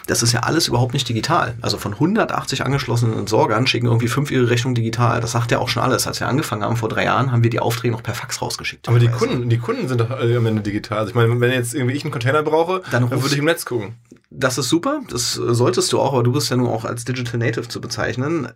Das 0.06 0.22
ist 0.22 0.32
ja 0.32 0.40
alles 0.40 0.68
überhaupt 0.68 0.94
nicht 0.94 1.08
digital. 1.08 1.54
Also 1.60 1.78
von 1.78 1.92
180 1.92 2.64
angeschlossenen 2.64 3.18
Entsorgern 3.18 3.66
schicken 3.66 3.86
irgendwie 3.86 4.08
fünf 4.08 4.30
ihre 4.30 4.50
Rechnung 4.50 4.74
digital. 4.74 5.20
Das 5.20 5.32
sagt 5.32 5.52
ja 5.52 5.58
auch 5.58 5.68
schon 5.68 5.82
alles. 5.82 6.06
Als 6.06 6.20
wir 6.20 6.28
angefangen 6.28 6.64
haben 6.64 6.76
vor 6.76 6.88
drei 6.88 7.04
Jahren, 7.04 7.30
haben 7.30 7.42
wir 7.42 7.50
die 7.50 7.60
Aufträge 7.60 7.92
noch 7.92 8.02
per 8.02 8.14
Fax 8.14 8.42
rausgeschickt. 8.42 8.88
Aber 8.88 8.98
die 8.98 9.08
Kunden, 9.08 9.48
die 9.48 9.58
Kunden 9.58 9.88
sind 9.88 10.00
doch 10.00 10.10
alle 10.10 10.36
am 10.36 10.46
Ende 10.46 10.62
digital. 10.62 10.98
Also 10.98 11.10
ich 11.10 11.14
meine, 11.14 11.40
wenn 11.40 11.52
jetzt 11.52 11.74
irgendwie 11.74 11.94
ich 11.94 12.04
einen 12.04 12.12
Container 12.12 12.42
brauche, 12.42 12.82
dann, 12.90 13.08
dann 13.08 13.22
würde 13.22 13.34
ich 13.34 13.38
im 13.38 13.44
Netz 13.44 13.64
gucken. 13.64 13.94
Das 14.30 14.58
ist 14.58 14.68
super. 14.68 15.00
Das 15.10 15.34
solltest 15.34 15.92
du 15.92 16.00
auch, 16.00 16.14
aber 16.14 16.22
du 16.22 16.32
bist 16.32 16.50
ja 16.50 16.56
nur 16.56 16.70
auch 16.70 16.84
als 16.84 17.04
Digital 17.04 17.38
Native 17.38 17.68
zu 17.68 17.80
bezeichnen. 17.80 18.48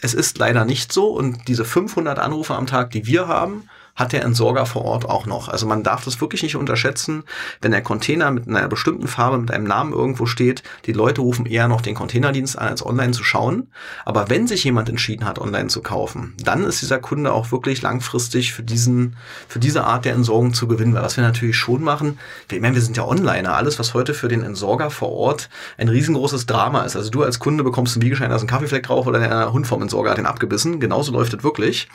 Es 0.00 0.14
ist 0.14 0.38
leider 0.38 0.64
nicht 0.64 0.92
so 0.92 1.08
und 1.08 1.48
diese 1.48 1.64
500 1.64 2.18
Anrufe 2.18 2.54
am 2.54 2.66
Tag, 2.66 2.90
die 2.90 3.06
wir 3.06 3.28
haben, 3.28 3.64
hat 4.00 4.12
der 4.12 4.24
Entsorger 4.24 4.66
vor 4.66 4.84
Ort 4.84 5.08
auch 5.08 5.26
noch. 5.26 5.48
Also 5.48 5.66
man 5.66 5.84
darf 5.84 6.04
das 6.04 6.20
wirklich 6.20 6.42
nicht 6.42 6.56
unterschätzen, 6.56 7.22
wenn 7.60 7.70
der 7.70 7.82
Container 7.82 8.30
mit 8.30 8.48
einer 8.48 8.66
bestimmten 8.66 9.06
Farbe, 9.06 9.38
mit 9.38 9.52
einem 9.52 9.64
Namen 9.64 9.92
irgendwo 9.92 10.26
steht, 10.26 10.62
die 10.86 10.92
Leute 10.92 11.20
rufen 11.20 11.46
eher 11.46 11.68
noch 11.68 11.82
den 11.82 11.94
Containerdienst 11.94 12.58
an, 12.58 12.68
als 12.68 12.84
online 12.84 13.12
zu 13.12 13.22
schauen. 13.22 13.68
Aber 14.04 14.30
wenn 14.30 14.48
sich 14.48 14.64
jemand 14.64 14.88
entschieden 14.88 15.26
hat, 15.26 15.38
online 15.38 15.68
zu 15.68 15.82
kaufen, 15.82 16.34
dann 16.42 16.64
ist 16.64 16.80
dieser 16.80 16.98
Kunde 16.98 17.32
auch 17.32 17.52
wirklich 17.52 17.82
langfristig 17.82 18.54
für 18.54 18.62
diesen, 18.62 19.16
für 19.46 19.58
diese 19.58 19.84
Art 19.84 20.06
der 20.06 20.14
Entsorgung 20.14 20.54
zu 20.54 20.66
gewinnen. 20.66 20.94
Weil 20.94 21.02
was 21.02 21.16
wir 21.16 21.24
natürlich 21.24 21.56
schon 21.56 21.82
machen, 21.82 22.18
wir, 22.48 22.60
meine, 22.60 22.74
wir 22.74 22.82
sind 22.82 22.96
ja 22.96 23.04
Onliner. 23.04 23.54
Alles, 23.54 23.78
was 23.78 23.92
heute 23.92 24.14
für 24.14 24.28
den 24.28 24.42
Entsorger 24.42 24.90
vor 24.90 25.12
Ort 25.12 25.50
ein 25.76 25.88
riesengroßes 25.88 26.46
Drama 26.46 26.82
ist. 26.82 26.96
Also 26.96 27.10
du 27.10 27.22
als 27.22 27.38
Kunde 27.38 27.64
bekommst 27.64 27.96
einen 27.96 28.02
Wiegeschein, 28.02 28.30
da 28.30 28.36
ist 28.36 28.42
ein 28.42 28.48
Kaffeefleck 28.48 28.84
drauf 28.84 29.06
oder 29.06 29.18
der 29.18 29.52
Hund 29.52 29.66
vom 29.66 29.82
Entsorger 29.82 30.10
hat 30.10 30.18
den 30.18 30.26
abgebissen. 30.26 30.80
Genauso 30.80 31.12
läuft 31.12 31.34
es 31.34 31.42
wirklich 31.42 31.88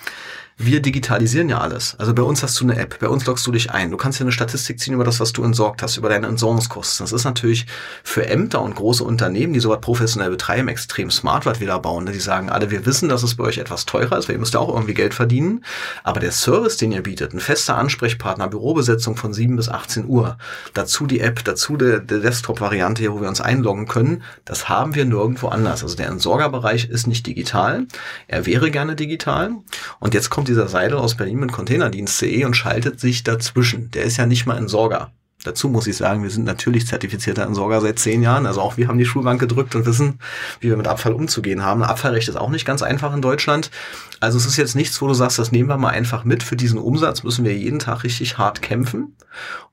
wir 0.57 0.81
digitalisieren 0.81 1.49
ja 1.49 1.59
alles. 1.59 1.95
Also 1.99 2.13
bei 2.13 2.23
uns 2.23 2.41
hast 2.41 2.57
du 2.61 2.63
eine 2.63 2.79
App, 2.79 2.99
bei 2.99 3.09
uns 3.09 3.25
loggst 3.25 3.45
du 3.45 3.51
dich 3.51 3.71
ein. 3.71 3.91
Du 3.91 3.97
kannst 3.97 4.19
ja 4.19 4.23
eine 4.23 4.31
Statistik 4.31 4.79
ziehen 4.79 4.93
über 4.93 5.03
das, 5.03 5.19
was 5.19 5.33
du 5.33 5.43
entsorgt 5.43 5.83
hast, 5.83 5.97
über 5.97 6.07
deine 6.07 6.27
Entsorgungskosten. 6.27 7.03
Das 7.03 7.11
ist 7.11 7.25
natürlich 7.25 7.65
für 8.03 8.25
Ämter 8.25 8.61
und 8.61 8.73
große 8.73 9.03
Unternehmen, 9.03 9.51
die 9.51 9.59
sowas 9.59 9.81
professionell 9.81 10.29
betreiben, 10.29 10.69
extrem 10.69 11.11
smart, 11.11 11.45
was 11.45 11.59
wir 11.59 11.67
da 11.67 11.77
bauen. 11.77 12.05
Die 12.05 12.19
sagen 12.19 12.49
alle, 12.49 12.71
wir 12.71 12.85
wissen, 12.85 13.09
dass 13.09 13.21
es 13.23 13.35
bei 13.35 13.43
euch 13.43 13.57
etwas 13.57 13.85
teurer 13.85 14.17
ist, 14.17 14.29
weil 14.29 14.35
ihr 14.35 14.39
müsst 14.39 14.53
ja 14.53 14.61
auch 14.61 14.73
irgendwie 14.73 14.93
Geld 14.93 15.13
verdienen. 15.13 15.65
Aber 16.03 16.21
der 16.21 16.31
Service, 16.31 16.77
den 16.77 16.93
ihr 16.93 17.03
bietet, 17.03 17.33
ein 17.33 17.41
fester 17.41 17.77
Ansprechpartner, 17.77 18.47
Bürobesetzung 18.47 19.17
von 19.17 19.33
7 19.33 19.57
bis 19.57 19.67
18 19.67 20.07
Uhr, 20.07 20.37
dazu 20.73 21.05
die 21.05 21.19
App, 21.19 21.43
dazu 21.43 21.75
die, 21.75 21.99
die 21.99 22.21
Desktop-Variante 22.21 23.01
hier, 23.01 23.11
wo 23.11 23.19
wir 23.19 23.27
uns 23.27 23.41
einloggen 23.41 23.89
können, 23.89 24.23
das 24.45 24.69
haben 24.69 24.95
wir 24.95 25.03
nirgendwo 25.03 25.49
anders. 25.49 25.83
Also 25.83 25.97
der 25.97 26.07
Entsorgerbereich 26.07 26.89
ist 26.89 27.07
nicht 27.07 27.27
digital. 27.27 27.87
Er 28.27 28.45
wäre 28.45 28.71
gerne 28.71 28.95
digital. 28.95 29.51
Und 29.99 30.13
jetzt 30.13 30.29
kommt 30.29 30.44
kommt 30.45 30.49
dieser 30.55 30.67
Seidel 30.67 30.99
aus 30.99 31.15
Berlin 31.15 31.39
mit 31.39 31.51
Containerdienst.de 31.51 32.45
und 32.45 32.55
schaltet 32.55 32.99
sich 32.99 33.23
dazwischen. 33.23 33.89
Der 33.89 34.03
ist 34.03 34.17
ja 34.17 34.27
nicht 34.27 34.45
mal 34.45 34.57
Entsorger. 34.57 35.09
Dazu 35.43 35.69
muss 35.69 35.87
ich 35.87 35.97
sagen, 35.97 36.21
wir 36.21 36.29
sind 36.29 36.45
natürlich 36.45 36.85
zertifizierter 36.85 37.41
Entsorger 37.41 37.81
seit 37.81 37.97
zehn 37.97 38.21
Jahren. 38.21 38.45
Also 38.45 38.61
auch 38.61 38.77
wir 38.77 38.87
haben 38.87 38.99
die 38.99 39.07
Schulbank 39.07 39.39
gedrückt 39.39 39.73
und 39.73 39.87
wissen, 39.87 40.19
wie 40.59 40.69
wir 40.69 40.77
mit 40.77 40.87
Abfall 40.87 41.13
umzugehen 41.13 41.63
haben. 41.63 41.81
Abfallrecht 41.81 42.27
ist 42.27 42.35
auch 42.35 42.49
nicht 42.49 42.63
ganz 42.63 42.83
einfach 42.83 43.11
in 43.15 43.23
Deutschland. 43.23 43.71
Also 44.19 44.37
es 44.37 44.45
ist 44.45 44.57
jetzt 44.57 44.75
nichts, 44.75 45.01
wo 45.01 45.07
du 45.07 45.15
sagst, 45.15 45.39
das 45.39 45.51
nehmen 45.51 45.67
wir 45.67 45.77
mal 45.77 45.89
einfach 45.89 46.25
mit. 46.25 46.43
Für 46.43 46.55
diesen 46.55 46.77
Umsatz 46.77 47.23
müssen 47.23 47.43
wir 47.43 47.57
jeden 47.57 47.79
Tag 47.79 48.03
richtig 48.03 48.37
hart 48.37 48.61
kämpfen. 48.61 49.15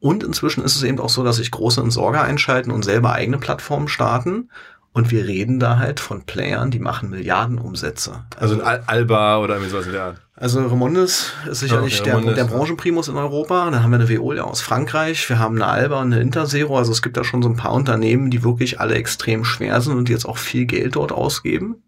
Und 0.00 0.24
inzwischen 0.24 0.64
ist 0.64 0.76
es 0.76 0.84
eben 0.84 1.00
auch 1.00 1.10
so, 1.10 1.22
dass 1.22 1.36
sich 1.36 1.50
große 1.50 1.82
Entsorger 1.82 2.22
einschalten 2.22 2.70
und 2.70 2.82
selber 2.82 3.12
eigene 3.12 3.36
Plattformen 3.36 3.88
starten 3.88 4.48
und 4.94 5.10
wir 5.10 5.26
reden 5.26 5.58
da 5.58 5.78
halt 5.78 6.00
von 6.00 6.24
Playern, 6.24 6.70
die 6.70 6.78
machen 6.78 7.10
Milliardenumsätze. 7.10 8.24
Also, 8.38 8.56
also 8.56 8.62
ein 8.62 8.86
Alba 8.86 9.38
oder 9.38 9.54
irgendwie 9.54 9.70
sowas 9.70 9.86
in 9.86 9.92
der 9.92 10.02
Art. 10.02 10.21
Also 10.34 10.60
Remondes 10.66 11.32
ist 11.50 11.60
sicherlich 11.60 11.98
ja, 11.98 12.18
der, 12.18 12.32
der 12.32 12.44
Branchenprimus 12.44 13.08
in 13.08 13.16
Europa. 13.16 13.70
Dann 13.70 13.82
haben 13.82 13.90
wir 13.90 13.96
eine 13.96 14.08
Veolia 14.08 14.44
aus 14.44 14.62
Frankreich, 14.62 15.28
wir 15.28 15.38
haben 15.38 15.56
eine 15.56 15.66
Alba 15.66 16.00
und 16.00 16.12
eine 16.12 16.22
Interzero. 16.22 16.78
Also 16.78 16.90
es 16.90 17.02
gibt 17.02 17.16
da 17.16 17.24
schon 17.24 17.42
so 17.42 17.48
ein 17.48 17.56
paar 17.56 17.72
Unternehmen, 17.72 18.30
die 18.30 18.42
wirklich 18.42 18.80
alle 18.80 18.94
extrem 18.94 19.44
schwer 19.44 19.80
sind 19.82 19.94
und 19.94 20.08
jetzt 20.08 20.24
auch 20.24 20.38
viel 20.38 20.64
Geld 20.64 20.96
dort 20.96 21.12
ausgeben. 21.12 21.82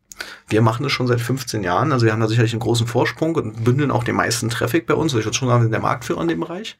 Wir 0.48 0.62
machen 0.62 0.82
das 0.82 0.92
schon 0.92 1.06
seit 1.06 1.20
15 1.20 1.62
Jahren, 1.62 1.92
also 1.92 2.06
wir 2.06 2.12
haben 2.12 2.20
da 2.20 2.28
sicherlich 2.28 2.52
einen 2.52 2.60
großen 2.60 2.86
Vorsprung 2.86 3.34
und 3.34 3.64
bündeln 3.64 3.90
auch 3.90 4.04
den 4.04 4.16
meisten 4.16 4.50
Traffic 4.50 4.86
bei 4.86 4.94
uns. 4.94 5.12
Also 5.12 5.20
ich 5.20 5.24
würde 5.26 5.36
schon 5.36 5.48
sagen, 5.48 5.60
wir 5.60 5.64
sind 5.64 5.72
der 5.72 5.80
Marktführer 5.80 6.22
in 6.22 6.28
dem 6.28 6.40
Bereich. 6.40 6.78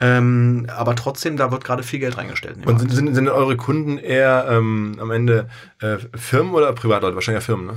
Ähm, 0.00 0.66
aber 0.74 0.96
trotzdem, 0.96 1.36
da 1.36 1.50
wird 1.52 1.64
gerade 1.64 1.82
viel 1.82 2.00
Geld 2.00 2.16
reingestellt. 2.16 2.58
Und 2.66 2.78
sind, 2.78 2.92
sind, 2.92 3.14
sind 3.14 3.28
eure 3.28 3.56
Kunden 3.56 3.98
eher 3.98 4.46
ähm, 4.50 4.96
am 5.00 5.10
Ende 5.10 5.48
äh, 5.80 5.98
Firmen 6.14 6.54
oder 6.54 6.72
Privatleute? 6.72 7.14
Wahrscheinlich 7.14 7.42
ja 7.42 7.46
Firmen, 7.46 7.66
ne? 7.66 7.74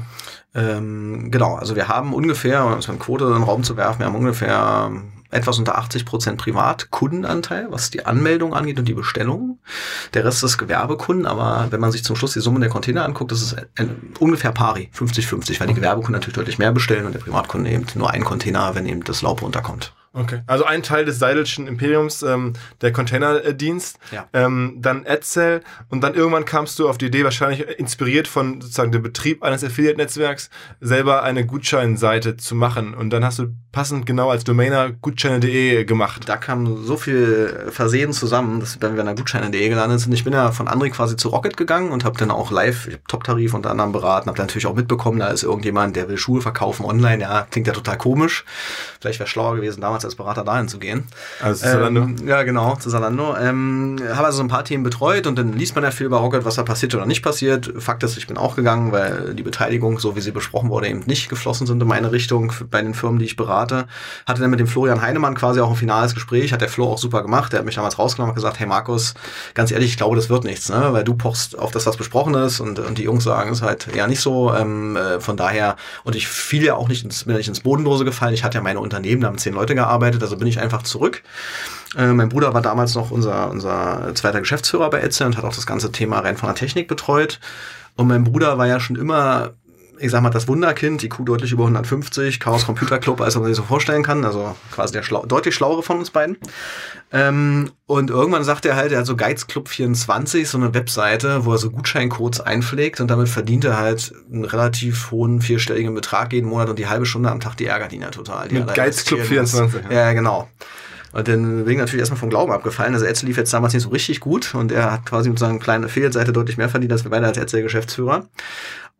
Ähm, 0.55 1.29
genau, 1.29 1.55
also 1.55 1.75
wir 1.75 1.87
haben 1.87 2.13
ungefähr, 2.13 2.65
um 2.65 2.73
es 2.73 2.87
mit 2.87 2.99
Quote 2.99 3.25
in 3.25 3.33
den 3.33 3.43
Raum 3.43 3.63
zu 3.63 3.77
werfen, 3.77 3.99
wir 3.99 4.07
haben 4.07 4.15
ungefähr 4.15 4.91
etwas 5.29 5.59
unter 5.59 5.77
80 5.77 6.05
Prozent 6.05 6.37
Privatkundenanteil, 6.37 7.67
was 7.69 7.89
die 7.89 8.05
Anmeldung 8.05 8.53
angeht 8.53 8.79
und 8.79 8.87
die 8.87 8.93
Bestellung. 8.93 9.59
Der 10.13 10.25
Rest 10.25 10.43
ist 10.43 10.57
Gewerbekunden, 10.57 11.25
aber 11.25 11.67
wenn 11.69 11.79
man 11.79 11.91
sich 11.91 12.03
zum 12.03 12.15
Schluss 12.15 12.33
die 12.33 12.39
Summe 12.39 12.59
der 12.59 12.69
Container 12.69 13.05
anguckt, 13.05 13.31
das 13.31 13.41
ist 13.41 13.55
ungefähr 14.19 14.51
pari, 14.51 14.89
50-50, 14.95 15.59
weil 15.59 15.67
die 15.67 15.73
Gewerbekunden 15.73 16.13
natürlich 16.13 16.35
deutlich 16.35 16.59
mehr 16.59 16.71
bestellen 16.71 17.05
und 17.05 17.13
der 17.13 17.19
Privatkunde 17.19 17.69
eben 17.69 17.85
nur 17.95 18.11
einen 18.11 18.25
Container, 18.25 18.75
wenn 18.75 18.85
eben 18.85 19.03
das 19.03 19.21
Laub 19.21 19.41
runterkommt. 19.41 19.93
Okay. 20.17 20.41
Also 20.47 20.65
ein 20.65 20.81
Teil 20.81 21.05
des 21.05 21.19
Seidelschen 21.19 21.67
Imperiums, 21.67 22.23
ähm, 22.23 22.53
der 22.81 22.91
Containerdienst, 22.91 23.99
ja. 24.11 24.27
ähm, 24.33 24.77
dann 24.79 25.05
AdSell 25.05 25.61
und 25.89 26.03
dann 26.03 26.15
irgendwann 26.15 26.45
kamst 26.45 26.79
du 26.79 26.89
auf 26.89 26.97
die 26.97 27.05
Idee, 27.05 27.23
wahrscheinlich 27.23 27.67
inspiriert 27.79 28.27
von 28.27 28.59
sozusagen 28.61 28.91
dem 28.91 29.03
Betrieb 29.03 29.43
eines 29.43 29.63
Affiliate-Netzwerks, 29.63 30.49
selber 30.81 31.23
eine 31.23 31.45
Gutscheinseite 31.45 32.35
zu 32.37 32.55
machen. 32.55 32.95
Und 32.95 33.11
dann 33.11 33.23
hast 33.23 33.39
du 33.39 33.47
passend 33.71 34.07
genau 34.07 34.31
als 34.31 34.43
Domainer 34.43 34.91
gutscheine.de 34.91 35.85
gemacht. 35.85 36.27
Da 36.27 36.37
kam 36.37 36.83
so 36.83 36.97
viel 36.97 37.67
Versehen 37.69 38.11
zusammen, 38.11 38.59
dass 38.59 38.81
wir 38.81 38.89
an 38.89 38.95
der 38.95 39.13
Gutscheine.de 39.13 39.69
gelandet 39.69 39.99
sind. 39.99 40.13
Ich 40.13 40.23
bin 40.23 40.33
ja 40.33 40.51
von 40.51 40.67
André 40.67 40.89
quasi 40.89 41.15
zu 41.15 41.29
Rocket 41.29 41.57
gegangen 41.57 41.91
und 41.91 42.03
habe 42.03 42.17
dann 42.17 42.31
auch 42.31 42.49
live 42.49 42.89
Top-Tarif 43.07 43.53
unter 43.53 43.69
anderem 43.69 43.91
beraten, 43.91 44.29
habe 44.29 44.39
natürlich 44.39 44.65
auch 44.65 44.73
mitbekommen, 44.73 45.19
da 45.19 45.27
ist 45.27 45.43
irgendjemand, 45.43 45.95
der 45.95 46.09
will 46.09 46.17
Schuhe 46.17 46.41
verkaufen 46.41 46.85
online. 46.85 47.21
Ja, 47.21 47.45
klingt 47.49 47.67
ja 47.67 47.73
total 47.73 47.97
komisch. 47.97 48.45
Vielleicht 48.99 49.19
wäre 49.19 49.29
schlauer 49.29 49.55
gewesen, 49.55 49.81
damals 49.81 50.06
als 50.07 50.15
Berater 50.15 50.43
dahin 50.43 50.67
zu 50.67 50.79
gehen. 50.79 51.05
Also 51.41 51.63
zu 51.63 51.71
Salando? 51.71 52.01
Ähm, 52.01 52.15
ja, 52.25 52.43
genau, 52.43 52.75
zu 52.75 52.89
Salando. 52.89 53.35
Ähm, 53.37 53.97
habe 54.13 54.27
also 54.27 54.37
so 54.37 54.43
ein 54.43 54.47
paar 54.47 54.65
Themen 54.65 54.83
betreut 54.83 55.27
und 55.27 55.37
dann 55.37 55.53
liest 55.53 55.75
man 55.75 55.83
ja 55.83 55.91
viel 55.91 56.05
über 56.05 56.17
Rocket, 56.17 56.45
was 56.45 56.55
da 56.55 56.63
passiert 56.63 56.95
oder 56.95 57.05
nicht 57.05 57.21
passiert. 57.21 57.71
Fakt 57.77 58.03
ist, 58.03 58.17
ich 58.17 58.27
bin 58.27 58.37
auch 58.37 58.55
gegangen, 58.55 58.91
weil 58.91 59.33
die 59.33 59.43
Beteiligung, 59.43 59.99
so 59.99 60.15
wie 60.15 60.21
sie 60.21 60.31
besprochen 60.31 60.69
wurde, 60.69 60.87
eben 60.87 61.01
nicht 61.05 61.29
geflossen 61.29 61.67
sind 61.67 61.81
in 61.81 61.87
meine 61.87 62.11
Richtung 62.11 62.51
bei 62.69 62.81
den 62.81 62.93
Firmen, 62.93 63.19
die 63.19 63.25
ich 63.25 63.35
berate. 63.35 63.87
Hatte 64.25 64.41
dann 64.41 64.49
mit 64.49 64.59
dem 64.59 64.67
Florian 64.67 65.01
Heinemann 65.01 65.35
quasi 65.35 65.59
auch 65.59 65.69
ein 65.69 65.75
finales 65.75 66.13
Gespräch, 66.13 66.53
hat 66.53 66.61
der 66.61 66.69
Flo 66.69 66.91
auch 66.91 66.97
super 66.97 67.21
gemacht. 67.21 67.51
Der 67.51 67.59
hat 67.59 67.65
mich 67.65 67.75
damals 67.75 67.99
rausgenommen 67.99 68.31
und 68.31 68.35
gesagt, 68.35 68.59
hey 68.59 68.67
Markus, 68.67 69.13
ganz 69.53 69.71
ehrlich, 69.71 69.91
ich 69.91 69.97
glaube, 69.97 70.15
das 70.15 70.29
wird 70.29 70.43
nichts, 70.43 70.69
ne? 70.69 70.89
weil 70.91 71.03
du 71.03 71.13
pochst 71.13 71.57
auf 71.57 71.71
das, 71.71 71.85
was 71.85 71.97
besprochen 71.97 72.33
ist 72.35 72.59
und, 72.59 72.79
und 72.79 72.97
die 72.97 73.03
Jungs 73.03 73.23
sagen, 73.23 73.51
es 73.51 73.59
ist 73.59 73.63
halt 73.63 73.87
eher 73.93 74.07
nicht 74.07 74.21
so. 74.21 74.53
Ähm, 74.53 74.95
äh, 74.95 75.19
von 75.19 75.37
daher, 75.37 75.75
und 76.03 76.15
ich 76.15 76.27
fiel 76.27 76.63
ja 76.63 76.75
auch 76.75 76.87
nicht 76.87 77.03
ins, 77.03 77.25
bin 77.25 77.35
nicht 77.35 77.47
ins 77.47 77.61
Bodenlose 77.61 78.05
gefallen. 78.05 78.33
Ich 78.33 78.43
hatte 78.43 78.57
ja 78.57 78.63
meine 78.63 78.79
Unternehmen, 78.79 79.21
da 79.21 79.27
haben 79.27 79.37
zehn 79.37 79.53
Leute 79.53 79.75
gearbeitet 79.75 79.86
gearbeitet, 79.87 80.21
also 80.21 80.37
bin 80.37 80.47
ich 80.47 80.59
einfach 80.59 80.83
zurück. 80.83 81.23
Äh, 81.97 82.13
mein 82.13 82.29
Bruder 82.29 82.53
war 82.53 82.61
damals 82.61 82.93
noch 82.95 83.11
unser, 83.11 83.49
unser 83.49 84.13
zweiter 84.13 84.39
Geschäftsführer 84.39 84.89
bei 84.89 84.99
Etze 84.99 85.25
und 85.25 85.37
hat 85.37 85.45
auch 85.45 85.55
das 85.55 85.65
ganze 85.65 85.91
Thema 85.91 86.19
rein 86.19 86.37
von 86.37 86.47
der 86.47 86.55
Technik 86.55 86.87
betreut. 86.87 87.39
Und 87.95 88.07
mein 88.07 88.23
Bruder 88.23 88.57
war 88.57 88.67
ja 88.67 88.79
schon 88.79 88.95
immer 88.95 89.53
ich 89.99 90.11
sag 90.11 90.21
mal, 90.21 90.29
das 90.29 90.47
Wunderkind, 90.47 91.01
die 91.01 91.09
Kuh 91.09 91.23
deutlich 91.23 91.51
über 91.51 91.63
150, 91.63 92.39
Chaos 92.39 92.65
Computer 92.65 92.99
Club, 92.99 93.21
als 93.21 93.35
man 93.35 93.45
sich 93.45 93.55
so 93.55 93.63
vorstellen 93.63 94.03
kann, 94.03 94.25
also 94.25 94.55
quasi 94.71 94.93
der 94.93 95.03
schlau 95.03 95.25
deutlich 95.25 95.55
schlauere 95.55 95.83
von 95.83 95.99
uns 95.99 96.11
beiden. 96.11 96.37
Ähm, 97.11 97.71
und 97.85 98.09
irgendwann 98.09 98.43
sagt 98.43 98.65
er 98.65 98.75
halt, 98.75 98.91
er 98.91 98.99
hat 98.99 99.05
so 99.05 99.15
Geizclub 99.15 99.69
24, 99.69 100.47
so 100.47 100.57
eine 100.57 100.73
Webseite, 100.73 101.45
wo 101.45 101.53
er 101.53 101.57
so 101.57 101.69
Gutscheincodes 101.71 102.41
einpflegt 102.41 102.99
und 102.99 103.09
damit 103.09 103.29
verdient 103.29 103.65
er 103.65 103.77
halt 103.77 104.13
einen 104.31 104.45
relativ 104.45 105.11
hohen 105.11 105.41
vierstelligen 105.41 105.93
Betrag 105.93 106.33
jeden 106.33 106.49
Monat 106.49 106.69
und 106.69 106.79
die 106.79 106.87
halbe 106.87 107.05
Stunde 107.05 107.31
am 107.31 107.39
Tag, 107.39 107.55
die 107.57 107.65
ärgert 107.65 107.93
ihn 107.93 108.01
ja 108.01 108.09
total. 108.09 108.49
Mit 108.49 108.73
Geizclub 108.73 109.21
24. 109.21 109.83
Ja. 109.89 109.91
ja, 109.91 110.13
genau. 110.13 110.47
Und 111.13 111.27
dann 111.27 111.63
bin 111.65 111.73
ich 111.73 111.79
natürlich 111.79 112.01
erstmal 112.01 112.19
vom 112.19 112.29
Glauben 112.29 112.51
abgefallen. 112.51 112.93
Also 112.93 113.05
Etzel 113.05 113.27
lief 113.27 113.37
jetzt 113.37 113.53
damals 113.53 113.73
nicht 113.73 113.83
so 113.83 113.89
richtig 113.89 114.19
gut 114.19 114.53
und 114.53 114.71
er 114.71 114.91
hat 114.91 115.05
quasi 115.05 115.29
mit 115.29 115.39
seiner 115.39 115.57
kleinen 115.57 115.85
Affiliate-Seite 115.85 116.33
deutlich 116.33 116.57
mehr 116.57 116.69
verdient 116.69 116.91
als 116.91 117.03
wir 117.03 117.11
beide 117.11 117.25
als 117.25 117.37
Etzel-Geschäftsführer. 117.37 118.27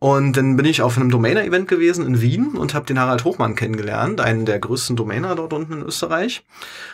Und 0.00 0.36
dann 0.36 0.56
bin 0.56 0.64
ich 0.64 0.80
auf 0.80 0.96
einem 0.96 1.10
Domainer-Event 1.10 1.66
gewesen 1.66 2.06
in 2.06 2.20
Wien 2.20 2.56
und 2.56 2.72
habe 2.72 2.86
den 2.86 3.00
Harald 3.00 3.24
Hochmann 3.24 3.56
kennengelernt, 3.56 4.20
einen 4.20 4.46
der 4.46 4.60
größten 4.60 4.94
Domainer 4.94 5.34
dort 5.34 5.52
unten 5.52 5.72
in 5.72 5.82
Österreich. 5.82 6.44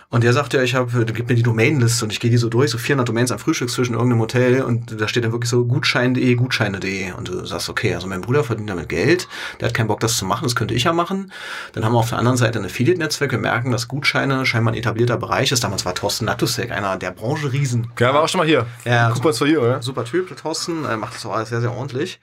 Und 0.08 0.24
der 0.24 0.32
sagte, 0.32 0.56
ja, 0.56 0.62
ich 0.62 0.74
habe, 0.74 1.04
gib 1.04 1.28
mir 1.28 1.34
die 1.34 1.42
Domainliste 1.42 2.06
und 2.06 2.12
ich 2.12 2.20
gehe 2.20 2.30
die 2.30 2.38
so 2.38 2.48
durch, 2.48 2.70
so 2.70 2.78
400 2.78 3.06
Domains 3.06 3.30
am 3.30 3.38
Frühstück 3.38 3.68
zwischen 3.68 3.92
irgendeinem 3.92 4.20
Hotel 4.20 4.62
und 4.62 4.98
da 4.98 5.06
steht 5.06 5.24
dann 5.24 5.32
wirklich 5.32 5.50
so 5.50 5.66
Gutschein.de, 5.66 6.34
Gutscheine.de 6.34 7.12
und 7.12 7.28
du 7.28 7.44
sagst, 7.44 7.68
okay, 7.68 7.94
also 7.94 8.06
mein 8.06 8.22
Bruder 8.22 8.42
verdient 8.42 8.70
damit 8.70 8.88
Geld, 8.88 9.28
der 9.60 9.68
hat 9.68 9.74
keinen 9.74 9.88
Bock, 9.88 10.00
das 10.00 10.16
zu 10.16 10.24
machen, 10.24 10.44
das 10.44 10.56
könnte 10.56 10.72
ich 10.72 10.84
ja 10.84 10.94
machen. 10.94 11.30
Dann 11.74 11.84
haben 11.84 11.92
wir 11.92 11.98
auf 11.98 12.08
der 12.08 12.18
anderen 12.18 12.38
Seite 12.38 12.58
ein 12.58 12.64
Affiliate-Netzwerk, 12.64 13.32
wir 13.32 13.38
merken, 13.38 13.70
dass 13.70 13.86
Gutscheine 13.86 14.46
scheinbar 14.46 14.72
ein 14.72 14.78
etablierter 14.78 15.18
Bereich 15.18 15.52
ist. 15.52 15.62
Damals 15.62 15.84
war 15.84 15.94
Thorsten 15.94 16.24
Natusek 16.24 16.70
einer 16.70 16.96
der 16.96 17.10
Branche-Riesen. 17.10 17.88
Ja, 17.98 18.14
war 18.14 18.22
auch 18.22 18.28
schon 18.28 18.38
mal 18.38 18.46
hier. 18.46 18.66
Ja, 18.86 19.10
Coupons 19.10 19.36
for 19.36 19.46
you, 19.46 19.60
oder? 19.60 19.82
Super 19.82 20.06
Typ, 20.06 20.34
Thorsten, 20.36 20.86
äh, 20.86 20.96
macht 20.96 21.14
das 21.14 21.26
auch 21.26 21.34
alles 21.34 21.50
sehr, 21.50 21.60
sehr 21.60 21.72
ordentlich. 21.72 22.18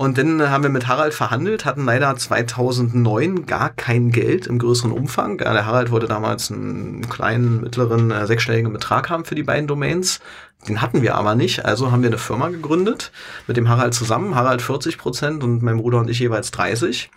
Und 0.00 0.16
dann 0.16 0.48
haben 0.48 0.62
wir 0.62 0.70
mit 0.70 0.86
Harald 0.86 1.12
verhandelt, 1.12 1.64
hatten 1.64 1.84
leider 1.84 2.14
2009 2.14 3.46
gar 3.46 3.70
kein 3.70 4.12
Geld 4.12 4.46
im 4.46 4.60
größeren 4.60 4.92
Umfang. 4.92 5.38
Der 5.38 5.66
Harald 5.66 5.90
wollte 5.90 6.06
damals 6.06 6.52
einen 6.52 7.08
kleinen, 7.08 7.62
mittleren, 7.62 8.12
äh, 8.12 8.24
sechsstelligen 8.24 8.72
Betrag 8.72 9.10
haben 9.10 9.24
für 9.24 9.34
die 9.34 9.42
beiden 9.42 9.66
Domains. 9.66 10.20
Den 10.68 10.80
hatten 10.80 11.02
wir 11.02 11.16
aber 11.16 11.34
nicht, 11.34 11.64
also 11.64 11.90
haben 11.90 12.02
wir 12.02 12.10
eine 12.10 12.18
Firma 12.18 12.48
gegründet 12.48 13.10
mit 13.48 13.56
dem 13.56 13.68
Harald 13.68 13.92
zusammen. 13.92 14.36
Harald 14.36 14.62
40 14.62 14.98
Prozent 14.98 15.42
und 15.42 15.64
mein 15.64 15.78
Bruder 15.78 15.98
und 15.98 16.08
ich 16.08 16.20
jeweils 16.20 16.52
30. 16.52 17.10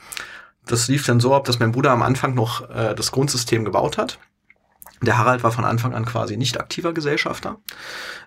Das 0.65 0.87
lief 0.87 1.05
dann 1.05 1.19
so 1.19 1.35
ab, 1.35 1.43
dass 1.43 1.59
mein 1.59 1.73
Bruder 1.73 1.91
am 1.91 2.01
Anfang 2.01 2.33
noch 2.33 2.67
äh, 2.71 2.95
das 2.95 3.11
Grundsystem 3.11 3.63
gebaut 3.63 3.99
hat. 3.99 4.17
Der 5.01 5.17
Harald 5.17 5.43
war 5.43 5.51
von 5.51 5.65
Anfang 5.65 5.93
an 5.93 6.05
quasi 6.05 6.37
nicht 6.37 6.59
aktiver 6.59 6.93
Gesellschafter. 6.93 7.57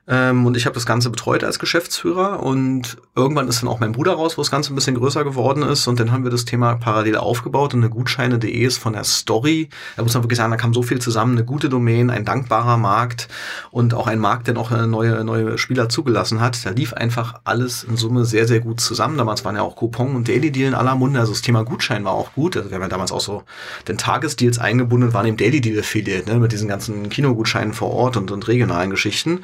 Ähm, 0.07 0.45
und 0.45 0.57
ich 0.57 0.67
habe 0.67 0.75
das 0.75 0.85
Ganze 0.85 1.09
betreut 1.09 1.45
als 1.45 1.59
Geschäftsführer. 1.59 2.43
Und 2.43 2.99
irgendwann 3.15 3.49
ist 3.49 3.63
dann 3.63 3.69
auch 3.69 3.81
mein 3.81 3.93
Bruder 3.93 4.13
raus, 4.13 4.37
wo 4.37 4.43
das 4.43 4.51
Ganze 4.51 4.73
ein 4.73 4.75
bisschen 4.75 4.97
größer 4.97 5.25
geworden 5.25 5.63
ist. 5.63 5.87
Und 5.87 5.99
dann 6.01 6.13
haben 6.13 6.25
wir 6.25 6.31
das 6.31 6.45
Thema 6.45 6.75
parallel 6.75 7.17
aufgebaut. 7.17 7.75
Und 7.75 7.81
eine 7.81 7.91
Gutscheine.de 7.91 8.51
ist 8.51 8.79
von 8.79 8.93
der 8.93 9.05
Story, 9.05 9.71
da 9.97 10.03
muss 10.03 10.15
man 10.15 10.23
wirklich 10.23 10.37
sagen, 10.37 10.51
da 10.51 10.57
kam 10.57 10.75
so 10.75 10.83
viel 10.83 11.01
zusammen. 11.01 11.33
Eine 11.37 11.45
gute 11.45 11.69
Domain, 11.69 12.11
ein 12.11 12.25
dankbarer 12.25 12.77
Markt 12.77 13.29
und 13.71 13.95
auch 13.95 14.07
ein 14.07 14.19
Markt, 14.19 14.47
der 14.47 14.55
noch 14.55 14.71
neue, 14.71 15.25
neue 15.25 15.57
Spieler 15.59 15.89
zugelassen 15.89 16.41
hat. 16.41 16.65
Da 16.67 16.71
lief 16.71 16.93
einfach 16.93 17.41
alles 17.45 17.85
in 17.85 17.97
Summe 17.97 18.25
sehr, 18.25 18.47
sehr 18.47 18.61
gut 18.61 18.81
zusammen. 18.81 19.17
Damals 19.17 19.45
waren 19.45 19.57
ja 19.57 19.63
auch 19.63 19.77
Coupon 19.77 20.17
und 20.17 20.29
Daily 20.29 20.51
Deal 20.51 20.69
in 20.69 20.75
aller 20.75 20.97
Munde. 20.97 21.21
Also 21.21 21.33
das 21.33 21.43
Thema 21.43 21.65
Gutschein 21.65 22.05
war 22.05 22.13
auch 22.13 22.35
gut. 22.35 22.57
Also 22.57 22.71
wir 22.71 22.75
haben 22.75 22.83
ja 22.83 22.89
damals 22.89 23.13
auch 23.13 23.21
so 23.21 23.45
den 23.89 23.97
Tagesdeals 23.97 24.59
eingebunden, 24.59 25.15
waren 25.15 25.27
im 25.27 25.37
Daily 25.37 25.61
Deal 25.61 25.79
Affiliate, 25.79 26.31
ne, 26.31 26.39
mit 26.39 26.53
diesen 26.53 26.64
ganzen 26.69 27.09
Kinogutscheinen 27.09 27.73
vor 27.73 27.91
Ort 27.91 28.17
und, 28.17 28.31
und 28.31 28.49
regionalen 28.49 28.91
Geschichten. 28.91 29.41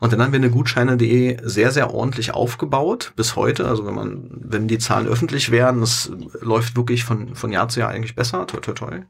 Und 0.00 0.12
dann 0.12 0.22
haben 0.22 0.32
wir 0.32 0.38
eine 0.38 0.50
Gutscheine.de 0.50 1.38
sehr, 1.42 1.70
sehr 1.70 1.92
ordentlich 1.92 2.34
aufgebaut 2.34 3.12
bis 3.16 3.36
heute. 3.36 3.66
Also 3.66 3.86
wenn 3.86 3.94
man, 3.94 4.30
wenn 4.32 4.68
die 4.68 4.78
Zahlen 4.78 5.06
öffentlich 5.06 5.50
wären, 5.50 5.80
das 5.80 6.10
läuft 6.40 6.76
wirklich 6.76 7.04
von, 7.04 7.34
von 7.34 7.52
Jahr 7.52 7.68
zu 7.68 7.80
Jahr 7.80 7.90
eigentlich 7.90 8.14
besser. 8.14 8.46
Toi, 8.46 8.60
toi, 8.60 8.72
toi. 8.72 9.00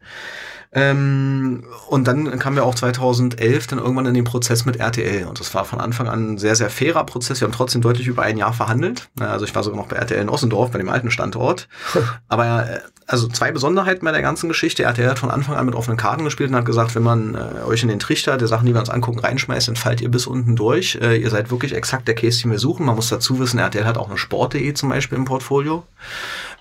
Ähm, 0.74 1.64
und 1.88 2.08
dann 2.08 2.38
kamen 2.38 2.56
wir 2.56 2.64
auch 2.64 2.74
2011 2.74 3.66
dann 3.66 3.78
irgendwann 3.78 4.06
in 4.06 4.14
den 4.14 4.24
Prozess 4.24 4.64
mit 4.64 4.76
RTL. 4.76 5.26
Und 5.26 5.38
das 5.38 5.54
war 5.54 5.66
von 5.66 5.80
Anfang 5.80 6.08
an 6.08 6.32
ein 6.32 6.38
sehr, 6.38 6.56
sehr 6.56 6.70
fairer 6.70 7.04
Prozess. 7.04 7.40
Wir 7.40 7.46
haben 7.46 7.52
trotzdem 7.52 7.82
deutlich 7.82 8.06
über 8.06 8.22
ein 8.22 8.38
Jahr 8.38 8.54
verhandelt. 8.54 9.08
Also 9.20 9.44
ich 9.44 9.54
war 9.54 9.62
sogar 9.62 9.78
noch 9.78 9.88
bei 9.88 9.96
RTL 9.96 10.20
in 10.20 10.30
Ossendorf, 10.30 10.70
bei 10.70 10.78
dem 10.78 10.88
alten 10.88 11.10
Standort. 11.10 11.68
Aber 12.28 12.70
äh, 12.70 12.80
also 13.06 13.28
zwei 13.28 13.52
Besonderheiten 13.52 14.04
bei 14.04 14.12
der 14.12 14.22
ganzen 14.22 14.48
Geschichte. 14.48 14.84
RTL 14.84 15.10
hat 15.10 15.18
von 15.18 15.30
Anfang 15.30 15.56
an 15.56 15.66
mit 15.66 15.74
offenen 15.74 15.98
Karten 15.98 16.24
gespielt 16.24 16.48
und 16.48 16.56
hat 16.56 16.64
gesagt, 16.64 16.94
wenn 16.94 17.02
man 17.02 17.34
äh, 17.34 17.66
euch 17.66 17.82
in 17.82 17.88
den 17.88 17.98
Trichter 17.98 18.38
der 18.38 18.48
Sachen, 18.48 18.64
die 18.64 18.72
wir 18.72 18.80
uns 18.80 18.88
angucken, 18.88 19.18
reinschmeißt, 19.18 19.68
dann 19.68 19.76
fallt 19.76 20.00
ihr 20.00 20.10
bis 20.10 20.26
unten 20.26 20.56
durch. 20.56 20.98
Äh, 21.02 21.16
ihr 21.16 21.28
seid 21.28 21.50
wirklich 21.50 21.74
exakt 21.74 22.08
der 22.08 22.14
Case, 22.14 22.40
den 22.40 22.50
wir 22.50 22.58
suchen. 22.58 22.86
Man 22.86 22.96
muss 22.96 23.10
dazu 23.10 23.38
wissen, 23.38 23.58
RTL 23.58 23.84
hat 23.84 23.98
auch 23.98 24.08
eine 24.08 24.16
Sport.de 24.16 24.72
zum 24.72 24.88
Beispiel 24.88 25.18
im 25.18 25.26
Portfolio. 25.26 25.84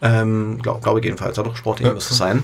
Ähm, 0.01 0.59
glaube 0.61 0.81
glaub 0.81 0.97
ich 0.97 1.05
jedenfalls, 1.05 1.37
ja 1.37 1.43
doch, 1.43 1.55
Sport.de 1.55 1.85
ja. 1.85 1.93
müsste 1.93 2.13
es 2.13 2.17
sein. 2.17 2.43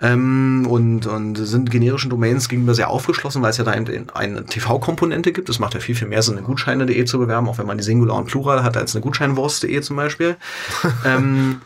Ähm, 0.00 0.66
und, 0.68 1.06
und 1.06 1.36
sind 1.36 1.70
generischen 1.70 2.10
Domains 2.10 2.48
gegenüber 2.48 2.74
sehr 2.74 2.90
aufgeschlossen, 2.90 3.42
weil 3.42 3.50
es 3.50 3.56
ja 3.56 3.64
da 3.64 3.72
eine, 3.72 4.06
eine 4.14 4.44
TV-Komponente 4.44 5.32
gibt. 5.32 5.48
Es 5.48 5.58
macht 5.58 5.74
ja 5.74 5.80
viel, 5.80 5.94
viel 5.94 6.08
mehr 6.08 6.22
Sinn, 6.22 6.36
eine 6.36 6.46
Gutscheine.de 6.46 7.04
zu 7.04 7.18
bewerben, 7.18 7.48
auch 7.48 7.58
wenn 7.58 7.66
man 7.66 7.78
die 7.78 7.84
Singular 7.84 8.16
und 8.16 8.26
Plural 8.26 8.62
hat, 8.62 8.76
als 8.76 8.94
eine 8.94 9.02
Gutscheinwurst.de 9.02 9.80
zum 9.80 9.96
Beispiel. 9.96 10.36
ähm, 11.04 11.60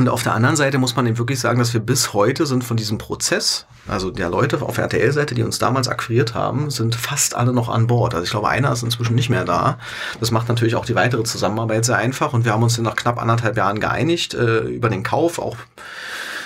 und 0.00 0.08
auf 0.08 0.22
der 0.22 0.32
anderen 0.32 0.56
Seite 0.56 0.78
muss 0.78 0.96
man 0.96 1.06
eben 1.06 1.18
wirklich 1.18 1.40
sagen, 1.40 1.58
dass 1.58 1.74
wir 1.74 1.80
bis 1.80 2.14
heute 2.14 2.46
sind 2.46 2.64
von 2.64 2.78
diesem 2.78 2.96
Prozess, 2.96 3.66
also 3.86 4.10
der 4.10 4.30
Leute 4.30 4.62
auf 4.62 4.78
RTL-Seite, 4.78 5.34
die 5.34 5.42
uns 5.42 5.58
damals 5.58 5.88
akquiriert 5.88 6.34
haben, 6.34 6.70
sind 6.70 6.94
fast 6.94 7.34
alle 7.34 7.52
noch 7.52 7.68
an 7.68 7.86
Bord. 7.86 8.14
Also 8.14 8.24
ich 8.24 8.30
glaube, 8.30 8.48
einer 8.48 8.72
ist 8.72 8.82
inzwischen 8.82 9.14
nicht 9.14 9.28
mehr 9.28 9.44
da. 9.44 9.78
Das 10.18 10.30
macht 10.30 10.48
natürlich 10.48 10.74
auch 10.74 10.86
die 10.86 10.94
weitere 10.94 11.22
Zusammenarbeit 11.24 11.84
sehr 11.84 11.98
einfach 11.98 12.32
und 12.32 12.46
wir 12.46 12.52
haben 12.52 12.62
uns 12.62 12.76
dann 12.76 12.86
nach 12.86 12.96
knapp 12.96 13.20
anderthalb 13.20 13.58
Jahren 13.58 13.78
geeinigt 13.78 14.32
äh, 14.32 14.60
über 14.60 14.88
den 14.88 15.02
Kauf, 15.02 15.38
auch 15.38 15.58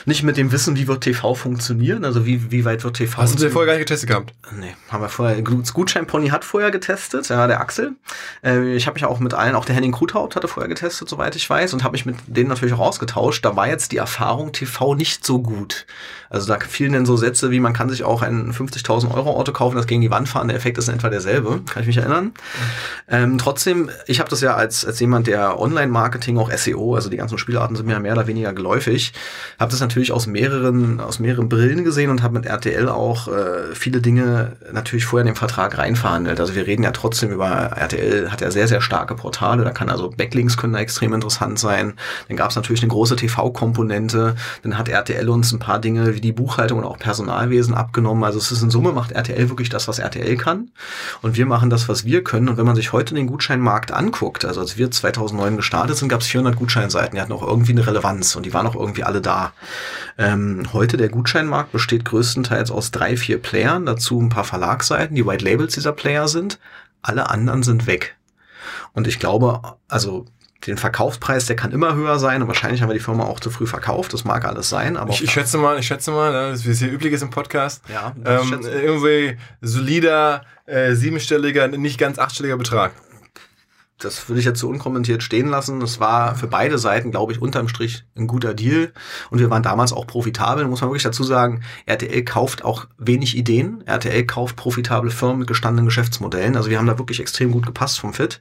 nicht 0.05 0.23
mit 0.23 0.37
dem 0.37 0.53
Wissen, 0.53 0.77
wie 0.77 0.87
wird 0.87 1.03
TV 1.03 1.35
funktionieren, 1.35 2.05
also 2.05 2.27
wie, 2.27 2.51
wie 2.51 2.65
weit 2.65 2.85
wird 2.85 2.97
TV 2.97 3.23
Hast 3.23 3.35
du 3.35 3.39
den 3.39 3.51
vorher 3.51 3.67
gar 3.67 3.79
nicht 3.79 3.89
getestet 3.89 4.09
gehabt? 4.09 4.33
Nee, 4.59 4.75
haben 4.91 5.03
wir 5.03 5.09
vorher, 5.09 5.41
das 5.41 5.73
Gutscheinpony 5.73 6.29
hat 6.29 6.45
vorher 6.45 6.71
getestet, 6.71 7.29
ja, 7.29 7.47
der 7.47 7.61
Axel. 7.61 7.93
Äh, 8.43 8.75
ich 8.75 8.87
habe 8.87 8.95
mich 8.95 9.05
auch 9.05 9.19
mit 9.21 9.35
allen, 9.35 9.55
auch 9.55 9.65
der 9.65 9.75
Henning 9.75 9.93
Kruthaut 9.93 10.37
hatte 10.37 10.49
vorher 10.49 10.69
getestet, 10.69 11.09
soweit 11.09 11.37
ich 11.37 11.49
weiß, 11.49 11.75
und 11.75 11.85
habe 11.85 11.93
mich 11.93 12.07
mit 12.07 12.17
denen 12.27 12.49
natürlich 12.49 12.75
auch 12.75 12.81
ausgetauscht. 12.81 13.45
Da 13.45 13.57
war 13.57 13.69
jetzt 13.69 13.93
die 13.93 13.97
Erfahrung 13.97 14.53
TV 14.53 14.95
nicht 14.95 15.25
so 15.25 15.41
gut. 15.41 15.87
Also 16.35 16.53
da 16.53 16.59
fielen 16.59 16.93
dann 16.93 17.07
so 17.07 17.17
Sätze 17.17 17.53
wie, 17.53 17.61
man 17.61 17.73
kann 17.73 17.89
sich 17.89 18.03
auch 18.03 18.21
ein 18.21 18.53
50.000 18.53 19.15
Euro 19.15 19.31
Auto 19.31 19.53
kaufen, 19.53 19.77
das 19.77 19.87
gegen 19.87 20.01
die 20.01 20.11
Wand 20.11 20.29
fahren, 20.29 20.49
der 20.49 20.57
Effekt 20.57 20.77
ist 20.79 20.89
in 20.89 20.97
etwa 20.97 21.09
derselbe, 21.09 21.61
kann 21.71 21.83
ich 21.83 21.87
mich 21.87 21.99
erinnern. 21.99 22.33
Ähm, 23.09 23.39
trotzdem, 23.39 23.89
ich 24.07 24.19
habe 24.19 24.29
das 24.29 24.41
ja 24.41 24.57
als, 24.57 24.85
als 24.85 24.99
jemand, 24.99 25.29
der 25.29 25.61
Online-Marketing, 25.61 26.37
auch 26.39 26.51
SEO, 26.51 26.97
also 26.97 27.09
die 27.09 27.17
ganzen 27.17 27.39
Spielarten 27.39 27.77
sind 27.77 27.87
mir 27.87 28.01
mehr 28.01 28.15
oder 28.15 28.27
weniger 28.27 28.53
geläufig, 28.53 29.13
habe 29.61 29.71
das 29.71 29.81
natürlich 29.81 30.11
aus 30.11 30.27
mehreren, 30.27 30.99
aus 30.99 31.21
mehreren 31.21 31.49
Brillen 31.49 31.85
gesehen 31.85 32.11
und 32.11 32.25
habe 32.25 32.35
mit 32.35 32.47
RTL 32.47 32.89
auch 32.89 33.29
äh, 33.29 33.73
viele 33.73 34.01
Dinge 34.01 34.57
natürlich 34.73 35.05
vorher 35.05 35.23
in 35.23 35.33
den 35.33 35.37
Vertrag 35.37 35.79
reinverhandelt. 35.79 36.41
Also 36.41 36.57
wir 36.57 36.67
reden 36.67 36.83
ja 36.83 36.91
trotzdem 36.91 37.31
über, 37.31 37.47
RTL 37.47 38.33
hat 38.33 38.41
ja 38.41 38.51
sehr, 38.51 38.67
sehr 38.67 38.81
starke 38.81 39.15
Portale, 39.15 39.63
da 39.63 39.71
kann 39.71 39.89
also 39.89 40.11
Backlinks 40.11 40.57
können 40.57 40.73
da 40.73 40.81
extrem 40.81 41.13
interessant 41.13 41.61
sein. 41.61 41.95
Dann 42.27 42.37
gab 42.37 42.51
es 42.51 42.57
natürlich 42.57 42.83
eine 42.83 42.91
große 42.91 43.15
TV-Komponente, 43.15 44.35
dann 44.65 44.77
hat 44.77 44.89
RTL 44.89 45.29
uns 45.29 45.53
ein 45.53 45.61
paar 45.61 45.79
Dinge 45.79 46.17
wie 46.17 46.24
die 46.25 46.33
Buchhaltung 46.33 46.79
und 46.79 46.85
auch 46.85 46.99
Personalwesen 46.99 47.75
abgenommen. 47.75 48.25
Also 48.25 48.39
es 48.39 48.51
ist 48.51 48.63
in 48.63 48.71
Summe 48.71 48.93
macht 48.93 49.13
RTL 49.13 49.49
wirklich 49.49 49.69
das, 49.69 49.87
was 49.87 49.99
RTL 49.99 50.37
kann. 50.37 50.71
Und 51.23 51.37
wir 51.37 51.47
machen 51.47 51.71
das, 51.71 51.89
was 51.89 52.05
wir 52.05 52.25
können. 52.25 52.49
Und 52.49 52.57
wenn 52.57 52.67
man 52.67 52.77
sich 52.77 52.93
heute 52.93 53.15
den 53.15 53.27
Gutscheinmarkt 53.27 53.93
anguckt, 53.93 54.45
also 54.45 54.61
als 54.61 54.77
wir 54.77 54.91
2009 54.91 55.57
gestartet 55.57 55.97
sind, 55.97 56.09
gab 56.09 56.23
es 56.23 56.27
400 56.27 56.57
Gutscheinseiten. 56.57 57.15
Die 57.15 57.21
hatten 57.21 57.33
auch 57.33 57.47
irgendwie 57.47 57.73
eine 57.73 57.87
Relevanz 57.87 58.35
und 58.35 58.47
die 58.47 58.55
waren 58.55 58.67
auch 58.67 58.75
irgendwie 58.75 59.05
alle 59.05 59.21
da. 59.21 59.53
Ähm, 60.19 60.63
heute 60.73 60.97
der 60.97 61.11
Gutscheinmarkt 61.11 61.73
besteht 61.73 62.05
größtenteils 62.05 62.71
aus 62.71 62.91
drei, 62.91 63.17
vier 63.17 63.41
Playern, 63.41 63.87
dazu 63.87 64.21
ein 64.21 64.31
paar 64.31 64.45
Verlagsseiten, 64.45 65.15
die 65.15 65.27
White 65.27 65.45
Labels 65.45 65.75
dieser 65.75 65.93
Player 65.93 66.29
sind. 66.29 66.59
Alle 67.03 67.29
anderen 67.29 67.63
sind 67.63 67.87
weg. 67.87 68.17
Und 68.95 69.07
ich 69.07 69.19
glaube, 69.19 69.61
also 69.89 70.25
den 70.67 70.79
Verkaufspreis, 70.79 71.47
der 71.47 71.57
kann 71.57 71.73
immer 71.73 71.95
höher 71.95 72.19
sein 72.19 72.43
und 72.43 72.49
wahrscheinlich 72.49 72.83
haben 72.83 72.89
wir 72.89 72.95
die 72.95 73.01
Firma 73.01 73.25
auch 73.25 73.41
zu 73.41 73.51
früh 73.51 73.67
verkauft. 73.67 74.13
Das 74.13 74.25
mag 74.25 74.45
alles 74.45 74.69
sein, 74.69 74.97
aber 74.97 75.13
ich, 75.13 75.23
ich 75.23 75.31
schätze 75.31 75.59
mal, 75.59 75.79
ich 75.79 75.87
schätze 75.87 76.11
mal, 76.11 76.33
ne, 76.33 76.59
wie 76.65 76.71
es 76.71 76.79
hier 76.79 76.91
üblich 76.91 77.13
ist 77.13 77.23
im 77.23 77.31
Podcast. 77.31 77.83
Ja, 77.93 78.15
ähm, 78.25 78.61
irgendwie 78.63 79.37
solider 79.61 80.43
äh, 80.67 80.95
siebenstelliger, 80.95 81.69
nicht 81.69 81.99
ganz 81.99 82.19
achtstelliger 82.19 82.57
Betrag. 82.57 82.93
Das 83.99 84.29
würde 84.29 84.41
ich 84.41 84.45
jetzt 84.45 84.59
so 84.59 84.69
unkommentiert 84.69 85.23
stehen 85.23 85.49
lassen. 85.49 85.81
Das 85.81 86.01
war 86.01 86.35
für 86.35 86.49
beide 86.49 86.79
Seiten, 86.79 87.11
glaube 87.11 87.33
ich, 87.33 87.41
unterm 87.41 87.69
Strich 87.69 88.05
ein 88.17 88.27
guter 88.27 88.53
Deal. 88.53 88.93
Und 89.31 89.39
wir 89.39 89.51
waren 89.51 89.63
damals 89.63 89.93
auch 89.93 90.07
profitabel, 90.07 90.67
muss 90.67 90.81
man 90.81 90.91
wirklich 90.91 91.05
dazu 91.05 91.23
sagen. 91.23 91.63
RTL 91.87 92.25
kauft 92.25 92.65
auch 92.65 92.87
wenig 92.99 93.37
Ideen. 93.37 93.83
RTL 93.87 94.27
kauft 94.27 94.57
profitable 94.57 95.11
Firmen 95.11 95.39
mit 95.39 95.49
gestandenen 95.49 95.87
Geschäftsmodellen. 95.87 96.57
Also 96.57 96.71
wir 96.71 96.79
haben 96.79 96.87
da 96.87 96.99
wirklich 96.99 97.21
extrem 97.21 97.53
gut 97.53 97.67
gepasst 97.67 98.01
vom 98.01 98.13
Fit. 98.13 98.41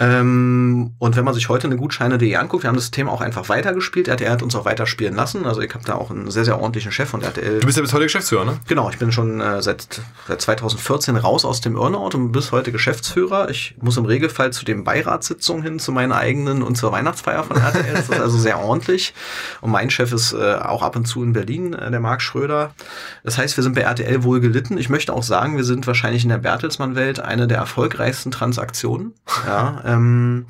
Ähm, 0.00 0.92
und 0.98 1.16
wenn 1.16 1.24
man 1.24 1.34
sich 1.34 1.48
heute 1.48 1.68
eine 1.68 1.76
Gutscheine.de 1.76 2.34
anguckt, 2.34 2.64
wir 2.64 2.68
haben 2.68 2.76
das 2.76 2.90
Thema 2.90 3.12
auch 3.12 3.20
einfach 3.20 3.48
weitergespielt. 3.48 4.08
RTL 4.08 4.30
hat 4.30 4.42
uns 4.42 4.56
auch 4.56 4.64
weiterspielen 4.64 5.14
lassen. 5.14 5.46
Also 5.46 5.60
ich 5.60 5.72
habe 5.72 5.84
da 5.84 5.94
auch 5.94 6.10
einen 6.10 6.30
sehr, 6.30 6.44
sehr 6.44 6.58
ordentlichen 6.58 6.90
Chef 6.90 7.08
von 7.08 7.22
RTL. 7.22 7.60
Du 7.60 7.66
bist 7.66 7.76
ja 7.76 7.82
bis 7.82 7.92
heute 7.92 8.04
Geschäftsführer, 8.04 8.44
ne? 8.44 8.58
Genau, 8.66 8.90
ich 8.90 8.98
bin 8.98 9.12
schon 9.12 9.40
äh, 9.40 9.62
seit, 9.62 10.00
seit 10.26 10.40
2014 10.40 11.16
raus 11.16 11.44
aus 11.44 11.60
dem 11.60 11.76
Earnout 11.76 12.16
und 12.16 12.32
bis 12.32 12.50
heute 12.50 12.72
Geschäftsführer. 12.72 13.50
Ich 13.50 13.76
muss 13.80 13.96
im 13.96 14.04
Regelfall 14.04 14.52
zu 14.52 14.64
den 14.64 14.82
Beiratssitzungen 14.82 15.62
hin, 15.62 15.78
zu 15.78 15.92
meinen 15.92 16.12
eigenen 16.12 16.62
und 16.62 16.76
zur 16.76 16.90
Weihnachtsfeier 16.90 17.44
von 17.44 17.56
RTL. 17.60 17.94
Das 17.94 18.08
ist 18.08 18.20
also 18.20 18.36
sehr 18.36 18.58
ordentlich. 18.58 19.14
Und 19.60 19.70
mein 19.70 19.90
Chef 19.90 20.12
ist 20.12 20.32
äh, 20.32 20.54
auch 20.54 20.82
ab 20.82 20.96
und 20.96 21.06
zu 21.06 21.22
in 21.22 21.32
Berlin, 21.32 21.72
äh, 21.72 21.90
der 21.90 22.00
Marc 22.00 22.20
Schröder. 22.20 22.74
Das 23.22 23.38
heißt, 23.38 23.56
wir 23.56 23.62
sind 23.62 23.76
bei 23.76 23.82
RTL 23.82 24.24
wohl 24.24 24.40
gelitten. 24.40 24.76
Ich 24.76 24.88
möchte 24.88 25.12
auch 25.12 25.22
sagen, 25.22 25.56
wir 25.56 25.64
sind 25.64 25.86
wahrscheinlich 25.86 26.24
in 26.24 26.30
der 26.30 26.38
Bertelsmann-Welt 26.38 27.20
eine 27.20 27.46
der 27.46 27.58
erfolgreichsten 27.58 28.32
Transaktionen. 28.32 29.14
Ja, 29.46 29.83
ähm, 29.84 30.46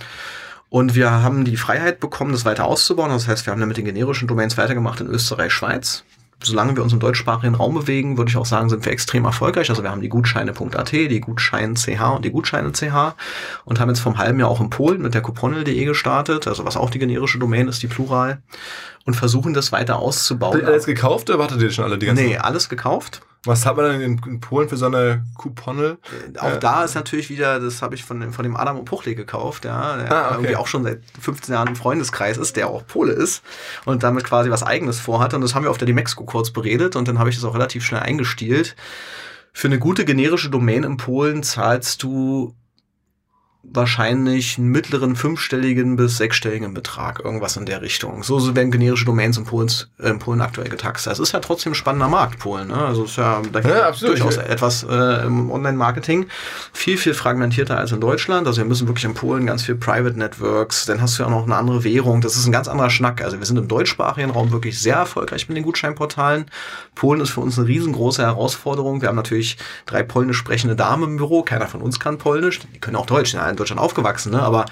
und 0.71 0.97
wir 0.97 1.11
haben 1.11 1.45
die 1.45 1.57
Freiheit 1.57 2.01
bekommen, 2.01 2.33
das 2.33 2.45
weiter 2.45 2.65
auszubauen. 2.65 3.11
Das 3.11 3.29
heißt, 3.29 3.47
wir 3.47 3.53
haben 3.53 3.61
dann 3.61 3.69
mit 3.69 3.77
den 3.77 3.85
generischen 3.85 4.27
Domains 4.27 4.59
weitergemacht 4.59 5.01
in 5.01 5.07
Österreich, 5.07 5.53
Schweiz. 5.53 6.03
solange 6.43 6.75
wir 6.75 6.83
uns 6.83 6.93
im 6.93 6.99
deutschsprachigen 6.99 7.55
Raum 7.55 7.75
bewegen, 7.75 8.17
würde 8.19 8.31
ich 8.31 8.37
auch 8.37 8.47
sagen, 8.47 8.69
sind 8.69 8.85
wir 8.85 8.93
extrem 8.93 9.25
erfolgreich. 9.25 9.71
Also 9.71 9.83
wir 9.83 9.91
haben 9.91 10.01
die 10.01 10.09
Gutscheine.at, 10.09 10.93
die 10.93 11.21
Gutschein.ch 11.21 12.01
und 12.17 12.25
die 12.25 12.31
Gutscheine.ch 12.31 13.15
und 13.65 13.81
haben 13.81 13.89
jetzt 13.89 14.01
vom 14.01 14.19
halben 14.19 14.41
Jahr 14.41 14.49
auch 14.49 14.61
in 14.61 14.69
Polen 14.71 15.01
mit 15.01 15.15
der 15.15 15.23
Couponel.de 15.23 15.85
gestartet, 15.85 16.49
also 16.49 16.65
was 16.65 16.77
auch 16.77 16.91
die 16.91 16.99
generische 16.99 17.39
Domain 17.39 17.69
ist, 17.69 17.83
die 17.83 17.87
Plural, 17.87 18.43
und 19.05 19.15
versuchen 19.15 19.55
das 19.55 19.71
weiter 19.73 19.99
auszubauen. 19.99 20.55
Habt 20.55 20.65
ihr 20.65 20.69
alles 20.69 20.87
gekauft 20.87 21.31
oder 21.31 21.39
wartet 21.39 21.63
ihr 21.63 21.71
schon 21.71 21.85
alle 21.85 21.99
die 21.99 22.07
ganze 22.07 22.23
Nee, 22.23 22.37
alles 22.37 22.69
gekauft. 22.69 23.23
Was 23.47 23.67
hat 23.67 23.77
man 23.77 23.91
denn 24.01 24.19
in, 24.25 24.41
Polen 24.41 24.69
für 24.69 24.77
so 24.77 24.87
eine 24.87 25.23
Couponel? 25.37 25.99
Auch 26.39 26.53
Äh, 26.53 26.59
da 26.59 26.85
ist 26.85 26.95
natürlich 26.95 27.29
wieder, 27.31 27.61
das 27.61 27.83
habe 27.83 27.95
ich 27.95 28.05
von, 28.05 28.21
dem- 28.21 28.33
von 28.33 28.43
dem 28.43 28.57
Adam 28.57 28.85
Puchle 28.85 29.15
gekauft, 29.15 29.65
ja, 29.65 29.97
der 29.97 30.11
Ah, 30.13 30.27
okay. 30.29 30.35
irgendwie 30.37 30.57
auch 30.57 30.67
schon 30.67 30.85
seit 30.85 31.01
15 31.21 31.53
Jahren 31.55 31.69
im 31.69 31.77
Freundeskreis 31.77 32.37
ist, 32.39 32.57
der 32.57 32.69
auch 32.69 32.87
Pole 32.87 33.13
ist 33.13 33.43
und 33.85 34.03
damit 34.03 34.25
quasi 34.25 34.51
was 34.51 34.63
eigenes 34.63 34.99
vorhat. 35.01 35.35
Und 35.35 35.43
das 35.43 35.55
haben 35.55 35.65
wir 35.65 35.71
auf 35.71 35.79
der 35.79 35.87
Dimexco 35.87 36.25
kurz 36.25 36.51
beredet 36.53 36.97
und 36.97 37.07
dann 37.09 37.19
habe 37.19 37.29
ich 37.31 37.37
das 37.37 37.45
auch 37.45 37.55
relativ 37.55 37.85
schnell 37.85 38.01
eingestielt. 38.03 38.77
Für 39.53 39.69
eine 39.69 39.79
gute 39.79 40.05
generische 40.05 40.51
Domain 40.51 40.83
in 40.83 40.97
Polen 40.97 41.43
zahlst 41.43 42.03
du 42.03 42.55
wahrscheinlich 43.73 44.59
einen 44.59 44.69
mittleren 44.69 45.17
fünfstelligen 45.17 45.97
bis 45.97 46.17
sechsstelligen 46.17 46.75
Betrag, 46.75 47.21
irgendwas 47.25 47.57
in 47.57 47.67
der 47.67 47.83
Richtung. 47.83 48.23
So 48.23 48.39
so 48.39 48.55
werden 48.55 48.71
generische 48.71 49.05
Domains 49.05 49.37
in 49.37 49.45
Polen, 49.45 49.71
äh, 49.99 50.11
in 50.11 50.19
Polen 50.19 50.41
aktuell 50.41 50.69
getaxt. 50.69 51.07
Das 51.07 51.19
ist 51.19 51.33
ja 51.33 51.41
trotzdem 51.41 51.73
ein 51.73 51.75
spannender 51.75 52.09
Markt, 52.09 52.39
Polen. 52.39 52.69
Ne? 52.69 52.77
Also 52.77 53.05
ist 53.05 53.17
ja, 53.17 53.43
da 53.53 53.61
Ja, 53.61 53.89
absolut. 53.89 54.19
durchaus 54.19 54.37
etwas 54.37 54.85
äh, 54.89 55.27
im 55.27 55.51
Online-Marketing. 55.51 56.27
Viel, 56.73 56.99
viel 56.99 57.15
fragmentierter 57.15 57.79
als 57.79 57.93
in 57.93 58.01
Deutschland. 58.01 58.47
Also 58.47 58.59
wir 58.61 58.67
müssen 58.67 58.87
wirklich 58.87 59.05
in 59.05 59.15
Polen 59.15 59.47
ganz 59.47 59.63
viel 59.63 59.75
Private 59.75 60.19
Networks, 60.19 60.87
dann 60.87 61.01
hast 61.01 61.19
du 61.19 61.23
ja 61.23 61.29
auch 61.29 61.33
noch 61.33 61.45
eine 61.45 61.57
andere 61.57 61.85
Währung. 61.85 62.21
Das 62.21 62.37
ist 62.37 62.47
ein 62.47 62.53
ganz 62.53 62.69
anderer 62.69 62.91
Schnack. 62.91 63.23
Also 63.23 63.39
wir 63.39 63.47
sind 63.47 63.59
im 63.59 63.69
deutschsprachigen 63.69 64.31
Raum 64.31 64.53
wirklich 64.53 64.81
sehr 64.81 64.97
erfolgreich 64.97 65.49
mit 65.49 65.57
den 65.57 65.65
Gutscheinportalen. 65.65 66.47
Polen 66.95 67.21
ist 67.21 67.31
für 67.31 67.41
uns 67.41 67.59
eine 67.59 67.67
riesengroße 67.67 68.23
Herausforderung. 68.23 69.01
Wir 69.01 69.09
haben 69.09 69.17
natürlich 69.17 69.57
drei 69.87 70.03
polnisch 70.03 70.39
sprechende 70.39 70.77
Damen 70.77 71.05
im 71.05 71.17
Büro. 71.17 71.43
Keiner 71.43 71.67
von 71.67 71.81
uns 71.81 71.99
kann 71.99 72.19
Polnisch. 72.19 72.61
Die 72.75 72.79
können 72.79 72.97
auch 72.97 73.07
Deutsch, 73.07 73.35
ja 73.35 73.54
in 73.55 73.59
Deutschland 73.59 73.81
aufgewachsen, 73.81 74.33
ne? 74.33 74.43
aber 74.43 74.67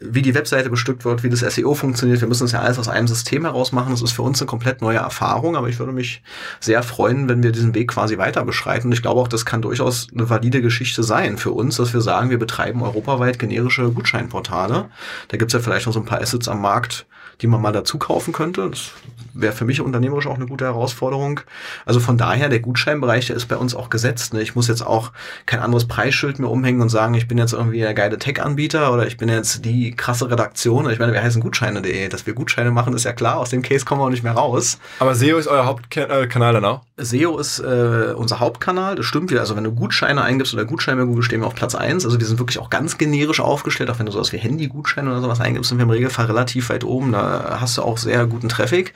wie 0.00 0.22
die 0.22 0.34
Webseite 0.34 0.70
bestückt 0.70 1.04
wird, 1.04 1.22
wie 1.22 1.28
das 1.28 1.40
SEO 1.40 1.74
funktioniert. 1.74 2.20
Wir 2.20 2.28
müssen 2.28 2.44
das 2.44 2.52
ja 2.52 2.60
alles 2.60 2.78
aus 2.78 2.88
einem 2.88 3.08
System 3.08 3.44
heraus 3.44 3.72
machen. 3.72 3.90
Das 3.90 4.02
ist 4.02 4.12
für 4.12 4.22
uns 4.22 4.40
eine 4.40 4.46
komplett 4.46 4.80
neue 4.80 4.98
Erfahrung, 4.98 5.56
aber 5.56 5.68
ich 5.68 5.78
würde 5.78 5.92
mich 5.92 6.22
sehr 6.60 6.82
freuen, 6.82 7.28
wenn 7.28 7.42
wir 7.42 7.52
diesen 7.52 7.74
Weg 7.74 7.88
quasi 7.88 8.16
weiter 8.16 8.44
beschreiten. 8.44 8.88
Und 8.88 8.92
ich 8.92 9.02
glaube 9.02 9.20
auch, 9.20 9.28
das 9.28 9.44
kann 9.44 9.62
durchaus 9.62 10.08
eine 10.14 10.30
valide 10.30 10.62
Geschichte 10.62 11.02
sein 11.02 11.36
für 11.36 11.50
uns, 11.50 11.76
dass 11.76 11.92
wir 11.92 12.00
sagen, 12.00 12.30
wir 12.30 12.38
betreiben 12.38 12.82
europaweit 12.82 13.38
generische 13.38 13.90
Gutscheinportale. 13.90 14.88
Da 15.28 15.36
gibt's 15.36 15.54
ja 15.54 15.60
vielleicht 15.60 15.86
noch 15.86 15.92
so 15.92 16.00
ein 16.00 16.06
paar 16.06 16.20
Assets 16.20 16.48
am 16.48 16.60
Markt, 16.60 17.06
die 17.40 17.46
man 17.46 17.62
mal 17.62 17.72
dazu 17.72 17.98
kaufen 17.98 18.32
könnte. 18.32 18.68
Das 18.70 18.92
wäre 19.32 19.52
für 19.52 19.64
mich 19.64 19.80
unternehmerisch 19.80 20.26
auch 20.26 20.34
eine 20.34 20.46
gute 20.46 20.64
Herausforderung. 20.64 21.40
Also 21.86 22.00
von 22.00 22.18
daher, 22.18 22.48
der 22.48 22.60
Gutscheinbereich, 22.60 23.26
der 23.26 23.36
ist 23.36 23.46
bei 23.46 23.56
uns 23.56 23.74
auch 23.74 23.90
gesetzt. 23.90 24.34
Ne? 24.34 24.42
Ich 24.42 24.54
muss 24.54 24.68
jetzt 24.68 24.82
auch 24.82 25.12
kein 25.46 25.60
anderes 25.60 25.86
Preisschild 25.86 26.38
mehr 26.38 26.50
umhängen 26.50 26.80
und 26.80 26.88
sagen, 26.88 27.14
ich 27.14 27.28
bin 27.28 27.38
jetzt 27.38 27.52
irgendwie 27.52 27.80
der 27.80 27.94
geile 27.94 28.18
Tech-Anbieter 28.18 28.92
oder 28.92 29.06
ich 29.06 29.16
bin 29.16 29.28
jetzt 29.28 29.64
die 29.64 29.94
krasse 29.94 30.30
Redaktion. 30.30 30.90
Ich 30.90 30.98
meine, 30.98 31.12
wir 31.12 31.22
heißen 31.22 31.40
Gutscheine.de. 31.40 32.08
Dass 32.08 32.26
wir 32.26 32.34
Gutscheine 32.34 32.70
machen, 32.70 32.94
ist 32.94 33.04
ja 33.04 33.12
klar. 33.12 33.38
Aus 33.38 33.50
dem 33.50 33.62
Case 33.62 33.84
kommen 33.84 34.00
wir 34.00 34.06
auch 34.06 34.10
nicht 34.10 34.24
mehr 34.24 34.32
raus. 34.32 34.78
Aber 34.98 35.14
SEO 35.14 35.38
ist 35.38 35.46
euer 35.46 35.66
Hauptkanal 35.66 36.52
dann 36.52 36.64
auch? 36.64 36.87
SEO 36.98 37.38
ist 37.38 37.60
äh, 37.60 38.12
unser 38.16 38.40
Hauptkanal, 38.40 38.96
das 38.96 39.06
stimmt 39.06 39.30
wieder. 39.30 39.40
Also 39.40 39.56
wenn 39.56 39.64
du 39.64 39.72
Gutscheine 39.72 40.22
eingibst 40.22 40.52
oder 40.54 40.64
Gutscheine 40.64 41.00
bei 41.00 41.06
Google, 41.06 41.22
stehen 41.22 41.40
wir 41.40 41.46
auf 41.46 41.54
Platz 41.54 41.74
eins. 41.74 42.04
Also 42.04 42.18
wir 42.18 42.26
sind 42.26 42.38
wirklich 42.38 42.58
auch 42.58 42.70
ganz 42.70 42.98
generisch 42.98 43.40
aufgestellt. 43.40 43.90
Auch 43.90 43.98
wenn 43.98 44.06
du 44.06 44.12
sowas 44.12 44.32
wie 44.32 44.38
Handy-Gutscheine 44.38 45.10
oder 45.10 45.20
sowas 45.20 45.40
eingibst, 45.40 45.68
sind 45.68 45.78
wir 45.78 45.84
im 45.84 45.90
Regelfall 45.90 46.26
relativ 46.26 46.70
weit 46.70 46.84
oben. 46.84 47.12
Da 47.12 47.58
hast 47.60 47.78
du 47.78 47.82
auch 47.82 47.98
sehr 47.98 48.26
guten 48.26 48.48
Traffic. 48.48 48.92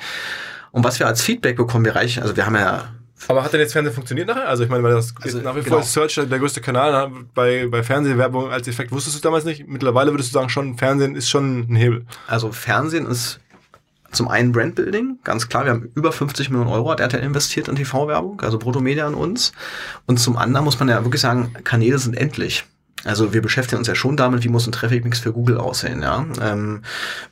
Und 0.72 0.84
was 0.84 0.98
wir 0.98 1.06
als 1.06 1.22
Feedback 1.22 1.56
bekommen, 1.56 1.84
wir 1.84 1.94
reichen, 1.94 2.22
also 2.22 2.34
wir 2.36 2.46
haben 2.46 2.56
ja 2.56 2.84
Aber 3.28 3.44
hat 3.44 3.52
denn 3.52 3.60
jetzt 3.60 3.72
Fernsehen 3.72 3.94
funktioniert 3.94 4.26
nachher? 4.26 4.48
Also 4.48 4.64
ich 4.64 4.70
meine, 4.70 4.82
weil 4.82 4.94
das 4.94 5.14
Also, 5.22 5.38
ist 5.38 5.44
nach 5.44 5.54
wie 5.54 5.60
genau. 5.60 5.76
vor 5.76 5.82
ist 5.82 5.92
Search 5.92 6.14
der 6.14 6.38
größte 6.38 6.60
Kanal. 6.60 7.08
ne? 7.10 7.26
Bei, 7.34 7.66
bei 7.70 7.82
Fernsehwerbung 7.82 8.50
als 8.50 8.66
Effekt 8.68 8.90
wusstest 8.90 9.16
du 9.16 9.20
damals 9.20 9.44
nicht. 9.44 9.68
Mittlerweile 9.68 10.12
würdest 10.12 10.30
du 10.30 10.34
sagen, 10.34 10.48
schon 10.48 10.76
Fernsehen 10.76 11.14
ist 11.14 11.28
schon 11.28 11.66
ein 11.70 11.76
Hebel. 11.76 12.04
Also 12.26 12.50
Fernsehen 12.52 13.06
ist 13.06 13.38
zum 14.12 14.28
einen 14.28 14.52
Brandbuilding, 14.52 15.18
ganz 15.24 15.48
klar, 15.48 15.64
wir 15.64 15.72
haben 15.72 15.90
über 15.94 16.12
50 16.12 16.50
Millionen 16.50 16.70
Euro 16.70 16.90
hat 16.90 17.00
RTL 17.00 17.22
investiert 17.22 17.68
in 17.68 17.76
TV-Werbung, 17.76 18.40
also 18.40 18.58
Bruttomedia 18.58 19.06
an 19.06 19.14
uns. 19.14 19.52
Und 20.06 20.18
zum 20.18 20.36
anderen 20.36 20.64
muss 20.64 20.78
man 20.78 20.88
ja 20.88 21.02
wirklich 21.04 21.22
sagen, 21.22 21.54
Kanäle 21.64 21.98
sind 21.98 22.16
endlich. 22.16 22.64
Also 23.04 23.32
wir 23.32 23.42
beschäftigen 23.42 23.78
uns 23.78 23.88
ja 23.88 23.94
schon 23.94 24.16
damit, 24.16 24.44
wie 24.44 24.48
muss 24.48 24.66
ein 24.66 24.72
Traffic-Mix 24.72 25.18
für 25.18 25.32
Google 25.32 25.58
aussehen. 25.58 26.02
Ja? 26.02 26.24
Ähm, 26.40 26.82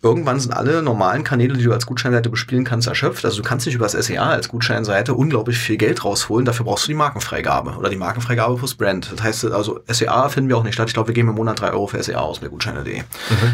irgendwann 0.03 0.41
sind 0.41 0.53
alle 0.53 0.83
normalen 0.83 1.23
Kanäle, 1.23 1.55
die 1.55 1.65
du 1.65 1.73
als 1.73 1.87
Gutscheinseite 1.87 2.29
bespielen 2.29 2.65
kannst, 2.65 2.89
erschöpft. 2.89 3.25
Also 3.25 3.43
du 3.43 3.49
kannst 3.49 3.67
nicht 3.67 3.77
über 3.77 3.87
das 3.87 3.93
SEA 3.93 4.29
als 4.29 4.49
Gutscheinseite 4.49 5.15
unglaublich 5.15 5.59
viel 5.59 5.77
Geld 5.77 6.05
rausholen. 6.05 6.45
Dafür 6.45 6.67
brauchst 6.67 6.85
du 6.85 6.89
die 6.89 6.95
Markenfreigabe 6.95 7.77
oder 7.77 7.89
die 7.89 7.97
Markenfreigabe 7.97 8.57
plus 8.57 8.75
Brand. 8.75 9.13
Das 9.13 9.23
heißt, 9.23 9.45
also 9.47 9.81
SEA 9.87 10.29
finden 10.29 10.49
wir 10.49 10.59
auch 10.59 10.65
nicht 10.65 10.75
statt. 10.75 10.89
Ich 10.89 10.95
glaube, 10.95 11.09
wir 11.09 11.15
geben 11.15 11.29
im 11.29 11.37
Monat 11.37 11.61
drei 11.61 11.71
Euro 11.71 11.87
für 11.87 12.03
SEA 12.03 12.19
aus 12.19 12.41
bei 12.41 12.49
Gutscheine.de. 12.49 13.03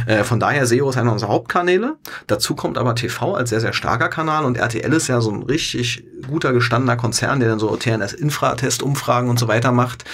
Äh, 0.06 0.24
von 0.24 0.40
daher, 0.40 0.66
SEO 0.66 0.88
ist 0.88 0.96
einer 0.96 1.12
unserer 1.12 1.30
Hauptkanäle. 1.30 1.96
Dazu 2.26 2.54
kommt 2.54 2.78
aber 2.78 2.94
TV 2.94 3.34
als 3.34 3.50
sehr, 3.50 3.60
sehr 3.60 3.72
starker 3.72 4.08
Kanal 4.08 4.44
und 4.44 4.56
RTL 4.56 4.92
ist 4.92 5.08
ja 5.08 5.20
so 5.20 5.30
ein 5.30 5.42
richtig 5.42 6.04
guter 6.26 6.52
gestandener 6.52 6.96
Konzern, 6.96 7.40
der 7.40 7.48
dann 7.48 7.58
so 7.58 7.74
TNS-Infratest-Umfragen 7.76 9.28
und 9.28 9.38
so 9.38 9.48
weiter 9.48 9.72
macht 9.72 10.04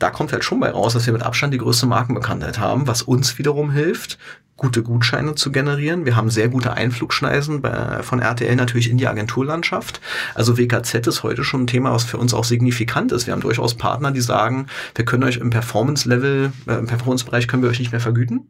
da 0.00 0.10
kommt 0.10 0.32
halt 0.32 0.44
schon 0.44 0.60
bei 0.60 0.70
raus, 0.70 0.94
dass 0.94 1.06
wir 1.06 1.12
mit 1.12 1.22
Abstand 1.22 1.54
die 1.54 1.58
größte 1.58 1.86
Markenbekanntheit 1.86 2.58
haben, 2.58 2.88
was 2.88 3.02
uns 3.02 3.38
wiederum 3.38 3.70
hilft, 3.70 4.18
gute 4.56 4.82
Gutscheine 4.82 5.34
zu 5.34 5.52
generieren. 5.52 6.04
Wir 6.04 6.16
haben 6.16 6.30
sehr 6.30 6.48
gute 6.48 6.74
Einflugschneisen 6.74 7.62
bei, 7.62 8.02
von 8.02 8.20
RTL 8.20 8.56
natürlich 8.56 8.90
in 8.90 8.98
die 8.98 9.06
Agenturlandschaft. 9.06 10.00
Also 10.34 10.58
WKZ 10.58 11.06
ist 11.06 11.22
heute 11.22 11.44
schon 11.44 11.62
ein 11.62 11.66
Thema, 11.66 11.92
was 11.92 12.04
für 12.04 12.18
uns 12.18 12.34
auch 12.34 12.44
signifikant 12.44 13.12
ist. 13.12 13.26
Wir 13.26 13.32
haben 13.32 13.40
durchaus 13.40 13.74
Partner, 13.74 14.10
die 14.10 14.20
sagen, 14.20 14.66
wir 14.94 15.04
können 15.04 15.24
euch 15.24 15.36
im 15.36 15.50
Performance-Level, 15.50 16.52
äh, 16.66 16.74
im 16.74 16.86
Performance-Bereich 16.86 17.46
können 17.46 17.62
wir 17.62 17.70
euch 17.70 17.78
nicht 17.78 17.92
mehr 17.92 18.00
vergüten. 18.00 18.48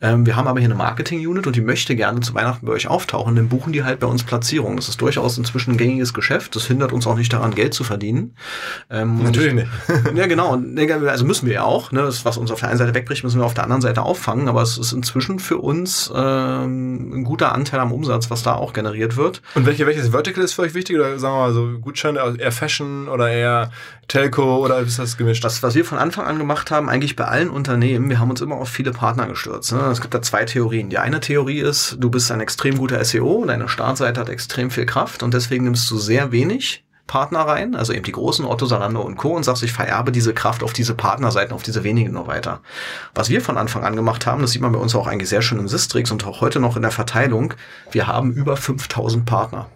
Ähm, 0.00 0.26
wir 0.26 0.36
haben 0.36 0.46
aber 0.48 0.58
hier 0.60 0.68
eine 0.68 0.74
Marketing-Unit 0.76 1.46
und 1.46 1.56
die 1.56 1.60
möchte 1.60 1.94
gerne 1.96 2.20
zu 2.20 2.34
Weihnachten 2.34 2.66
bei 2.66 2.72
euch 2.72 2.88
auftauchen. 2.88 3.36
Dann 3.36 3.48
buchen 3.48 3.72
die 3.72 3.84
halt 3.84 4.00
bei 4.00 4.06
uns 4.06 4.22
Platzierungen. 4.24 4.76
Das 4.76 4.88
ist 4.88 5.00
durchaus 5.00 5.36
inzwischen 5.38 5.72
ein 5.72 5.76
gängiges 5.76 6.14
Geschäft. 6.14 6.56
Das 6.56 6.66
hindert 6.66 6.92
uns 6.92 7.06
auch 7.06 7.16
nicht 7.16 7.32
daran, 7.32 7.54
Geld 7.54 7.74
zu 7.74 7.84
verdienen. 7.84 8.34
Ähm, 8.90 9.22
Natürlich 9.22 9.48
ich- 9.48 9.54
nicht. 9.54 9.68
ja, 10.16 10.26
genau. 10.26 10.58
Also 11.08 11.24
müssen 11.24 11.46
wir 11.46 11.54
ja 11.54 11.62
auch. 11.64 11.92
Ne? 11.92 12.02
Das, 12.02 12.24
was 12.24 12.36
uns 12.36 12.50
auf 12.50 12.60
der 12.60 12.68
einen 12.70 12.78
Seite 12.78 12.94
wegbricht, 12.94 13.24
müssen 13.24 13.40
wir 13.40 13.44
auf 13.44 13.54
der 13.54 13.64
anderen 13.64 13.82
Seite 13.82 14.02
auffangen. 14.02 14.48
Aber 14.48 14.62
es 14.62 14.78
ist 14.78 14.92
inzwischen 14.92 15.38
für 15.38 15.58
uns 15.58 16.10
ähm, 16.14 17.12
ein 17.20 17.24
guter 17.24 17.52
Anteil 17.52 17.80
am 17.80 17.92
Umsatz, 17.92 18.30
was 18.30 18.42
da 18.42 18.54
auch 18.54 18.72
generiert 18.72 19.16
wird. 19.16 19.42
Und 19.54 19.66
welche, 19.66 19.86
welches 19.86 20.08
Vertical 20.10 20.42
ist 20.42 20.54
für 20.54 20.62
euch 20.62 20.74
wichtig? 20.74 20.96
Oder 20.96 21.18
sagen 21.18 21.34
wir 21.34 21.40
mal 21.40 21.52
so 21.52 21.78
Gutscheine, 21.80 22.20
also 22.20 22.36
eher 22.38 22.52
Fashion 22.52 23.08
oder 23.08 23.30
eher 23.30 23.70
Telco 24.10 24.56
oder 24.56 24.80
ist 24.80 24.98
das 24.98 25.16
gemischt? 25.16 25.44
Das, 25.44 25.62
was 25.62 25.76
wir 25.76 25.84
von 25.84 25.96
Anfang 25.96 26.26
an 26.26 26.36
gemacht 26.36 26.72
haben, 26.72 26.88
eigentlich 26.88 27.14
bei 27.14 27.26
allen 27.26 27.48
Unternehmen, 27.48 28.10
wir 28.10 28.18
haben 28.18 28.30
uns 28.30 28.40
immer 28.40 28.56
auf 28.56 28.68
viele 28.68 28.90
Partner 28.90 29.28
gestürzt. 29.28 29.70
Ne? 29.72 29.82
Es 29.82 30.00
gibt 30.00 30.12
da 30.12 30.20
zwei 30.20 30.44
Theorien. 30.44 30.90
Die 30.90 30.98
eine 30.98 31.20
Theorie 31.20 31.60
ist, 31.60 31.96
du 32.00 32.10
bist 32.10 32.32
ein 32.32 32.40
extrem 32.40 32.76
guter 32.76 33.04
SEO, 33.04 33.44
deine 33.46 33.68
Startseite 33.68 34.20
hat 34.20 34.28
extrem 34.28 34.72
viel 34.72 34.84
Kraft 34.84 35.22
und 35.22 35.32
deswegen 35.32 35.62
nimmst 35.62 35.88
du 35.92 35.96
sehr 35.96 36.32
wenig 36.32 36.84
Partner 37.06 37.42
rein, 37.42 37.76
also 37.76 37.92
eben 37.92 38.02
die 38.02 38.10
großen 38.10 38.44
Otto, 38.44 38.66
Salando 38.66 39.00
und 39.00 39.16
Co. 39.16 39.36
und 39.36 39.44
sagst, 39.44 39.62
ich 39.62 39.72
vererbe 39.72 40.10
diese 40.10 40.34
Kraft 40.34 40.64
auf 40.64 40.72
diese 40.72 40.94
Partnerseiten, 40.94 41.54
auf 41.54 41.62
diese 41.62 41.84
wenigen 41.84 42.12
nur 42.12 42.26
weiter. 42.26 42.62
Was 43.14 43.28
wir 43.28 43.40
von 43.40 43.56
Anfang 43.56 43.84
an 43.84 43.94
gemacht 43.94 44.26
haben, 44.26 44.42
das 44.42 44.50
sieht 44.50 44.62
man 44.62 44.72
bei 44.72 44.78
uns 44.80 44.96
auch 44.96 45.06
eigentlich 45.06 45.28
sehr 45.28 45.42
schön 45.42 45.60
im 45.60 45.68
Sistrix 45.68 46.10
und 46.10 46.26
auch 46.26 46.40
heute 46.40 46.58
noch 46.58 46.74
in 46.74 46.82
der 46.82 46.90
Verteilung, 46.90 47.54
wir 47.92 48.08
haben 48.08 48.32
über 48.32 48.56
5000 48.56 49.24
Partner. 49.24 49.68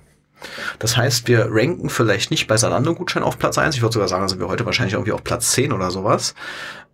Das 0.78 0.96
heißt, 0.96 1.28
wir 1.28 1.48
ranken 1.50 1.90
vielleicht 1.90 2.30
nicht 2.30 2.46
bei 2.46 2.56
Salando-Gutschein 2.56 3.22
auf 3.22 3.38
Platz 3.38 3.58
1. 3.58 3.76
Ich 3.76 3.82
würde 3.82 3.94
sogar 3.94 4.08
sagen, 4.08 4.28
sind 4.28 4.40
wir 4.40 4.48
heute 4.48 4.66
wahrscheinlich 4.66 4.94
irgendwie 4.94 5.12
auf 5.12 5.24
Platz 5.24 5.52
10 5.52 5.72
oder 5.72 5.90
sowas. 5.90 6.34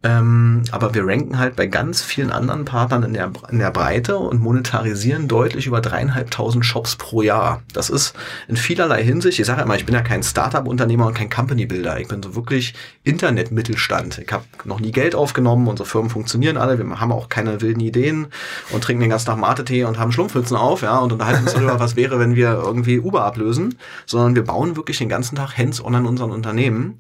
Ähm, 0.03 0.62
aber 0.70 0.94
wir 0.94 1.07
ranken 1.07 1.38
halt 1.38 1.57
bei 1.57 1.66
ganz 1.66 2.01
vielen 2.01 2.30
anderen 2.30 2.64
Partnern 2.64 3.03
in 3.03 3.12
der, 3.12 3.30
in 3.51 3.59
der 3.59 3.70
Breite 3.70 4.16
und 4.16 4.40
monetarisieren 4.40 5.28
deutlich 5.28 5.66
über 5.66 5.82
dreieinhalbtausend 5.82 6.64
Shops 6.64 6.96
pro 6.96 7.20
Jahr. 7.20 7.62
Das 7.74 7.90
ist 7.90 8.14
in 8.48 8.57
vielerlei 8.57 9.05
Hinsicht, 9.05 9.38
ich 9.38 9.44
sage 9.44 9.61
immer, 9.61 9.76
ich 9.76 9.84
bin 9.84 9.94
ja 9.94 10.01
kein 10.01 10.22
Startup-Unternehmer 10.22 11.07
und 11.07 11.14
kein 11.14 11.28
Company-Builder. 11.28 12.01
Ich 12.01 12.09
bin 12.09 12.22
so 12.22 12.34
wirklich 12.34 12.72
Internet-Mittelstand. 13.05 14.18
Ich 14.18 14.32
habe 14.32 14.44
noch 14.64 14.80
nie 14.80 14.90
Geld 14.90 15.14
aufgenommen, 15.14 15.68
unsere 15.68 15.86
Firmen 15.86 16.09
funktionieren 16.09 16.57
alle, 16.57 16.78
wir 16.78 16.98
haben 16.98 17.12
auch 17.12 17.28
keine 17.28 17.61
wilden 17.61 17.80
Ideen 17.80 18.28
und 18.72 18.82
trinken 18.82 19.03
den 19.03 19.11
ganzen 19.11 19.26
Tag 19.26 19.36
Mate-Tee 19.36 19.84
und 19.84 19.98
haben 19.98 20.12
Schlumpfhützen 20.12 20.57
auf, 20.57 20.80
ja, 20.80 20.96
und 20.98 21.12
unterhalten 21.12 21.42
uns 21.42 21.53
darüber, 21.53 21.78
was 21.80 21.96
wäre, 21.96 22.18
wenn 22.18 22.36
wir 22.36 22.53
irgendwie 22.53 23.01
Uber 23.01 23.26
ablösen, 23.26 23.76
sondern 24.07 24.34
wir 24.34 24.44
bauen 24.44 24.76
wirklich 24.76 24.96
den 24.96 25.11
ganzen 25.11 25.36
Tag 25.36 25.59
hands-on 25.59 25.94
an 25.94 26.07
unseren 26.07 26.30
Unternehmen. 26.30 26.98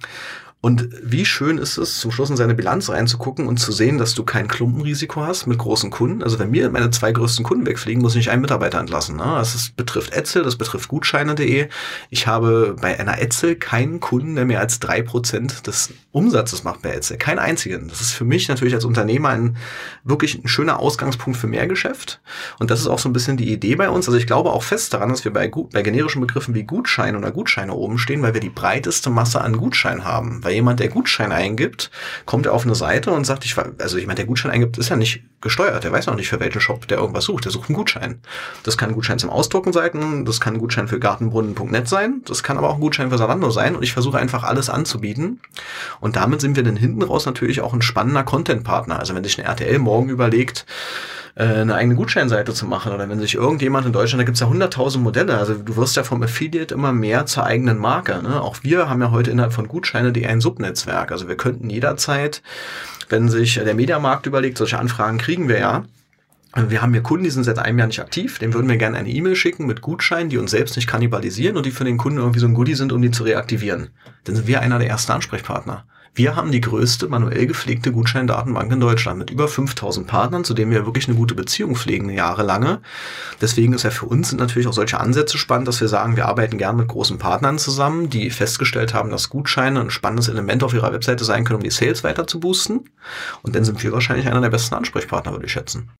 Und 0.62 0.90
wie 1.02 1.24
schön 1.24 1.56
ist 1.56 1.78
es, 1.78 2.00
zum 2.00 2.10
Schluss 2.10 2.28
in 2.28 2.36
seine 2.36 2.54
Bilanz 2.54 2.90
reinzugucken 2.90 3.46
und 3.46 3.56
zu 3.56 3.72
sehen, 3.72 3.96
dass 3.96 4.14
du 4.14 4.24
kein 4.24 4.46
Klumpenrisiko 4.46 5.22
hast 5.22 5.46
mit 5.46 5.56
großen 5.56 5.90
Kunden. 5.90 6.22
Also 6.22 6.38
wenn 6.38 6.50
mir 6.50 6.68
meine 6.68 6.90
zwei 6.90 7.12
größten 7.12 7.46
Kunden 7.46 7.64
wegfliegen, 7.64 8.02
muss 8.02 8.14
ich 8.14 8.30
einen 8.30 8.42
Mitarbeiter 8.42 8.78
entlassen. 8.78 9.16
Ne? 9.16 9.24
Das 9.24 9.54
ist, 9.54 9.74
betrifft 9.76 10.12
Etzel, 10.12 10.42
das 10.42 10.56
betrifft 10.56 10.88
Gutscheine.de. 10.88 11.68
Ich 12.10 12.26
habe 12.26 12.76
bei 12.78 13.00
einer 13.00 13.22
Etzel 13.22 13.56
keinen 13.56 14.00
Kunden, 14.00 14.34
der 14.34 14.44
mehr 14.44 14.60
als 14.60 14.80
drei 14.80 15.00
Prozent 15.00 15.66
des 15.66 15.94
Umsatzes 16.12 16.62
macht 16.62 16.82
bei 16.82 16.90
Etzel. 16.90 17.16
Keinen 17.16 17.38
einzigen. 17.38 17.88
Das 17.88 18.02
ist 18.02 18.12
für 18.12 18.26
mich 18.26 18.48
natürlich 18.48 18.74
als 18.74 18.84
Unternehmer 18.84 19.30
ein 19.30 19.56
wirklich 20.04 20.44
ein 20.44 20.48
schöner 20.48 20.78
Ausgangspunkt 20.78 21.38
für 21.38 21.46
mehr 21.46 21.68
Geschäft. 21.68 22.20
Und 22.58 22.70
das 22.70 22.80
ist 22.80 22.86
auch 22.86 22.98
so 22.98 23.08
ein 23.08 23.14
bisschen 23.14 23.38
die 23.38 23.50
Idee 23.50 23.76
bei 23.76 23.88
uns. 23.88 24.08
Also 24.08 24.18
ich 24.18 24.26
glaube 24.26 24.50
auch 24.50 24.62
fest 24.62 24.92
daran, 24.92 25.08
dass 25.08 25.24
wir 25.24 25.32
bei, 25.32 25.50
bei 25.72 25.82
generischen 25.82 26.20
Begriffen 26.20 26.54
wie 26.54 26.64
Gutschein 26.64 27.16
oder 27.16 27.30
Gutscheine 27.30 27.72
oben 27.72 27.96
stehen, 27.96 28.20
weil 28.20 28.34
wir 28.34 28.42
die 28.42 28.50
breiteste 28.50 29.08
Masse 29.08 29.40
an 29.40 29.56
Gutscheinen 29.56 30.04
haben 30.04 30.44
weil 30.50 30.56
jemand, 30.56 30.80
der 30.80 30.88
Gutschein 30.88 31.30
eingibt, 31.30 31.92
kommt 32.26 32.48
auf 32.48 32.64
eine 32.64 32.74
Seite 32.74 33.12
und 33.12 33.24
sagt, 33.24 33.44
ich, 33.44 33.56
also 33.78 33.98
jemand, 33.98 34.18
der 34.18 34.26
Gutschein 34.26 34.50
eingibt, 34.50 34.78
ist 34.78 34.88
ja 34.88 34.96
nicht 34.96 35.22
gesteuert. 35.40 35.84
Der 35.84 35.92
weiß 35.92 36.06
noch 36.06 36.16
nicht, 36.16 36.28
für 36.28 36.40
welchen 36.40 36.60
Shop 36.60 36.88
der 36.88 36.98
irgendwas 36.98 37.24
sucht. 37.24 37.44
Der 37.44 37.52
sucht 37.52 37.68
einen 37.68 37.76
Gutschein. 37.76 38.18
Das 38.64 38.76
kann 38.76 38.90
ein 38.90 38.94
Gutschein 38.96 39.20
zum 39.20 39.30
Ausdrucken 39.30 39.72
sein, 39.72 40.24
das 40.24 40.40
kann 40.40 40.54
ein 40.54 40.58
Gutschein 40.58 40.88
für 40.88 40.98
gartenbrunnen.net 40.98 41.88
sein, 41.88 42.22
das 42.26 42.42
kann 42.42 42.58
aber 42.58 42.68
auch 42.68 42.74
ein 42.74 42.80
Gutschein 42.80 43.10
für 43.10 43.18
Salando 43.18 43.50
sein 43.50 43.76
und 43.76 43.84
ich 43.84 43.92
versuche 43.92 44.18
einfach 44.18 44.42
alles 44.42 44.68
anzubieten. 44.68 45.40
Und 46.00 46.16
damit 46.16 46.40
sind 46.40 46.56
wir 46.56 46.64
dann 46.64 46.76
hinten 46.76 47.02
raus 47.02 47.26
natürlich 47.26 47.60
auch 47.60 47.72
ein 47.72 47.82
spannender 47.82 48.24
Content-Partner. 48.24 48.98
Also 48.98 49.14
wenn 49.14 49.22
sich 49.22 49.38
ein 49.38 49.46
RTL 49.46 49.78
morgen 49.78 50.08
überlegt, 50.08 50.66
äh, 51.34 51.44
eine 51.44 51.74
eigene 51.74 51.94
Gutscheinseite 51.94 52.52
zu 52.54 52.66
machen 52.66 52.92
oder 52.92 53.08
wenn 53.08 53.20
sich 53.20 53.34
irgendjemand 53.34 53.86
in 53.86 53.92
Deutschland, 53.92 54.20
da 54.20 54.24
gibt's 54.24 54.40
ja 54.40 54.48
hunderttausend 54.48 55.02
Modelle, 55.04 55.38
also 55.38 55.54
du 55.54 55.76
wirst 55.76 55.96
ja 55.96 56.04
vom 56.04 56.22
Affiliate 56.22 56.74
immer 56.74 56.92
mehr 56.92 57.26
zur 57.26 57.44
eigenen 57.44 57.78
Marke. 57.78 58.22
Ne? 58.22 58.40
Auch 58.40 58.58
wir 58.62 58.88
haben 58.88 59.00
ja 59.00 59.10
heute 59.10 59.30
innerhalb 59.30 59.52
von 59.52 59.68
Gutscheine.de 59.68 60.26
ein 60.26 60.40
Subnetzwerk. 60.40 61.12
Also 61.12 61.28
wir 61.28 61.36
könnten 61.36 61.70
jederzeit, 61.70 62.42
wenn 63.08 63.28
sich 63.28 63.54
der 63.54 63.74
Mediamarkt 63.74 64.26
überlegt, 64.26 64.58
solche 64.58 64.78
Anfragen 64.78 65.18
kriegen 65.18 65.48
wir 65.48 65.58
ja, 65.58 65.84
wir 66.56 66.82
haben 66.82 66.92
hier 66.92 67.02
Kunden, 67.02 67.24
die 67.24 67.30
sind 67.30 67.44
seit 67.44 67.60
einem 67.60 67.78
Jahr 67.78 67.86
nicht 67.86 68.00
aktiv. 68.00 68.40
Dem 68.40 68.52
würden 68.52 68.68
wir 68.68 68.76
gerne 68.76 68.98
eine 68.98 69.08
E-Mail 69.08 69.36
schicken 69.36 69.66
mit 69.66 69.82
Gutscheinen, 69.82 70.30
die 70.30 70.38
uns 70.38 70.50
selbst 70.50 70.74
nicht 70.74 70.88
kannibalisieren 70.88 71.56
und 71.56 71.64
die 71.64 71.70
für 71.70 71.84
den 71.84 71.96
Kunden 71.96 72.18
irgendwie 72.18 72.40
so 72.40 72.46
ein 72.46 72.54
Goodie 72.54 72.74
sind, 72.74 72.92
um 72.92 73.00
die 73.00 73.12
zu 73.12 73.22
reaktivieren. 73.22 73.90
Dann 74.24 74.34
sind 74.34 74.48
wir 74.48 74.60
einer 74.60 74.80
der 74.80 74.88
ersten 74.88 75.12
Ansprechpartner. 75.12 75.84
Wir 76.12 76.34
haben 76.34 76.50
die 76.50 76.60
größte 76.60 77.08
manuell 77.08 77.46
gepflegte 77.46 77.92
Gutscheindatenbank 77.92 78.72
in 78.72 78.80
Deutschland 78.80 79.18
mit 79.18 79.30
über 79.30 79.46
5000 79.46 80.08
Partnern, 80.08 80.44
zu 80.44 80.54
denen 80.54 80.72
wir 80.72 80.84
wirklich 80.84 81.06
eine 81.06 81.16
gute 81.16 81.36
Beziehung 81.36 81.76
pflegen, 81.76 82.10
jahrelange. 82.10 82.80
Deswegen 83.40 83.72
ist 83.74 83.84
ja 83.84 83.90
für 83.90 84.06
uns 84.06 84.32
natürlich 84.32 84.66
auch 84.66 84.72
solche 84.72 84.98
Ansätze 84.98 85.38
spannend, 85.38 85.68
dass 85.68 85.80
wir 85.80 85.86
sagen, 85.86 86.16
wir 86.16 86.26
arbeiten 86.26 86.58
gern 86.58 86.76
mit 86.76 86.88
großen 86.88 87.18
Partnern 87.18 87.58
zusammen, 87.58 88.10
die 88.10 88.30
festgestellt 88.30 88.92
haben, 88.92 89.10
dass 89.10 89.30
Gutscheine 89.30 89.80
ein 89.80 89.90
spannendes 89.90 90.28
Element 90.28 90.64
auf 90.64 90.74
ihrer 90.74 90.92
Webseite 90.92 91.24
sein 91.24 91.44
können, 91.44 91.58
um 91.58 91.62
die 91.62 91.70
Sales 91.70 92.02
weiter 92.02 92.26
zu 92.26 92.40
boosten. 92.40 92.90
Und 93.42 93.54
dann 93.54 93.64
sind 93.64 93.82
wir 93.82 93.92
wahrscheinlich 93.92 94.26
einer 94.26 94.40
der 94.40 94.50
besten 94.50 94.74
Ansprechpartner, 94.74 95.30
würde 95.32 95.46
ich 95.46 95.52
schätzen. 95.52 95.90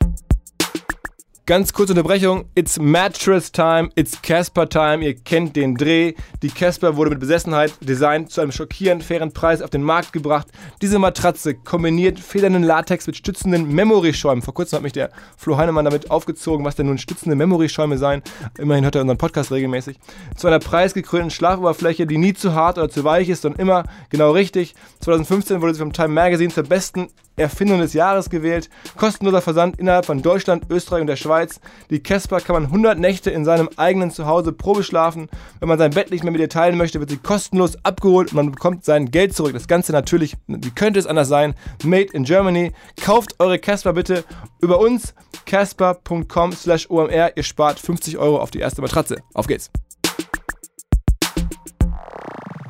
Ganz 1.51 1.73
kurze 1.73 1.95
Unterbrechung. 1.95 2.45
It's 2.55 2.79
Mattress 2.79 3.51
Time, 3.51 3.91
it's 3.97 4.23
Casper 4.23 4.69
Time. 4.69 5.05
Ihr 5.05 5.17
kennt 5.17 5.57
den 5.57 5.75
Dreh. 5.75 6.15
Die 6.43 6.49
Casper 6.49 6.95
wurde 6.95 7.11
mit 7.11 7.19
Besessenheit 7.19 7.73
designt, 7.81 8.31
zu 8.31 8.41
einem 8.41 8.53
schockierend 8.53 9.03
fairen 9.03 9.33
Preis 9.33 9.61
auf 9.61 9.69
den 9.69 9.83
Markt 9.83 10.13
gebracht. 10.13 10.47
Diese 10.81 11.01
Matratze 11.01 11.57
kombiniert 11.57 12.21
federnden 12.21 12.63
Latex 12.63 13.09
mit 13.09 13.17
stützenden 13.17 13.67
Memory-Schäumen. 13.67 14.43
Vor 14.43 14.55
kurzem 14.55 14.77
hat 14.77 14.85
mich 14.85 14.93
der 14.93 15.11
Flo 15.37 15.57
Heinemann 15.57 15.87
damit 15.87 16.09
aufgezogen, 16.13 16.65
was 16.65 16.77
denn 16.77 16.87
nun 16.87 16.99
stützende 16.99 17.35
Memory-Schäume 17.35 17.99
seien. 17.99 18.23
Immerhin 18.57 18.85
hört 18.85 18.95
er 18.95 19.01
unseren 19.01 19.19
Podcast 19.19 19.51
regelmäßig. 19.51 19.99
Zu 20.37 20.47
einer 20.47 20.61
preisgekrönten 20.61 21.33
Schlafoberfläche, 21.33 22.07
die 22.07 22.19
nie 22.19 22.35
zu 22.35 22.55
hart 22.55 22.79
oder 22.79 22.91
zu 22.91 23.03
weich 23.03 23.29
ist, 23.29 23.43
sondern 23.43 23.61
immer 23.61 23.85
genau 24.09 24.31
richtig. 24.31 24.77
2015 25.01 25.61
wurde 25.61 25.75
sie 25.75 25.81
vom 25.81 25.93
Time 25.93 26.11
Magazine 26.11 26.53
zur 26.53 26.63
besten 26.63 27.09
Erfindung 27.41 27.81
des 27.81 27.93
Jahres 27.93 28.31
gewählt. 28.31 28.71
Kostenloser 28.97 29.41
Versand 29.41 29.79
innerhalb 29.79 30.07
von 30.07 30.23
Deutschland, 30.23 30.65
Österreich 30.71 31.01
und 31.01 31.07
der 31.07 31.17
Schweiz. 31.17 31.61
Die 31.91 32.03
Casper 32.03 32.41
kann 32.41 32.55
man 32.55 32.65
100 32.67 32.99
Nächte 32.99 33.31
in 33.31 33.45
seinem 33.45 33.69
eigenen 33.77 34.11
Zuhause 34.11 34.53
Probe 34.53 34.83
schlafen. 34.83 35.29
Wenn 35.59 35.69
man 35.69 35.79
sein 35.79 35.91
Bett 35.91 36.11
nicht 36.11 36.23
mehr 36.23 36.33
mit 36.33 36.41
ihr 36.41 36.49
teilen 36.49 36.77
möchte, 36.77 37.01
wird 37.01 37.11
sie 37.11 37.17
kostenlos 37.17 37.77
abgeholt 37.85 38.31
und 38.31 38.37
man 38.37 38.53
bekommt 38.53 38.85
sein 38.85 39.11
Geld 39.11 39.35
zurück. 39.35 39.53
Das 39.53 39.69
Ganze 39.69 39.93
natürlich, 39.93 40.37
wie 40.47 40.71
könnte 40.71 41.01
es 41.01 41.07
anders 41.07 41.29
sein, 41.29 41.55
made 41.85 42.13
in 42.13 42.25
Germany. 42.25 42.73
Kauft 43.01 43.35
eure 43.39 43.59
Casper 43.59 43.93
bitte 43.93 44.25
über 44.61 44.79
uns, 44.79 45.15
casper.com 45.47 46.53
slash 46.53 46.89
omr. 46.91 47.33
Ihr 47.35 47.43
spart 47.43 47.79
50 47.79 48.19
Euro 48.19 48.39
auf 48.39 48.51
die 48.51 48.61
erste 48.61 48.83
Matratze. 48.83 49.17
Auf 49.35 49.47
geht's. 49.47 49.71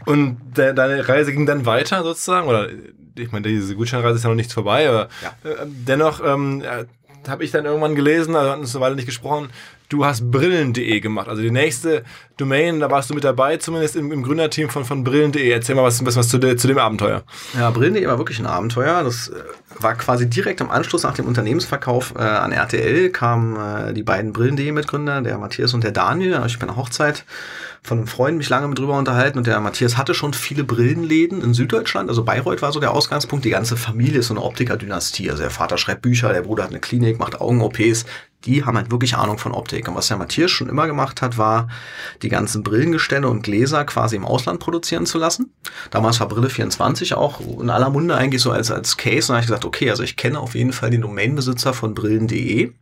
Und 0.06 0.38
de 0.56 0.74
deine 0.74 1.08
Reise 1.08 1.32
ging 1.32 1.46
dann 1.46 1.66
weiter 1.66 2.02
sozusagen? 2.02 2.48
Oder 2.48 2.68
ich 3.20 3.32
meine, 3.32 3.48
diese 3.48 3.74
Gutscheinreise 3.74 4.16
ist 4.16 4.24
ja 4.24 4.28
noch 4.28 4.36
nicht 4.36 4.52
vorbei, 4.52 4.88
aber 4.88 5.08
ja. 5.22 5.50
äh, 5.50 5.66
dennoch 5.66 6.20
ähm, 6.24 6.62
äh, 6.62 6.84
habe 7.28 7.44
ich 7.44 7.50
dann 7.50 7.64
irgendwann 7.64 7.94
gelesen, 7.94 8.34
also 8.34 8.50
hatten 8.50 8.62
uns 8.62 8.74
eine 8.74 8.84
Weile 8.84 8.96
nicht 8.96 9.06
gesprochen, 9.06 9.50
du 9.90 10.04
hast 10.04 10.30
brillen.de 10.30 11.00
gemacht. 11.00 11.28
Also 11.28 11.42
die 11.42 11.50
nächste 11.50 12.04
Domain, 12.36 12.80
da 12.80 12.90
warst 12.90 13.10
du 13.10 13.14
mit 13.14 13.24
dabei, 13.24 13.58
zumindest 13.58 13.96
im, 13.96 14.10
im 14.12 14.22
Gründerteam 14.22 14.70
von, 14.70 14.84
von 14.84 15.04
brillen.de. 15.04 15.50
Erzähl 15.50 15.74
mal 15.74 15.84
was, 15.84 16.04
was, 16.06 16.16
was 16.16 16.28
zu, 16.28 16.38
de, 16.38 16.56
zu 16.56 16.68
dem 16.68 16.78
Abenteuer. 16.78 17.24
Ja, 17.58 17.70
brillen.de 17.70 18.06
war 18.06 18.16
wirklich 18.16 18.38
ein 18.38 18.46
Abenteuer. 18.46 19.02
Das 19.04 19.28
äh, 19.28 19.34
war 19.78 19.94
quasi 19.96 20.30
direkt 20.30 20.60
im 20.60 20.70
Anschluss 20.70 21.02
nach 21.02 21.14
dem 21.14 21.26
Unternehmensverkauf 21.26 22.14
äh, 22.16 22.22
an 22.22 22.52
RTL 22.52 23.10
kamen 23.10 23.56
äh, 23.56 23.92
die 23.92 24.02
beiden 24.02 24.32
brillen.de 24.32 24.72
Mitgründer, 24.72 25.20
der 25.20 25.36
Matthias 25.38 25.74
und 25.74 25.84
der 25.84 25.92
Daniel. 25.92 26.40
Ich 26.46 26.58
bin 26.58 26.68
in 26.68 26.74
der 26.74 26.82
Hochzeit 26.82 27.24
von 27.82 27.98
einem 27.98 28.06
Freund 28.06 28.36
mich 28.36 28.48
lange 28.48 28.68
mit 28.68 28.78
drüber 28.78 28.96
unterhalten 28.98 29.38
und 29.38 29.46
der 29.46 29.58
Matthias 29.60 29.96
hatte 29.96 30.14
schon 30.14 30.34
viele 30.34 30.64
Brillenläden 30.64 31.42
in 31.42 31.54
Süddeutschland. 31.54 32.10
Also 32.10 32.24
Bayreuth 32.24 32.60
war 32.62 32.72
so 32.72 32.80
der 32.80 32.92
Ausgangspunkt. 32.92 33.44
Die 33.44 33.50
ganze 33.50 33.76
Familie 33.76 34.20
ist 34.20 34.28
so 34.28 34.34
eine 34.34 34.42
Optikerdynastie. 34.42 35.30
Also 35.30 35.42
der 35.42 35.50
Vater 35.50 35.78
schreibt 35.78 36.02
Bücher, 36.02 36.32
der 36.32 36.42
Bruder 36.42 36.64
hat 36.64 36.70
eine 36.70 36.80
Klinik, 36.80 37.18
macht 37.18 37.40
Augen-OPs. 37.40 38.04
Die 38.44 38.64
haben 38.64 38.76
halt 38.76 38.90
wirklich 38.90 39.16
Ahnung 39.16 39.38
von 39.38 39.52
Optik. 39.52 39.88
Und 39.88 39.94
was 39.94 40.08
der 40.08 40.16
Matthias 40.16 40.50
schon 40.50 40.68
immer 40.68 40.86
gemacht 40.86 41.20
hat, 41.22 41.36
war, 41.36 41.68
die 42.22 42.28
ganzen 42.28 42.62
Brillengestelle 42.62 43.28
und 43.28 43.42
Gläser 43.42 43.84
quasi 43.84 44.16
im 44.16 44.24
Ausland 44.24 44.60
produzieren 44.60 45.06
zu 45.06 45.18
lassen. 45.18 45.52
Damals 45.90 46.20
war 46.20 46.28
Brille 46.28 46.50
24 46.50 47.14
auch 47.14 47.40
in 47.40 47.70
aller 47.70 47.90
Munde 47.90 48.16
eigentlich 48.16 48.42
so 48.42 48.50
als, 48.50 48.70
als 48.70 48.96
Case. 48.96 49.24
Und 49.24 49.28
da 49.28 49.34
habe 49.34 49.40
ich 49.40 49.46
gesagt, 49.46 49.64
okay, 49.64 49.90
also 49.90 50.02
ich 50.02 50.16
kenne 50.16 50.40
auf 50.40 50.54
jeden 50.54 50.72
Fall 50.72 50.90
den 50.90 51.02
Domainbesitzer 51.02 51.74
von 51.74 51.94
Brillen.de. 51.94 52.72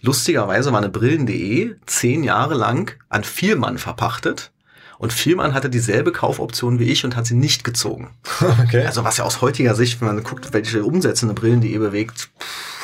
Lustigerweise 0.00 0.72
war 0.72 0.78
eine 0.78 0.90
Brillen.de 0.90 1.76
zehn 1.86 2.22
Jahre 2.24 2.54
lang 2.54 2.96
an 3.08 3.24
Vielmann 3.24 3.78
verpachtet. 3.78 4.52
Und 4.98 5.12
Vielmann 5.12 5.54
hatte 5.54 5.70
dieselbe 5.70 6.10
Kaufoption 6.10 6.80
wie 6.80 6.90
ich 6.90 7.04
und 7.04 7.14
hat 7.14 7.24
sie 7.26 7.36
nicht 7.36 7.64
gezogen. 7.64 8.10
Okay. 8.68 8.84
Also 8.84 9.04
was 9.04 9.16
ja 9.16 9.24
aus 9.24 9.40
heutiger 9.40 9.74
Sicht, 9.74 10.00
wenn 10.00 10.08
man 10.08 10.22
guckt, 10.22 10.52
welche 10.52 10.84
Umsätze 10.84 11.24
eine 11.24 11.34
Brillen.de 11.34 11.78
bewegt, 11.78 12.28
pff, 12.38 12.77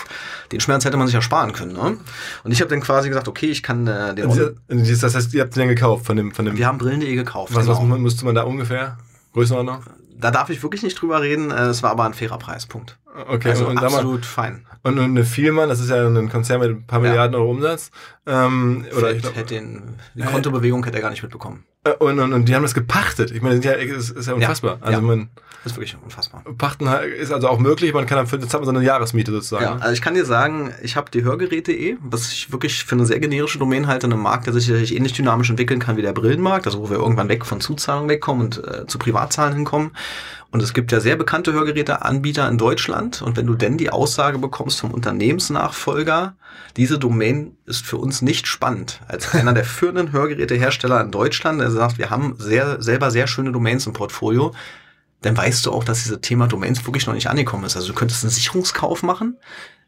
den 0.55 0.61
Schmerz 0.61 0.85
hätte 0.85 0.97
man 0.97 1.07
sich 1.07 1.15
ersparen 1.15 1.53
können. 1.53 1.73
Ne? 1.73 1.99
Und 2.45 2.53
ich 2.53 2.61
habe 2.61 2.71
dann 2.71 2.81
quasi 2.81 3.09
gesagt, 3.09 3.29
okay, 3.29 3.47
ich 3.47 3.63
kann 3.63 3.87
äh, 3.87 4.15
den... 4.15 4.29
Das 4.69 5.15
heißt, 5.15 5.35
ihr 5.35 5.43
habt 5.43 5.57
den 5.57 5.69
gekauft 5.69 6.07
von 6.07 6.17
dem... 6.17 6.33
Von 6.33 6.45
dem 6.45 6.57
Wir 6.57 6.67
haben 6.67 6.79
Brillen.de 6.79 7.15
gekauft. 7.15 7.55
Was, 7.55 7.67
genau. 7.67 7.91
was 7.91 7.99
müsste 7.99 8.25
man 8.25 8.35
da 8.35 8.43
ungefähr? 8.43 8.99
Größenordnung? 9.33 9.81
Da 10.17 10.31
darf 10.31 10.49
ich 10.49 10.63
wirklich 10.63 10.83
nicht 10.83 11.01
drüber 11.01 11.21
reden. 11.21 11.51
Äh, 11.51 11.65
es 11.65 11.83
war 11.83 11.91
aber 11.91 12.05
ein 12.05 12.15
fairer 12.15 12.39
Preispunkt. 12.39 12.99
Okay, 13.29 13.51
also 13.51 13.67
und 13.69 13.79
absolut 13.79 14.27
fein. 14.27 14.67
Und 14.83 14.99
eine 14.99 15.25
Vielmann, 15.25 15.69
das 15.69 15.81
ist 15.81 15.91
ja 15.91 16.07
ein 16.07 16.29
Konzern 16.29 16.61
mit 16.61 16.71
ein 16.71 16.87
paar 16.87 17.03
ja. 17.03 17.11
Milliarden 17.11 17.35
Euro 17.37 17.51
Umsatz. 17.51 17.91
Ähm, 18.27 18.87
oder 18.97 19.13
ich 19.13 19.23
glaub, 19.23 19.37
hätte 19.37 19.55
den, 19.55 19.97
die 20.15 20.23
Kontobewegung 20.23 20.85
hätte 20.85 20.97
er 20.97 21.03
gar 21.03 21.11
nicht 21.11 21.23
mitbekommen. 21.23 21.65
Äh, 21.85 21.93
und, 21.99 22.19
und, 22.19 22.33
und 22.33 22.49
die 22.49 22.55
haben 22.55 22.63
das 22.63 22.75
gepachtet. 22.75 23.31
Ich 23.31 23.43
meine, 23.43 23.61
das 23.61 23.65
ist 23.65 23.71
ja, 23.71 23.97
ist, 23.97 24.11
ist 24.11 24.27
ja 24.27 24.35
unfassbar. 24.35 24.79
Ja, 24.81 24.87
also 24.87 25.01
ja. 25.01 25.07
man 25.07 25.29
das 25.65 25.73
ist 25.73 25.79
wirklich 25.79 25.97
unfassbar. 26.03 26.43
Pachten 26.59 26.87
ist 27.19 27.33
also 27.33 27.49
auch 27.49 27.59
möglich, 27.59 27.95
man 27.95 28.05
kann 28.05 28.19
dafür, 28.19 28.39
jetzt 28.39 28.53
hat 28.53 28.61
man 28.61 28.67
so 28.67 28.71
eine 28.71 28.85
Jahresmiete 28.85 29.33
sozusagen. 29.33 29.65
Ja, 29.65 29.77
also 29.77 29.95
ich 29.95 30.03
kann 30.03 30.13
dir 30.13 30.27
sagen, 30.27 30.75
ich 30.83 30.95
habe 30.95 31.11
die 31.11 31.25
Hörgeräte.de, 31.25 31.97
was 32.03 32.31
ich 32.33 32.53
wirklich 32.53 32.85
für 32.85 32.95
eine 32.95 33.07
sehr 33.07 33.19
generische 33.19 33.59
Domain 33.59 33.87
halte, 33.87 34.07
einen 34.07 34.21
Markt, 34.21 34.47
der 34.47 34.53
sich 34.53 34.95
ähnlich 34.95 35.15
dynamisch 35.15 35.49
entwickeln 35.49 35.81
kann 35.81 35.97
wie 35.97 36.03
der 36.03 36.13
Brillenmarkt, 36.13 36.67
also 36.67 36.81
wo 36.81 36.91
wir 36.91 36.99
irgendwann 36.99 37.31
weg 37.31 37.47
von 37.47 37.63
Zuzahlung 37.63 38.11
wegkommen 38.11 38.45
und 38.45 38.63
äh, 38.63 38.87
zu 38.87 38.99
Privatzahlen 38.99 39.55
hinkommen. 39.55 39.93
Und 40.55 40.63
es 40.63 40.73
gibt 40.73 40.93
ja 40.93 41.01
sehr 41.01 41.17
bekannte 41.17 41.53
Hörgeräteanbieter 41.53 42.49
in 42.49 42.59
Deutschland. 42.59 43.23
Und 43.23 43.37
wenn 43.37 43.45
du 43.45 43.57
denn 43.57 43.77
die 43.77 43.91
Aussage 43.91 44.39
bekommst 44.39 44.79
vom 44.79 44.93
Unternehmensnachfolger, 44.93 46.37
diese 46.77 46.97
Domain 46.97 47.57
ist 47.67 47.85
für 47.85 47.97
uns 47.97 48.23
nicht 48.23 48.47
spannend. 48.47 49.01
Als 49.09 49.35
einer 49.35 49.53
der 49.53 49.65
führenden 49.65 50.13
Hörgerätehersteller 50.13 51.01
in 51.01 51.11
Deutschland, 51.11 51.61
der 51.61 51.73
sagt, 51.73 51.99
wir 51.99 52.11
haben 52.11 52.37
sehr, 52.39 52.81
selber 52.81 53.11
sehr 53.11 53.27
schöne 53.27 53.51
Domains 53.51 53.85
im 53.89 53.95
Portfolio, 53.95 54.55
dann 55.23 55.37
weißt 55.37 55.67
du 55.67 55.73
auch, 55.73 55.83
dass 55.83 56.05
dieses 56.05 56.21
Thema 56.21 56.47
Domains 56.47 56.87
wirklich 56.87 57.09
noch 57.09 57.15
nicht 57.15 57.29
angekommen 57.29 57.65
ist. 57.65 57.75
Also 57.75 57.89
du 57.89 57.95
könntest 57.95 58.23
einen 58.23 58.31
Sicherungskauf 58.31 59.03
machen 59.03 59.37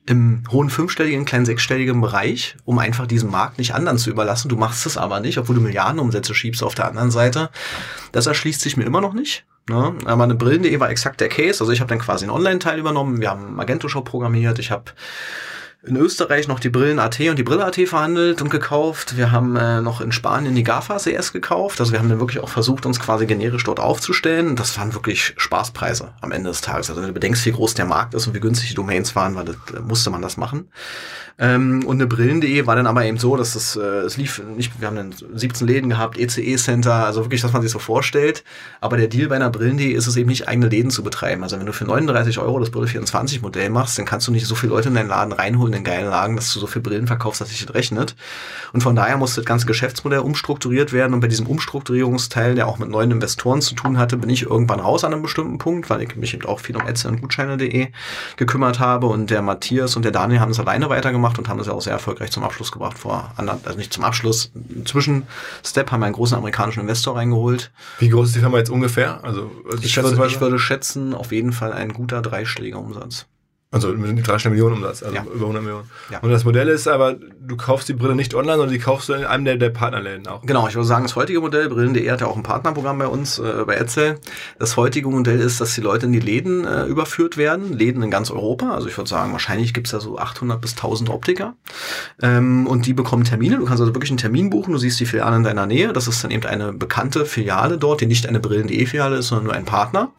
im 0.06 0.44
hohen 0.50 0.70
fünfstelligen, 0.70 1.24
kleinen 1.24 1.46
sechsstelligen 1.46 2.00
Bereich, 2.00 2.56
um 2.64 2.78
einfach 2.78 3.06
diesen 3.06 3.30
Markt 3.30 3.58
nicht 3.58 3.74
anderen 3.74 3.98
zu 3.98 4.10
überlassen. 4.10 4.48
Du 4.48 4.56
machst 4.56 4.86
es 4.86 4.96
aber 4.96 5.20
nicht, 5.20 5.38
obwohl 5.38 5.56
du 5.56 5.60
Milliardenumsätze 5.60 6.34
schiebst 6.34 6.62
auf 6.62 6.74
der 6.74 6.86
anderen 6.86 7.10
Seite. 7.10 7.50
Das 8.12 8.26
erschließt 8.26 8.60
sich 8.60 8.76
mir 8.76 8.84
immer 8.84 9.00
noch 9.00 9.12
nicht. 9.12 9.44
Ne? 9.68 9.94
Aber 10.04 10.24
eine 10.24 10.36
Brillen.de 10.36 10.78
war 10.78 10.90
exakt 10.90 11.20
der 11.20 11.28
Case. 11.28 11.60
Also 11.60 11.72
ich 11.72 11.80
habe 11.80 11.88
dann 11.88 11.98
quasi 11.98 12.24
einen 12.24 12.30
Online-Teil 12.30 12.78
übernommen. 12.78 13.20
Wir 13.20 13.30
haben 13.30 13.54
Magento 13.56 13.88
Shop 13.88 14.04
programmiert. 14.04 14.60
Ich 14.60 14.70
habe 14.70 14.92
in 15.86 15.96
Österreich 15.96 16.48
noch 16.48 16.60
die 16.60 16.68
Brillen 16.68 16.98
AT 16.98 17.20
und 17.20 17.38
die 17.38 17.42
Brille 17.42 17.64
AT 17.64 17.76
verhandelt 17.86 18.42
und 18.42 18.50
gekauft. 18.50 19.16
Wir 19.16 19.30
haben 19.30 19.56
äh, 19.56 19.80
noch 19.80 20.00
in 20.00 20.12
Spanien 20.12 20.54
die 20.54 20.64
GAFAs 20.64 21.06
erst 21.06 21.32
gekauft. 21.32 21.80
Also 21.80 21.92
wir 21.92 21.98
haben 21.98 22.08
dann 22.08 22.18
wirklich 22.18 22.42
auch 22.42 22.48
versucht, 22.48 22.86
uns 22.86 22.98
quasi 22.98 23.26
generisch 23.26 23.64
dort 23.64 23.78
aufzustellen. 23.78 24.56
Das 24.56 24.76
waren 24.78 24.94
wirklich 24.94 25.34
Spaßpreise 25.36 26.12
am 26.20 26.32
Ende 26.32 26.50
des 26.50 26.60
Tages. 26.60 26.90
Also 26.90 27.00
wenn 27.00 27.08
du 27.08 27.14
bedenkst, 27.14 27.46
wie 27.46 27.52
groß 27.52 27.74
der 27.74 27.86
Markt 27.86 28.14
ist 28.14 28.26
und 28.26 28.34
wie 28.34 28.40
günstig 28.40 28.68
die 28.70 28.74
Domains 28.74 29.14
waren, 29.14 29.36
weil 29.36 29.44
das, 29.44 29.56
musste 29.86 30.10
man 30.10 30.22
das 30.22 30.36
machen. 30.36 30.68
Ähm, 31.38 31.84
und 31.84 31.96
eine 31.96 32.06
Brillen.de 32.06 32.66
war 32.66 32.76
dann 32.76 32.86
aber 32.86 33.04
eben 33.04 33.18
so, 33.18 33.36
dass 33.36 33.54
es, 33.54 33.76
äh, 33.76 33.80
es 33.80 34.16
lief 34.16 34.42
nicht, 34.56 34.80
wir 34.80 34.88
haben 34.88 34.96
dann 34.96 35.14
17 35.34 35.66
Läden 35.66 35.90
gehabt, 35.90 36.18
ECE-Center, 36.18 37.04
also 37.04 37.24
wirklich, 37.24 37.42
dass 37.42 37.52
man 37.52 37.60
sich 37.60 37.70
so 37.70 37.78
vorstellt. 37.78 38.42
Aber 38.80 38.96
der 38.96 39.08
Deal 39.08 39.28
bei 39.28 39.36
einer 39.36 39.50
Brillen.de 39.50 39.90
ist 39.90 40.06
es 40.06 40.16
eben 40.16 40.30
nicht, 40.30 40.48
eigene 40.48 40.68
Läden 40.68 40.90
zu 40.90 41.02
betreiben. 41.02 41.42
Also 41.42 41.58
wenn 41.58 41.66
du 41.66 41.74
für 41.74 41.84
39 41.84 42.38
Euro 42.38 42.58
das 42.58 42.70
Brille 42.70 42.86
24 42.86 43.42
Modell 43.42 43.68
machst, 43.68 43.98
dann 43.98 44.06
kannst 44.06 44.26
du 44.26 44.32
nicht 44.32 44.46
so 44.46 44.54
viele 44.54 44.72
Leute 44.72 44.88
in 44.88 44.94
deinen 44.94 45.08
Laden 45.08 45.32
reinholen, 45.32 45.72
in 45.76 45.84
geilen 45.84 46.08
Lagen, 46.08 46.36
dass 46.36 46.52
du 46.52 46.60
so 46.60 46.66
viel 46.66 46.82
Brillen 46.82 47.06
verkaufst, 47.06 47.40
dass 47.40 47.50
sich 47.50 47.64
das 47.64 47.74
rechnet. 47.74 48.16
Und 48.72 48.82
von 48.82 48.96
daher 48.96 49.16
musste 49.16 49.40
das 49.40 49.46
ganze 49.46 49.66
Geschäftsmodell 49.66 50.20
umstrukturiert 50.20 50.92
werden. 50.92 51.14
Und 51.14 51.20
bei 51.20 51.28
diesem 51.28 51.46
Umstrukturierungsteil, 51.46 52.54
der 52.54 52.66
auch 52.66 52.78
mit 52.78 52.88
neuen 52.88 53.10
Investoren 53.10 53.62
zu 53.62 53.74
tun 53.74 53.98
hatte, 53.98 54.16
bin 54.16 54.30
ich 54.30 54.42
irgendwann 54.42 54.80
raus 54.80 55.04
an 55.04 55.12
einem 55.12 55.22
bestimmten 55.22 55.58
Punkt, 55.58 55.88
weil 55.90 56.02
ich 56.02 56.16
mich 56.16 56.34
eben 56.34 56.46
auch 56.46 56.60
viel 56.60 56.76
um 56.76 56.86
Etsy 56.86 57.08
und 57.08 57.20
Gutscheine.de 57.20 57.88
gekümmert 58.36 58.80
habe. 58.80 59.06
Und 59.06 59.30
der 59.30 59.42
Matthias 59.42 59.96
und 59.96 60.04
der 60.04 60.12
Daniel 60.12 60.40
haben 60.40 60.50
es 60.50 60.60
alleine 60.60 60.88
weitergemacht 60.88 61.38
und 61.38 61.48
haben 61.48 61.58
das 61.58 61.66
ja 61.66 61.72
auch 61.72 61.82
sehr 61.82 61.92
erfolgreich 61.92 62.30
zum 62.30 62.42
Abschluss 62.42 62.72
gebracht 62.72 62.98
vor 62.98 63.32
anderen, 63.36 63.60
also 63.64 63.78
nicht 63.78 63.92
zum 63.92 64.04
Abschluss, 64.04 64.50
Zwischenstep 64.84 65.90
haben 65.90 66.00
wir 66.00 66.06
einen 66.06 66.14
großen 66.14 66.36
amerikanischen 66.36 66.80
Investor 66.80 67.16
reingeholt. 67.16 67.70
Wie 67.98 68.08
groß 68.08 68.28
ist 68.28 68.36
die 68.36 68.40
Firma 68.40 68.58
jetzt 68.58 68.70
ungefähr? 68.70 69.22
Also, 69.24 69.50
also 69.70 69.82
ich, 69.82 69.96
würde, 69.96 70.26
ich 70.26 70.40
würde 70.40 70.58
schätzen, 70.58 71.14
auf 71.14 71.32
jeden 71.32 71.52
Fall 71.52 71.72
ein 71.72 71.92
guter 71.92 72.22
dreischläger 72.22 72.78
Umsatz. 72.78 73.26
Also 73.72 73.88
mit 73.88 74.24
300 74.24 74.44
Millionen 74.46 74.76
Umsatz, 74.76 75.02
also 75.02 75.16
ja. 75.16 75.24
über 75.24 75.46
100 75.46 75.62
Millionen. 75.62 75.90
Ja. 76.10 76.20
Und 76.20 76.30
das 76.30 76.44
Modell 76.44 76.68
ist 76.68 76.86
aber, 76.86 77.14
du 77.14 77.56
kaufst 77.56 77.88
die 77.88 77.94
Brille 77.94 78.14
nicht 78.14 78.32
online, 78.32 78.58
sondern 78.58 78.72
die 78.72 78.78
kaufst 78.78 79.08
du 79.08 79.14
in 79.14 79.24
einem 79.24 79.44
der, 79.44 79.56
der 79.56 79.70
Partnerläden 79.70 80.28
auch. 80.28 80.42
Genau, 80.42 80.68
ich 80.68 80.76
würde 80.76 80.86
sagen, 80.86 81.02
das 81.02 81.16
heutige 81.16 81.40
Modell, 81.40 81.68
Brillen.de 81.68 82.08
hat 82.08 82.20
ja 82.20 82.28
auch 82.28 82.36
ein 82.36 82.44
Partnerprogramm 82.44 82.98
bei 82.98 83.08
uns, 83.08 83.40
äh, 83.40 83.64
bei 83.66 83.74
Edsel. 83.74 84.20
Das 84.60 84.76
heutige 84.76 85.08
Modell 85.08 85.40
ist, 85.40 85.60
dass 85.60 85.74
die 85.74 85.80
Leute 85.80 86.06
in 86.06 86.12
die 86.12 86.20
Läden 86.20 86.64
äh, 86.64 86.84
überführt 86.84 87.36
werden, 87.36 87.72
Läden 87.72 88.04
in 88.04 88.10
ganz 88.12 88.30
Europa. 88.30 88.72
Also 88.72 88.86
ich 88.86 88.96
würde 88.96 89.10
sagen, 89.10 89.32
wahrscheinlich 89.32 89.74
gibt 89.74 89.88
es 89.88 89.90
da 89.90 89.98
so 89.98 90.16
800 90.16 90.60
bis 90.60 90.72
1000 90.72 91.10
Optiker. 91.10 91.54
Ähm, 92.22 92.68
und 92.68 92.86
die 92.86 92.94
bekommen 92.94 93.24
Termine. 93.24 93.56
Du 93.56 93.64
kannst 93.64 93.80
also 93.80 93.94
wirklich 93.94 94.12
einen 94.12 94.18
Termin 94.18 94.48
buchen, 94.48 94.72
du 94.72 94.78
siehst 94.78 95.00
die 95.00 95.06
Filiale 95.06 95.36
in 95.36 95.42
deiner 95.42 95.66
Nähe. 95.66 95.92
Das 95.92 96.06
ist 96.06 96.22
dann 96.22 96.30
eben 96.30 96.46
eine 96.46 96.72
bekannte 96.72 97.26
Filiale 97.26 97.78
dort, 97.78 98.00
die 98.00 98.06
nicht 98.06 98.28
eine 98.28 98.38
Brillen.de 98.38 98.86
Filiale 98.86 99.16
ist, 99.16 99.26
sondern 99.26 99.46
nur 99.46 99.54
ein 99.54 99.64
Partner. 99.64 100.12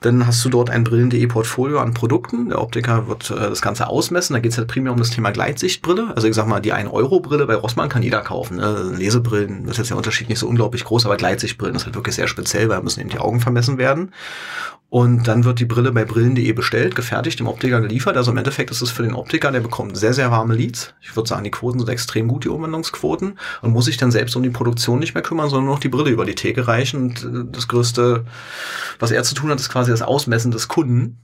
Dann 0.00 0.26
hast 0.26 0.44
du 0.44 0.48
dort 0.48 0.70
ein 0.70 0.84
Brillen.de 0.84 1.26
Portfolio 1.26 1.80
an 1.80 1.92
Produkten. 1.92 2.48
Der 2.48 2.60
Optiker 2.60 2.77
wird 2.86 3.30
äh, 3.30 3.34
das 3.34 3.62
Ganze 3.62 3.88
ausmessen. 3.88 4.34
Da 4.34 4.40
geht 4.40 4.52
es 4.52 4.58
halt 4.58 4.68
primär 4.68 4.92
um 4.92 4.98
das 4.98 5.10
Thema 5.10 5.30
Gleitsichtbrille. 5.30 6.12
Also 6.14 6.28
ich 6.28 6.34
sag 6.34 6.46
mal, 6.46 6.60
die 6.60 6.74
1-Euro-Brille 6.74 7.46
bei 7.46 7.54
Rossmann 7.54 7.88
kann 7.88 8.02
jeder 8.02 8.20
kaufen. 8.20 8.58
Ne? 8.58 8.92
Lesebrillen 8.96 9.66
ist 9.68 9.78
jetzt 9.78 9.90
der 9.90 9.96
Unterschied 9.96 10.28
nicht 10.28 10.38
so 10.38 10.48
unglaublich 10.48 10.84
groß, 10.84 11.06
aber 11.06 11.16
Gleitsichtbrillen 11.16 11.76
ist 11.76 11.84
halt 11.84 11.94
wirklich 11.94 12.14
sehr 12.14 12.28
speziell, 12.28 12.68
weil 12.68 12.82
müssen 12.82 13.00
eben 13.00 13.10
die 13.10 13.18
Augen 13.18 13.40
vermessen 13.40 13.78
werden. 13.78 14.12
Und 14.90 15.28
dann 15.28 15.44
wird 15.44 15.60
die 15.60 15.66
Brille 15.66 15.92
bei 15.92 16.06
brillen.de 16.06 16.50
bestellt, 16.52 16.96
gefertigt, 16.96 17.38
dem 17.38 17.46
Optiker 17.46 17.82
geliefert. 17.82 18.16
Also 18.16 18.30
im 18.30 18.38
Endeffekt 18.38 18.70
ist 18.70 18.80
es 18.80 18.90
für 18.90 19.02
den 19.02 19.12
Optiker, 19.12 19.52
der 19.52 19.60
bekommt 19.60 19.98
sehr, 19.98 20.14
sehr 20.14 20.30
warme 20.30 20.54
Leads. 20.54 20.94
Ich 21.02 21.14
würde 21.14 21.28
sagen, 21.28 21.44
die 21.44 21.50
Quoten 21.50 21.78
sind 21.78 21.90
extrem 21.90 22.26
gut, 22.26 22.44
die 22.44 22.48
Umwandlungsquoten. 22.48 23.38
Und 23.60 23.72
muss 23.72 23.84
sich 23.84 23.98
dann 23.98 24.10
selbst 24.10 24.34
um 24.34 24.42
die 24.42 24.48
Produktion 24.48 24.98
nicht 24.98 25.12
mehr 25.12 25.22
kümmern, 25.22 25.50
sondern 25.50 25.66
nur 25.66 25.74
noch 25.74 25.80
die 25.80 25.90
Brille 25.90 26.08
über 26.08 26.24
die 26.24 26.34
Theke 26.34 26.66
reichen. 26.66 27.02
Und 27.02 27.22
äh, 27.22 27.52
das 27.52 27.68
Größte, 27.68 28.24
was 28.98 29.10
er 29.10 29.22
zu 29.24 29.34
tun 29.34 29.50
hat, 29.50 29.60
ist 29.60 29.68
quasi 29.68 29.90
das 29.90 30.00
Ausmessen 30.00 30.52
des 30.52 30.68
Kunden. 30.68 31.18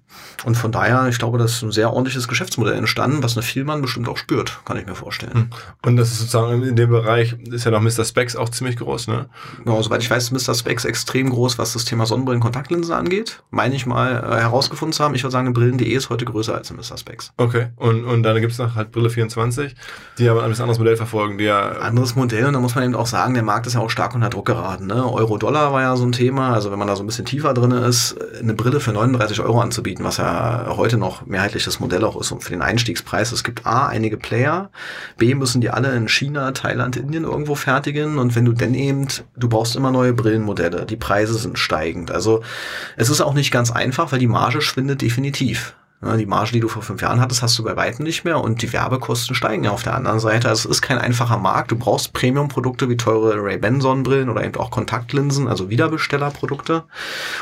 Und 0.45 0.57
von 0.57 0.73
daher, 0.73 1.07
ich 1.09 1.19
glaube, 1.19 1.39
das 1.39 1.53
ist 1.53 1.63
ein 1.63 1.73
sehr 1.73 1.91
ordentliches 1.91 2.29
Geschäftsmodell 2.29 2.75
entstanden, 2.75 3.23
was 3.23 3.37
eine 3.37 3.43
Vielmann 3.43 3.81
bestimmt 3.81 4.09
auch 4.09 4.17
spürt, 4.17 4.61
kann 4.65 4.77
ich 4.77 4.87
mir 4.87 4.95
vorstellen. 4.95 5.35
Hm. 5.35 5.51
Und 5.85 5.97
das 5.97 6.13
ist 6.13 6.19
sozusagen 6.19 6.63
in 6.63 6.77
dem 6.77 6.91
Bereich, 6.91 7.37
ist 7.51 7.65
ja 7.65 7.71
noch 7.71 7.81
Mr. 7.81 8.05
Specs 8.05 8.37
auch 8.37 8.49
ziemlich 8.49 8.77
groß, 8.77 9.09
ne? 9.09 9.29
Genau, 9.65 9.81
soweit 9.81 10.03
ich 10.03 10.11
weiß, 10.11 10.31
ist 10.31 10.49
Mr. 10.49 10.55
Specs 10.55 10.85
extrem 10.85 11.31
groß, 11.31 11.59
was 11.59 11.73
das 11.73 11.85
Thema 11.85 12.07
Sonnenbrillen-Kontaktlinsen 12.07 12.95
angeht. 12.95 13.43
Meine 13.51 13.75
ich 13.75 13.87
mal 13.87 14.13
äh, 14.13 14.41
herausgefunden 14.41 14.93
zu 14.93 15.03
haben. 15.03 15.15
Ich 15.15 15.23
würde 15.23 15.33
sagen, 15.33 15.53
Brillen.de 15.53 15.89
ist 15.89 16.11
heute 16.11 16.25
größer 16.25 16.55
als 16.55 16.71
Mr. 16.71 16.99
Specs. 16.99 17.33
Okay, 17.37 17.69
und, 17.77 18.05
und 18.05 18.23
dann 18.23 18.41
gibt 18.41 18.53
es 18.53 18.59
noch 18.59 18.75
halt 18.75 18.93
Brille 18.93 19.11
24, 19.11 19.75
die 20.19 20.29
aber 20.29 20.43
ein 20.43 20.51
bisschen 20.51 20.65
anderes 20.65 20.79
Modell 20.79 20.97
verfolgen, 20.97 21.39
die 21.39 21.45
ja... 21.45 21.73
Anderes 21.73 22.17
Modell 22.17 22.47
und 22.47 22.53
da 22.53 22.61
muss 22.61 22.75
man 22.75 22.85
eben 22.85 22.95
auch 22.95 23.07
sagen, 23.07 23.35
der 23.35 23.43
Markt 23.43 23.67
ist 23.67 23.75
ja 23.75 23.81
auch 23.81 23.91
stark 23.91 24.15
unter 24.15 24.29
Druck 24.29 24.47
geraten. 24.47 24.87
Ne? 24.87 25.11
Euro-Dollar 25.11 25.73
war 25.73 25.83
ja 25.83 25.97
so 25.97 26.05
ein 26.05 26.13
Thema, 26.13 26.53
also 26.53 26.71
wenn 26.71 26.79
man 26.79 26.89
da 26.89 26.97
so 26.97 27.03
ein 27.03 27.07
bisschen 27.07 27.25
tiefer 27.25 27.55
drin 27.55 27.71
ist, 27.71 28.17
eine 28.41 28.55
Brille 28.55 28.81
für 28.81 28.93
39 28.93 29.41
Euro 29.41 29.61
anzubieten, 29.61 30.04
was 30.05 30.19
ja 30.19 30.67
heute 30.77 30.97
noch 30.97 31.27
mehrheitlich 31.27 31.65
das 31.65 31.81
Modell 31.81 32.05
auch 32.05 32.21
ist 32.21 32.31
und 32.33 32.43
für 32.43 32.51
den 32.51 32.63
Einstiegspreis. 32.63 33.33
Es 33.33 33.45
gibt 33.45 33.67
A, 33.67 33.87
einige 33.89 34.17
Player, 34.17 34.71
B, 35.19 35.35
müssen 35.35 35.61
die 35.61 35.71
alle 35.71 35.95
in 35.95 36.09
China, 36.09 36.53
Thailand, 36.53 36.97
Indien 36.97 37.25
irgendwo 37.25 37.55
fertigen 37.55 38.19
und 38.19 38.37
wenn 38.37 38.45
du 38.45 38.53
denn 38.53 38.75
eben, 38.75 39.09
du 39.37 39.49
brauchst 39.49 39.77
immer 39.77 39.91
neue 39.91 40.13
Brillenmodelle, 40.13 40.87
die 40.87 40.97
Preise 40.97 41.35
sind 41.35 41.59
steigend. 41.59 42.11
Also 42.11 42.43
es 42.97 43.11
ist 43.11 43.21
auch 43.21 43.35
nicht 43.35 43.51
ganz 43.51 43.71
einfach, 43.71 44.13
weil 44.13 44.19
die 44.19 44.27
Marge 44.27 44.61
schwindet 44.61 45.03
definitiv. 45.03 45.75
Die 46.19 46.27
Marge, 46.27 46.53
die 46.53 46.61
du 46.61 46.69
vor 46.69 46.83
fünf 46.83 47.01
Jahren 47.01 47.21
hattest, 47.21 47.43
hast 47.43 47.59
du 47.59 47.65
bei 47.65 47.77
weitem 47.77 48.05
nicht 48.05 48.25
mehr 48.25 48.39
und 48.39 48.61
die 48.61 48.73
Werbekosten 48.73 49.35
steigen 49.35 49.65
ja 49.65 49.71
auf 49.71 49.83
der 49.83 49.95
anderen 49.95 50.21
Seite. 50.21 50.49
Also 50.49 50.69
es 50.69 50.77
ist 50.77 50.83
kein 50.83 50.99
einfacher 50.99 51.39
Markt. 51.39 51.71
Du 51.71 51.77
brauchst 51.77 52.13
Premium-Produkte 52.13 52.89
wie 52.91 52.97
teure 52.97 53.43
Ray-Ban 53.43 53.81
Sonnenbrillen 53.81 54.29
oder 54.29 54.45
eben 54.45 54.55
auch 54.57 54.71
Kontaktlinsen, 54.71 55.49
also 55.49 55.71
Wiederbestellerprodukte. 55.71 56.85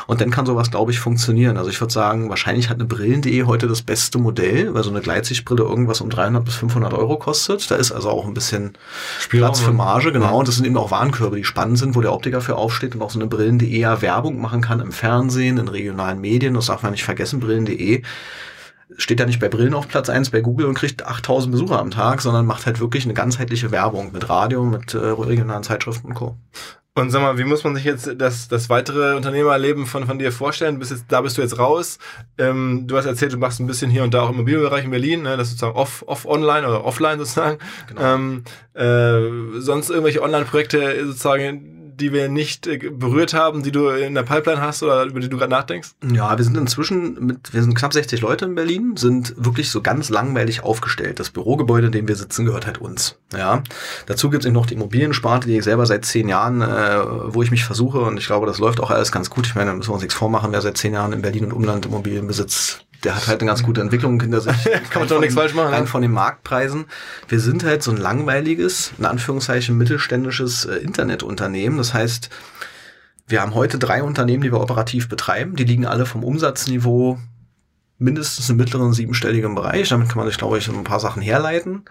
Und 0.07 0.21
dann 0.21 0.31
kann 0.31 0.45
sowas, 0.45 0.71
glaube 0.71 0.91
ich, 0.91 0.99
funktionieren. 0.99 1.57
Also 1.57 1.69
ich 1.69 1.81
würde 1.81 1.93
sagen, 1.93 2.29
wahrscheinlich 2.29 2.69
hat 2.69 2.77
eine 2.77 2.85
Brillen.de 2.85 3.43
heute 3.43 3.67
das 3.67 3.81
beste 3.81 4.17
Modell, 4.17 4.73
weil 4.73 4.83
so 4.83 4.89
eine 4.91 5.01
Gleitsichtbrille 5.01 5.63
irgendwas 5.63 5.99
um 5.99 6.09
300 6.09 6.45
bis 6.45 6.55
500 6.55 6.93
Euro 6.93 7.17
kostet. 7.17 7.69
Da 7.69 7.75
ist 7.75 7.91
also 7.91 8.09
auch 8.09 8.25
ein 8.25 8.33
bisschen 8.33 8.77
Spielraum, 9.19 9.49
Platz 9.49 9.59
für 9.59 9.71
ne? 9.71 9.77
Marge, 9.77 10.11
genau. 10.13 10.39
Und 10.39 10.47
das 10.47 10.55
sind 10.55 10.65
eben 10.65 10.77
auch 10.77 10.91
Warenkörbe, 10.91 11.35
die 11.35 11.43
spannend 11.43 11.79
sind, 11.79 11.95
wo 11.95 12.01
der 12.01 12.13
Optiker 12.13 12.39
für 12.39 12.55
aufsteht 12.55 12.95
und 12.95 13.01
auch 13.01 13.11
so 13.11 13.19
eine 13.19 13.27
Brillen.de 13.27 13.77
ja 13.77 14.01
Werbung 14.01 14.39
machen 14.39 14.61
kann 14.61 14.79
im 14.79 14.91
Fernsehen, 14.91 15.57
in 15.57 15.67
regionalen 15.67 16.21
Medien. 16.21 16.53
Das 16.53 16.67
darf 16.67 16.83
man 16.83 16.91
nicht 16.91 17.03
vergessen, 17.03 17.39
Brillen.de 17.39 18.03
steht 18.97 19.19
ja 19.19 19.25
nicht 19.25 19.39
bei 19.39 19.49
Brillen 19.49 19.73
auf 19.73 19.87
Platz 19.87 20.09
eins 20.09 20.29
bei 20.29 20.41
Google 20.41 20.67
und 20.67 20.75
kriegt 20.75 21.05
8000 21.05 21.51
Besucher 21.51 21.79
am 21.79 21.91
Tag, 21.91 22.21
sondern 22.21 22.45
macht 22.45 22.65
halt 22.65 22.79
wirklich 22.79 23.05
eine 23.05 23.13
ganzheitliche 23.13 23.71
Werbung 23.71 24.11
mit 24.11 24.29
Radio, 24.29 24.63
mit 24.63 24.93
äh, 24.93 24.97
regionalen 24.97 25.63
Zeitschriften 25.63 26.07
und 26.07 26.13
Co. 26.13 26.37
Und 26.95 27.09
sag 27.09 27.23
mal, 27.23 27.39
wie 27.39 27.43
muss 27.43 27.63
man 27.63 27.73
sich 27.73 27.85
jetzt 27.85 28.11
das, 28.19 28.47
das 28.47 28.69
weitere 28.69 29.15
Unternehmerleben 29.15 29.87
von, 29.87 30.05
von 30.05 30.19
dir 30.19 30.31
vorstellen? 30.31 30.77
Bist 30.77 30.91
jetzt, 30.91 31.05
da 31.07 31.21
bist 31.21 31.37
du 31.37 31.41
jetzt 31.41 31.57
raus. 31.57 31.97
Ähm, 32.37 32.83
du 32.85 32.95
hast 32.95 33.07
erzählt, 33.07 33.33
du 33.33 33.37
machst 33.37 33.59
ein 33.59 33.65
bisschen 33.65 33.89
hier 33.89 34.03
und 34.03 34.13
da 34.13 34.21
auch 34.21 34.29
im 34.29 34.35
Immobilienbereich 34.35 34.85
in 34.85 34.91
Berlin, 34.91 35.23
ne? 35.23 35.35
das 35.35 35.47
ist 35.47 35.53
sozusagen 35.57 35.75
off, 35.75 36.03
off 36.05 36.27
online 36.27 36.67
oder 36.67 36.85
offline 36.85 37.17
sozusagen. 37.17 37.57
Genau. 37.87 38.13
Ähm, 38.13 38.43
äh, 38.75 39.59
sonst 39.59 39.89
irgendwelche 39.89 40.21
Online-Projekte 40.21 41.07
sozusagen, 41.07 41.82
die 41.99 42.13
wir 42.13 42.29
nicht 42.29 42.67
äh, 42.67 42.77
berührt 42.77 43.33
haben, 43.33 43.63
die 43.63 43.71
du 43.71 43.89
in 43.89 44.15
der 44.15 44.23
Pipeline 44.23 44.61
hast 44.61 44.83
oder 44.83 45.03
über 45.03 45.19
die 45.19 45.29
du 45.29 45.37
gerade 45.37 45.51
nachdenkst? 45.51 45.89
Ja, 46.11 46.37
wir 46.37 46.43
sind 46.43 46.57
inzwischen 46.57 47.25
mit, 47.25 47.53
wir 47.53 47.61
sind 47.61 47.75
knapp 47.75 47.93
60 47.93 48.21
Leute 48.21 48.45
in 48.45 48.55
Berlin, 48.55 48.97
sind 48.97 49.33
wirklich 49.37 49.69
so 49.69 49.81
ganz 49.81 50.09
langweilig 50.09 50.63
aufgestellt. 50.63 51.19
Das 51.19 51.29
Bürogebäude, 51.29 51.87
in 51.87 51.91
dem 51.91 52.07
wir 52.07 52.15
sitzen, 52.15 52.45
gehört 52.45 52.65
halt 52.65 52.79
uns. 52.79 53.17
Ja, 53.35 53.63
dazu 54.05 54.29
gibt 54.29 54.43
es 54.43 54.47
eben 54.47 54.55
noch 54.55 54.65
die 54.65 54.75
Immobiliensparte, 54.75 55.47
die 55.47 55.57
ich 55.57 55.63
selber 55.63 55.85
seit 55.85 56.05
zehn 56.05 56.29
Jahren, 56.29 56.61
äh, 56.61 57.33
wo 57.33 57.41
ich 57.43 57.51
mich 57.51 57.65
versuche 57.65 57.99
und 57.99 58.17
ich 58.17 58.25
glaube, 58.25 58.47
das 58.47 58.59
läuft 58.59 58.79
auch 58.79 58.91
alles 58.91 59.11
ganz 59.11 59.29
gut. 59.29 59.47
Ich 59.47 59.55
meine, 59.55 59.71
da 59.71 59.75
müssen 59.75 59.89
wir 59.89 59.93
uns 59.93 60.03
nichts 60.03 60.15
vormachen, 60.15 60.51
wer 60.51 60.61
seit 60.61 60.77
zehn 60.77 60.93
Jahren 60.93 61.13
in 61.13 61.21
Berlin 61.21 61.45
und 61.45 61.53
Umland 61.53 61.85
Immobilien 61.85 62.27
besitzt, 62.27 62.85
der 63.03 63.15
hat 63.15 63.27
halt 63.27 63.41
eine 63.41 63.49
ganz 63.49 63.63
gute 63.63 63.81
Entwicklung 63.81 64.19
hinter 64.19 64.41
sich. 64.41 64.55
Kann 64.89 65.01
man 65.01 65.09
doch 65.09 65.19
nichts 65.19 65.35
falsch 65.35 65.53
machen. 65.53 65.73
Rein 65.73 65.81
ne? 65.81 65.87
von 65.87 66.01
den 66.01 66.11
Marktpreisen. 66.11 66.85
Wir 67.27 67.39
sind 67.39 67.63
halt 67.63 67.83
so 67.83 67.91
ein 67.91 67.97
langweiliges, 67.97 68.93
in 68.97 69.05
Anführungszeichen 69.05 69.77
mittelständisches 69.77 70.65
äh, 70.65 70.75
Internetunternehmen. 70.75 71.77
Das 71.77 71.93
heißt, 71.93 72.29
wir 73.27 73.41
haben 73.41 73.55
heute 73.55 73.79
drei 73.79 74.03
Unternehmen, 74.03 74.43
die 74.43 74.51
wir 74.51 74.59
operativ 74.59 75.09
betreiben. 75.09 75.55
Die 75.55 75.63
liegen 75.63 75.85
alle 75.85 76.05
vom 76.05 76.23
Umsatzniveau 76.23 77.19
mindestens 77.99 78.49
im 78.49 78.57
mittleren 78.57 78.93
siebenstelligen 78.93 79.55
Bereich. 79.55 79.89
Damit 79.89 80.09
kann 80.09 80.17
man 80.17 80.27
sich, 80.27 80.37
glaube 80.37 80.57
ich, 80.57 80.67
ein 80.67 80.83
paar 80.83 80.99
Sachen 80.99 81.21
herleiten, 81.21 81.83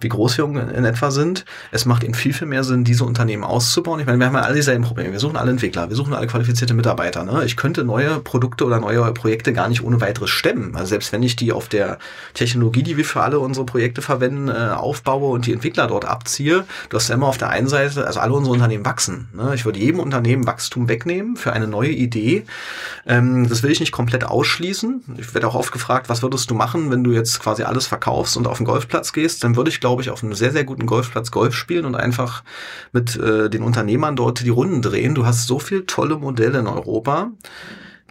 wie 0.00 0.08
groß 0.08 0.38
wir 0.38 0.44
in 0.44 0.84
etwa 0.84 1.10
sind. 1.10 1.44
Es 1.70 1.84
macht 1.84 2.02
ihnen 2.02 2.14
viel, 2.14 2.32
viel 2.32 2.46
mehr 2.46 2.64
Sinn, 2.64 2.84
diese 2.84 3.04
Unternehmen 3.04 3.44
auszubauen. 3.44 4.00
Ich 4.00 4.06
meine, 4.06 4.18
wir 4.18 4.26
haben 4.26 4.34
ja 4.34 4.40
alle 4.40 4.54
dieselben 4.54 4.84
Probleme. 4.84 5.12
Wir 5.12 5.20
suchen 5.20 5.36
alle 5.36 5.50
Entwickler, 5.50 5.88
wir 5.88 5.96
suchen 5.96 6.14
alle 6.14 6.26
qualifizierte 6.26 6.74
Mitarbeiter. 6.74 7.24
Ne? 7.24 7.44
Ich 7.44 7.56
könnte 7.56 7.84
neue 7.84 8.20
Produkte 8.20 8.64
oder 8.64 8.80
neue 8.80 9.12
Projekte 9.12 9.52
gar 9.52 9.68
nicht 9.68 9.84
ohne 9.84 10.00
weiteres 10.00 10.30
stemmen. 10.30 10.74
Also 10.74 10.86
selbst 10.86 11.12
wenn 11.12 11.22
ich 11.22 11.36
die 11.36 11.52
auf 11.52 11.68
der 11.68 11.98
Technologie, 12.34 12.82
die 12.82 12.96
wir 12.96 13.04
für 13.04 13.22
alle 13.22 13.38
unsere 13.38 13.66
Projekte 13.66 14.02
verwenden, 14.02 14.48
äh, 14.48 14.52
aufbaue 14.52 15.30
und 15.30 15.46
die 15.46 15.52
Entwickler 15.52 15.86
dort 15.86 16.04
abziehe, 16.04 16.64
du 16.88 16.96
hast 16.96 17.08
ja 17.08 17.14
immer 17.14 17.26
auf 17.26 17.38
der 17.38 17.50
einen 17.50 17.68
Seite, 17.68 18.06
also 18.06 18.20
alle 18.20 18.32
unsere 18.32 18.54
Unternehmen 18.54 18.84
wachsen. 18.84 19.28
Ne? 19.34 19.52
Ich 19.54 19.64
würde 19.64 19.78
jedem 19.78 20.00
Unternehmen 20.00 20.46
Wachstum 20.46 20.88
wegnehmen 20.88 21.36
für 21.36 21.52
eine 21.52 21.66
neue 21.66 21.90
Idee. 21.90 22.44
Ähm, 23.06 23.48
das 23.48 23.62
will 23.62 23.70
ich 23.70 23.80
nicht 23.80 23.92
komplett 23.92 24.24
ausschließen. 24.24 25.02
Ich 25.18 25.34
werde 25.34 25.49
auch 25.50 25.56
oft 25.56 25.72
gefragt, 25.72 26.08
was 26.08 26.22
würdest 26.22 26.50
du 26.50 26.54
machen, 26.54 26.90
wenn 26.90 27.02
du 27.02 27.10
jetzt 27.10 27.40
quasi 27.40 27.64
alles 27.64 27.86
verkaufst 27.86 28.36
und 28.36 28.46
auf 28.46 28.58
den 28.58 28.66
Golfplatz 28.66 29.12
gehst? 29.12 29.42
Dann 29.42 29.56
würde 29.56 29.70
ich, 29.70 29.80
glaube 29.80 30.02
ich, 30.02 30.10
auf 30.10 30.22
einem 30.22 30.34
sehr, 30.34 30.52
sehr 30.52 30.64
guten 30.64 30.86
Golfplatz 30.86 31.30
Golf 31.30 31.54
spielen 31.54 31.84
und 31.84 31.96
einfach 31.96 32.44
mit 32.92 33.16
äh, 33.16 33.50
den 33.50 33.62
Unternehmern 33.62 34.16
dort 34.16 34.40
die 34.44 34.48
Runden 34.48 34.80
drehen. 34.80 35.14
Du 35.14 35.26
hast 35.26 35.46
so 35.46 35.58
viel 35.58 35.86
tolle 35.86 36.16
Modelle 36.16 36.60
in 36.60 36.66
Europa 36.66 37.32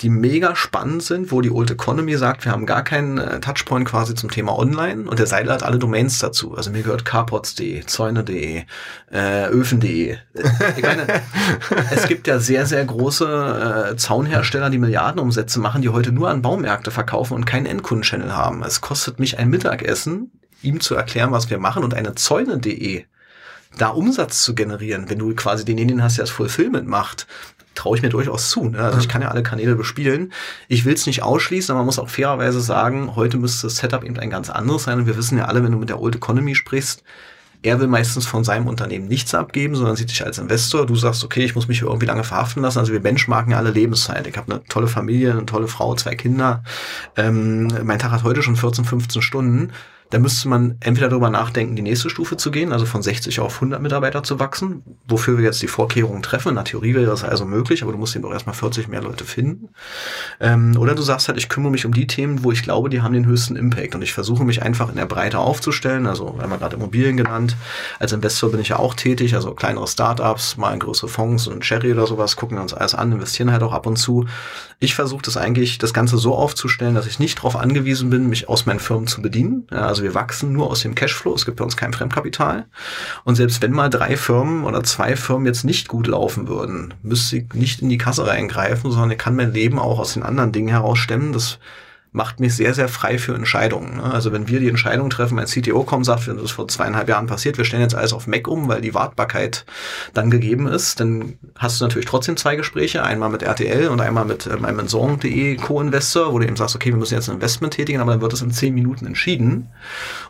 die 0.02 0.10
mega 0.10 0.56
spannend 0.56 1.04
sind, 1.04 1.32
wo 1.32 1.42
die 1.42 1.52
Old 1.52 1.72
Economy 1.72 2.16
sagt, 2.18 2.46
wir 2.46 2.52
haben 2.52 2.66
gar 2.66 2.84
keinen 2.84 3.18
äh, 3.18 3.40
Touchpoint 3.40 3.88
quasi 3.88 4.16
zum 4.16 4.32
Thema 4.32 4.58
Online 4.58 5.10
und 5.10 5.20
der 5.20 5.28
Seidel 5.28 5.52
hat 5.52 5.64
alle 5.64 5.80
Domains 5.80 6.20
dazu. 6.20 6.56
Also 6.56 6.72
mir 6.72 6.84
gehört 6.84 7.06
carpots.de, 7.06 7.86
zäune.de, 7.86 8.64
äh, 9.12 9.48
öfen.de. 9.48 10.18
Ich 10.78 10.84
meine, 10.84 11.08
es 11.92 12.08
gibt 12.08 12.28
ja 12.28 12.40
sehr, 12.40 12.66
sehr 12.66 12.86
große 12.86 13.92
äh, 13.92 13.96
Zaunhersteller, 13.98 14.70
die 14.70 14.78
Milliardenumsätze 14.78 15.60
machen, 15.60 15.82
die 15.82 15.90
heute 15.90 16.12
nur 16.12 16.30
an 16.30 16.42
Baumärkte 16.42 16.92
verkaufen 16.92 17.34
und 17.34 17.46
keinen 17.46 17.66
Endkundenchannel 17.66 18.36
haben. 18.36 18.64
Es 18.64 18.82
kostet 18.82 19.20
mich 19.20 19.38
ein 19.38 19.50
Mittagessen, 19.50 20.32
ihm 20.62 20.80
zu 20.80 20.96
erklären, 20.96 21.32
was 21.32 21.50
wir 21.50 21.60
machen 21.60 21.84
und 21.84 21.94
eine 21.94 22.16
Zäune.de 22.16 23.06
da 23.78 23.90
Umsatz 23.90 24.44
zu 24.44 24.56
generieren, 24.56 25.10
wenn 25.10 25.20
du 25.20 25.34
quasi 25.36 25.64
denjenigen 25.64 26.02
hast, 26.02 26.18
der 26.18 26.24
das 26.24 26.32
Fulfillment 26.32 26.88
macht, 26.88 27.28
traue 27.76 27.98
ich 27.98 28.04
mir 28.04 28.10
durchaus 28.10 28.50
zu. 28.50 28.70
Ne? 28.70 28.80
Also 28.80 29.00
ich 29.00 29.08
kann 29.08 29.22
ja 29.22 29.30
alle 29.30 29.44
Kanäle 29.44 29.76
bespielen. 29.76 30.34
Ich 30.68 30.86
will 30.86 30.94
es 30.94 31.06
nicht 31.06 31.24
ausschließen, 31.24 31.72
aber 31.72 31.80
man 31.80 31.86
muss 31.86 32.00
auch 32.00 32.10
fairerweise 32.10 32.62
sagen, 32.62 33.16
heute 33.16 33.38
müsste 33.38 33.68
das 33.68 33.78
Setup 33.78 34.04
eben 34.04 34.18
ein 34.20 34.30
ganz 34.30 34.50
anderes 34.50 34.84
sein. 34.84 35.00
Und 35.00 35.08
wir 35.08 35.18
wissen 35.18 35.38
ja 35.38 35.46
alle, 35.46 35.64
wenn 35.64 35.72
du 35.72 35.78
mit 35.78 35.90
der 35.90 36.02
Old 36.02 36.16
Economy 36.16 36.56
sprichst, 36.56 37.04
er 37.62 37.80
will 37.80 37.88
meistens 37.88 38.26
von 38.26 38.46
seinem 38.46 38.68
Unternehmen 38.68 39.08
nichts 39.08 39.36
abgeben, 39.36 39.76
sondern 39.76 39.98
sieht 39.98 40.10
dich 40.10 40.26
als 40.26 40.38
Investor. 40.38 40.86
Du 40.86 40.96
sagst, 40.96 41.26
okay, 41.26 41.44
ich 41.44 41.56
muss 41.56 41.68
mich 41.68 41.82
irgendwie 41.82 42.06
lange 42.06 42.24
verhaften 42.24 42.64
lassen. 42.64 42.80
Also 42.80 42.94
wir 42.94 43.02
benchmarken 43.02 43.54
alle 43.54 43.72
Lebenszeit. 43.72 44.28
Ich 44.28 44.38
habe 44.38 44.52
eine 44.52 44.64
tolle 44.66 44.88
Familie, 44.88 45.32
eine 45.32 45.46
tolle 45.46 45.68
Frau, 45.68 45.94
zwei 45.96 46.16
Kinder. 46.16 46.64
Ähm, 47.18 47.68
mein 47.84 48.00
Tag 48.00 48.12
hat 48.12 48.24
heute 48.24 48.44
schon 48.44 48.56
14, 48.56 48.86
15 48.86 49.22
Stunden. 49.22 49.72
Da 50.12 50.18
müsste 50.18 50.50
man 50.50 50.76
entweder 50.80 51.10
darüber 51.10 51.30
nachdenken, 51.30 51.76
die 51.76 51.84
nächste 51.84 52.10
Stufe 52.10 52.36
zu 52.36 52.50
gehen, 52.50 52.74
also 52.74 52.88
von 52.88 53.04
60 53.04 53.40
auf 53.42 53.56
100 53.56 53.80
Mitarbeiter 53.80 54.24
zu 54.24 54.40
wachsen, 54.40 54.82
wofür 55.08 55.38
wir 55.38 55.46
jetzt 55.46 55.62
die 55.62 55.68
Vorkehrungen 55.68 56.24
treffen. 56.24 56.50
In 56.50 56.56
der 56.56 56.64
Theorie 56.64 56.96
wäre 56.96 57.06
das 57.06 57.24
also 57.24 57.46
möglich, 57.46 57.84
aber 57.84 57.92
du 57.92 58.00
musst 58.00 58.16
eben 58.16 58.26
auch 58.26 58.34
erstmal 58.34 58.56
40 58.56 58.88
mehr 58.88 59.04
Leute 59.04 59.24
finden. 59.24 59.70
Ähm, 60.40 60.76
oder 60.80 60.96
du 60.96 61.04
sagst 61.04 61.28
halt, 61.28 61.38
ich 61.38 61.48
kümmere 61.48 61.72
mich 61.72 61.86
um 61.86 61.94
die 61.94 62.08
Themen, 62.08 62.44
wo 62.44 62.52
ich 62.52 62.64
glaube, 62.64 62.90
die 62.90 63.04
haben 63.04 63.14
den 63.14 63.28
höchsten 63.28 63.56
Impact 63.56 63.94
und 63.94 64.02
ich 64.02 64.14
versuche 64.14 64.44
mich 64.44 64.64
einfach 64.64 64.90
in 64.90 64.96
der 64.96 65.06
Breite 65.06 65.38
aufzustellen. 65.38 66.08
Also, 66.08 66.36
wir 66.36 66.42
haben 66.42 66.58
gerade 66.58 66.76
Immobilien 66.76 67.16
genannt. 67.16 67.56
Als 68.00 68.12
Investor 68.12 68.50
bin 68.50 68.60
ich 68.60 68.70
ja 68.70 68.80
auch 68.80 68.96
tätig, 68.96 69.36
also 69.36 69.54
kleinere 69.54 69.88
Startups, 69.88 70.58
mal 70.58 70.78
größere 70.80 71.08
Fonds 71.08 71.46
und 71.46 71.62
Cherry 71.62 71.92
oder 71.92 72.08
sowas, 72.08 72.36
gucken 72.36 72.58
wir 72.58 72.64
uns 72.64 72.74
alles 72.74 72.96
an, 72.96 73.12
investieren 73.12 73.52
halt 73.52 73.62
auch 73.62 73.74
ab 73.74 73.86
und 73.86 73.98
zu. 73.98 74.26
Ich 74.80 74.96
versuche 74.96 75.22
das 75.22 75.38
eigentlich, 75.38 75.78
das 75.78 75.94
Ganze 75.94 76.18
so 76.18 76.36
aufzustellen, 76.36 76.96
dass 76.96 77.06
ich 77.06 77.20
nicht 77.20 77.40
darauf 77.40 77.56
angewiesen 77.56 78.10
bin, 78.10 78.28
mich 78.28 78.50
aus 78.50 78.66
meinen 78.66 78.80
Firmen 78.80 79.08
zu 79.08 79.22
bedienen. 79.22 79.68
Ja, 79.72 79.88
also 79.88 79.99
wir 80.04 80.14
wachsen 80.14 80.54
nur 80.54 80.70
aus 80.70 80.82
dem 80.82 80.96
Cashflow. 80.96 81.34
Es 81.34 81.46
gibt 81.46 81.58
bei 81.58 81.64
uns 81.64 81.78
kein 81.78 81.94
Fremdkapital. 81.94 82.66
Und 83.24 83.36
selbst 83.36 83.62
wenn 83.62 83.72
mal 83.72 83.90
drei 83.90 84.18
Firmen 84.18 84.64
oder 84.64 84.84
zwei 84.84 85.16
Firmen 85.16 85.46
jetzt 85.46 85.64
nicht 85.64 85.88
gut 85.88 86.08
laufen 86.08 86.48
würden, 86.48 86.94
müsste 87.02 87.38
ich 87.38 87.54
nicht 87.54 87.82
in 87.82 87.90
die 87.90 87.98
Kasse 87.98 88.26
reingreifen, 88.28 88.92
sondern 88.92 89.12
ich 89.12 89.18
kann 89.18 89.36
mein 89.36 89.54
Leben 89.54 89.80
auch 89.80 90.00
aus 90.00 90.14
den 90.14 90.24
anderen 90.24 90.52
Dingen 90.52 90.70
herausstemmen. 90.70 91.34
Das 91.34 91.60
macht 92.12 92.40
mich 92.40 92.56
sehr, 92.56 92.74
sehr 92.74 92.88
frei 92.88 93.20
für 93.20 93.36
Entscheidungen. 93.36 93.98
Ne? 93.98 94.04
Also 94.04 94.32
wenn 94.32 94.48
wir 94.48 94.60
die 94.60 94.70
Entscheidung 94.70 95.10
treffen, 95.10 95.36
mein 95.36 95.46
CTO 95.46 95.84
kommt, 95.84 96.06
sagt, 96.06 96.28
das 96.28 96.42
ist 96.42 96.52
vor 96.52 96.68
zweieinhalb 96.68 97.08
Jahren 97.08 97.28
passiert, 97.28 97.58
wir 97.58 97.66
stellen 97.66 97.84
jetzt 97.84 97.96
alles 97.96 98.14
auf 98.14 98.26
Mac 98.26 98.48
um, 98.48 98.68
weil 98.68 98.82
die 98.82 98.94
Wartbarkeit 98.96 99.66
dann 100.14 100.32
gegeben 100.32 100.68
ist, 100.68 101.00
dann 101.00 101.38
hast 101.56 101.80
du 101.80 101.86
natürlich 101.86 102.08
trotzdem 102.08 102.36
zwei 102.36 102.56
Gespräche, 102.56 103.04
einmal 103.04 103.30
mit 103.30 103.44
RTL 103.44 103.90
und 103.90 104.02
einmal 104.02 104.26
mit 104.26 104.48
ähm, 104.48 104.66
einem 104.66 104.88
Sorgen.de 104.88 105.56
Co-Investor, 105.58 106.34
wo 106.34 106.40
du 106.40 106.46
eben 106.46 106.56
sagst, 106.56 106.76
okay, 106.76 106.90
wir 106.90 106.98
müssen 106.98 107.14
jetzt 107.14 107.30
ein 107.30 107.36
Investment 107.36 107.74
tätigen, 107.76 108.02
aber 108.02 108.12
dann 108.12 108.22
wird 108.22 108.34
es 108.34 108.42
in 108.42 108.52
zehn 108.52 108.74
Minuten 108.74 109.06
entschieden. 109.06 109.70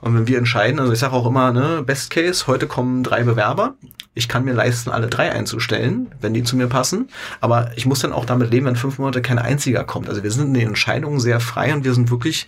Und 0.02 0.16
wenn 0.16 0.28
wir 0.28 0.38
entscheiden, 0.38 0.80
also 0.80 0.92
ich 0.92 1.00
sage 1.00 1.14
auch 1.14 1.26
immer, 1.26 1.54
ne, 1.54 1.82
Best 1.86 2.10
Case, 2.10 2.48
heute 2.48 2.68
kommen 2.68 3.04
drei 3.04 3.24
Bewerber, 3.24 3.76
ich 4.16 4.28
kann 4.28 4.44
mir 4.44 4.54
leisten, 4.54 4.90
alle 4.90 5.08
drei 5.08 5.32
einzustellen, 5.32 6.12
wenn 6.20 6.34
die 6.34 6.44
zu 6.44 6.58
mir 6.58 6.68
passen. 6.68 7.10
Aber 7.40 7.72
ich 7.78 7.86
muss 7.86 8.00
dann 8.00 8.12
auch 8.12 8.26
damit 8.26 8.52
leben, 8.52 8.66
wenn 8.66 8.76
fünf 8.76 8.98
Monate 8.98 9.22
kein 9.22 9.40
einziger 9.40 9.84
kommt. 9.86 10.10
Also 10.10 10.24
wir 10.24 10.32
sind 10.32 10.48
in 10.48 10.54
den 10.56 10.68
Entscheidungen 10.70 11.20
sehr 11.20 11.40
frei 11.40 11.69
und 11.74 11.84
wir 11.84 11.94
sind 11.94 12.12
wirklich 12.12 12.48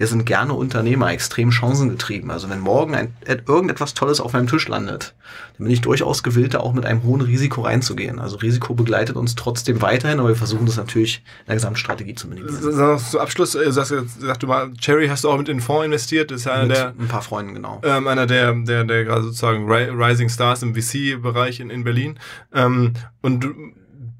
wir 0.00 0.06
sind 0.06 0.24
gerne 0.24 0.54
Unternehmer, 0.54 1.12
extrem 1.12 1.52
chancengetrieben. 1.52 2.30
Also 2.30 2.48
wenn 2.48 2.60
morgen 2.60 2.94
ein, 2.94 3.14
irgendetwas 3.26 3.92
Tolles 3.92 4.18
auf 4.18 4.32
meinem 4.32 4.46
Tisch 4.46 4.66
landet, 4.66 5.14
dann 5.58 5.64
bin 5.64 5.74
ich 5.74 5.82
durchaus 5.82 6.22
gewillt, 6.22 6.54
da 6.54 6.60
auch 6.60 6.72
mit 6.72 6.86
einem 6.86 7.02
hohen 7.02 7.20
Risiko 7.20 7.60
reinzugehen. 7.60 8.18
Also 8.18 8.38
Risiko 8.38 8.72
begleitet 8.72 9.16
uns 9.16 9.34
trotzdem 9.34 9.82
weiterhin, 9.82 10.18
aber 10.18 10.30
wir 10.30 10.36
versuchen 10.36 10.64
das 10.64 10.78
natürlich 10.78 11.18
in 11.40 11.48
der 11.48 11.56
Gesamtstrategie 11.56 12.14
zu 12.14 12.28
minimieren. 12.28 12.98
Zum 12.98 13.20
Abschluss, 13.20 13.54
äh, 13.54 13.70
sagst, 13.70 13.92
sag 14.20 14.40
du 14.40 14.46
mal, 14.46 14.72
Cherry 14.80 15.08
hast 15.08 15.24
du 15.24 15.28
auch 15.28 15.36
mit 15.36 15.50
in 15.50 15.58
den 15.58 15.62
Fonds 15.62 15.84
investiert, 15.84 16.30
das 16.30 16.40
ist 16.40 16.46
einer 16.46 16.62
mit 16.62 16.76
der... 16.78 16.94
ein 16.98 17.08
paar 17.08 17.20
Freunden, 17.20 17.52
genau. 17.52 17.82
Ähm, 17.84 18.08
einer 18.08 18.26
der, 18.26 18.54
der, 18.54 18.84
der 18.84 19.04
gerade 19.04 19.24
sozusagen 19.24 19.70
Rising 19.70 20.30
Stars 20.30 20.62
im 20.62 20.74
VC-Bereich 20.74 21.60
in, 21.60 21.68
in 21.68 21.84
Berlin. 21.84 22.18
Ähm, 22.54 22.94
und 23.20 23.44
du, 23.44 23.52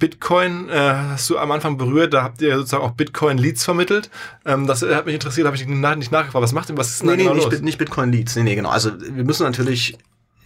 Bitcoin 0.00 0.68
äh, 0.68 0.72
hast 0.74 1.30
du 1.30 1.38
am 1.38 1.52
Anfang 1.52 1.76
berührt, 1.76 2.12
da 2.12 2.24
habt 2.24 2.42
ihr 2.42 2.56
sozusagen 2.56 2.82
auch 2.82 2.92
Bitcoin-Leads 2.92 3.64
vermittelt. 3.64 4.10
Ähm, 4.44 4.66
das 4.66 4.82
hat 4.82 5.06
mich 5.06 5.14
interessiert, 5.14 5.46
habe 5.46 5.56
ich 5.56 5.64
nicht 5.64 5.80
nachgefragt. 6.10 6.34
Was 6.34 6.52
macht 6.52 6.68
denn, 6.68 6.76
was 6.76 6.90
ist 6.90 7.02
denn 7.02 7.10
nee, 7.10 7.16
da 7.18 7.22
genau 7.22 7.34
nee, 7.34 7.42
los? 7.44 7.52
nicht, 7.52 7.62
nicht 7.62 7.78
Bitcoin-Leads. 7.78 8.34
Nee, 8.34 8.42
nee, 8.42 8.54
genau. 8.56 8.70
Also 8.70 8.90
wir 9.00 9.22
müssen 9.22 9.44
natürlich 9.44 9.96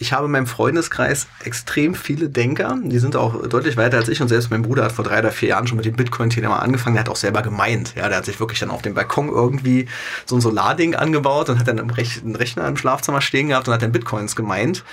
ich 0.04 0.12
habe 0.12 0.26
in 0.26 0.32
meinem 0.32 0.46
Freundeskreis 0.46 1.28
extrem 1.44 1.94
viele 1.94 2.28
Denker, 2.28 2.78
die 2.82 2.98
sind 2.98 3.16
auch 3.16 3.46
deutlich 3.48 3.78
weiter 3.78 3.96
als 3.96 4.08
ich 4.08 4.20
und 4.20 4.28
selbst 4.28 4.50
mein 4.50 4.60
Bruder 4.60 4.84
hat 4.84 4.92
vor 4.92 5.04
drei 5.04 5.20
oder 5.20 5.32
vier 5.32 5.48
Jahren 5.50 5.66
schon 5.66 5.76
mit 5.76 5.86
dem 5.86 5.96
Bitcoin-Thema 5.96 6.58
angefangen, 6.58 6.94
der 6.94 7.04
hat 7.04 7.08
auch 7.08 7.16
selber 7.16 7.40
gemeint, 7.40 7.94
ja, 7.96 8.08
der 8.08 8.18
hat 8.18 8.26
sich 8.26 8.38
wirklich 8.38 8.60
dann 8.60 8.70
auf 8.70 8.82
dem 8.82 8.92
Balkon 8.92 9.28
irgendwie 9.28 9.86
so 10.26 10.36
ein 10.36 10.42
Solarding 10.42 10.94
angebaut 10.94 11.48
und 11.48 11.58
hat 11.58 11.68
dann 11.68 11.80
einen 11.80 11.90
Rechner 11.90 12.68
im 12.68 12.76
Schlafzimmer 12.76 13.22
stehen 13.22 13.48
gehabt 13.48 13.66
und 13.66 13.72
hat 13.72 13.82
dann 13.82 13.92
Bitcoins 13.92 14.36
gemeint. 14.36 14.84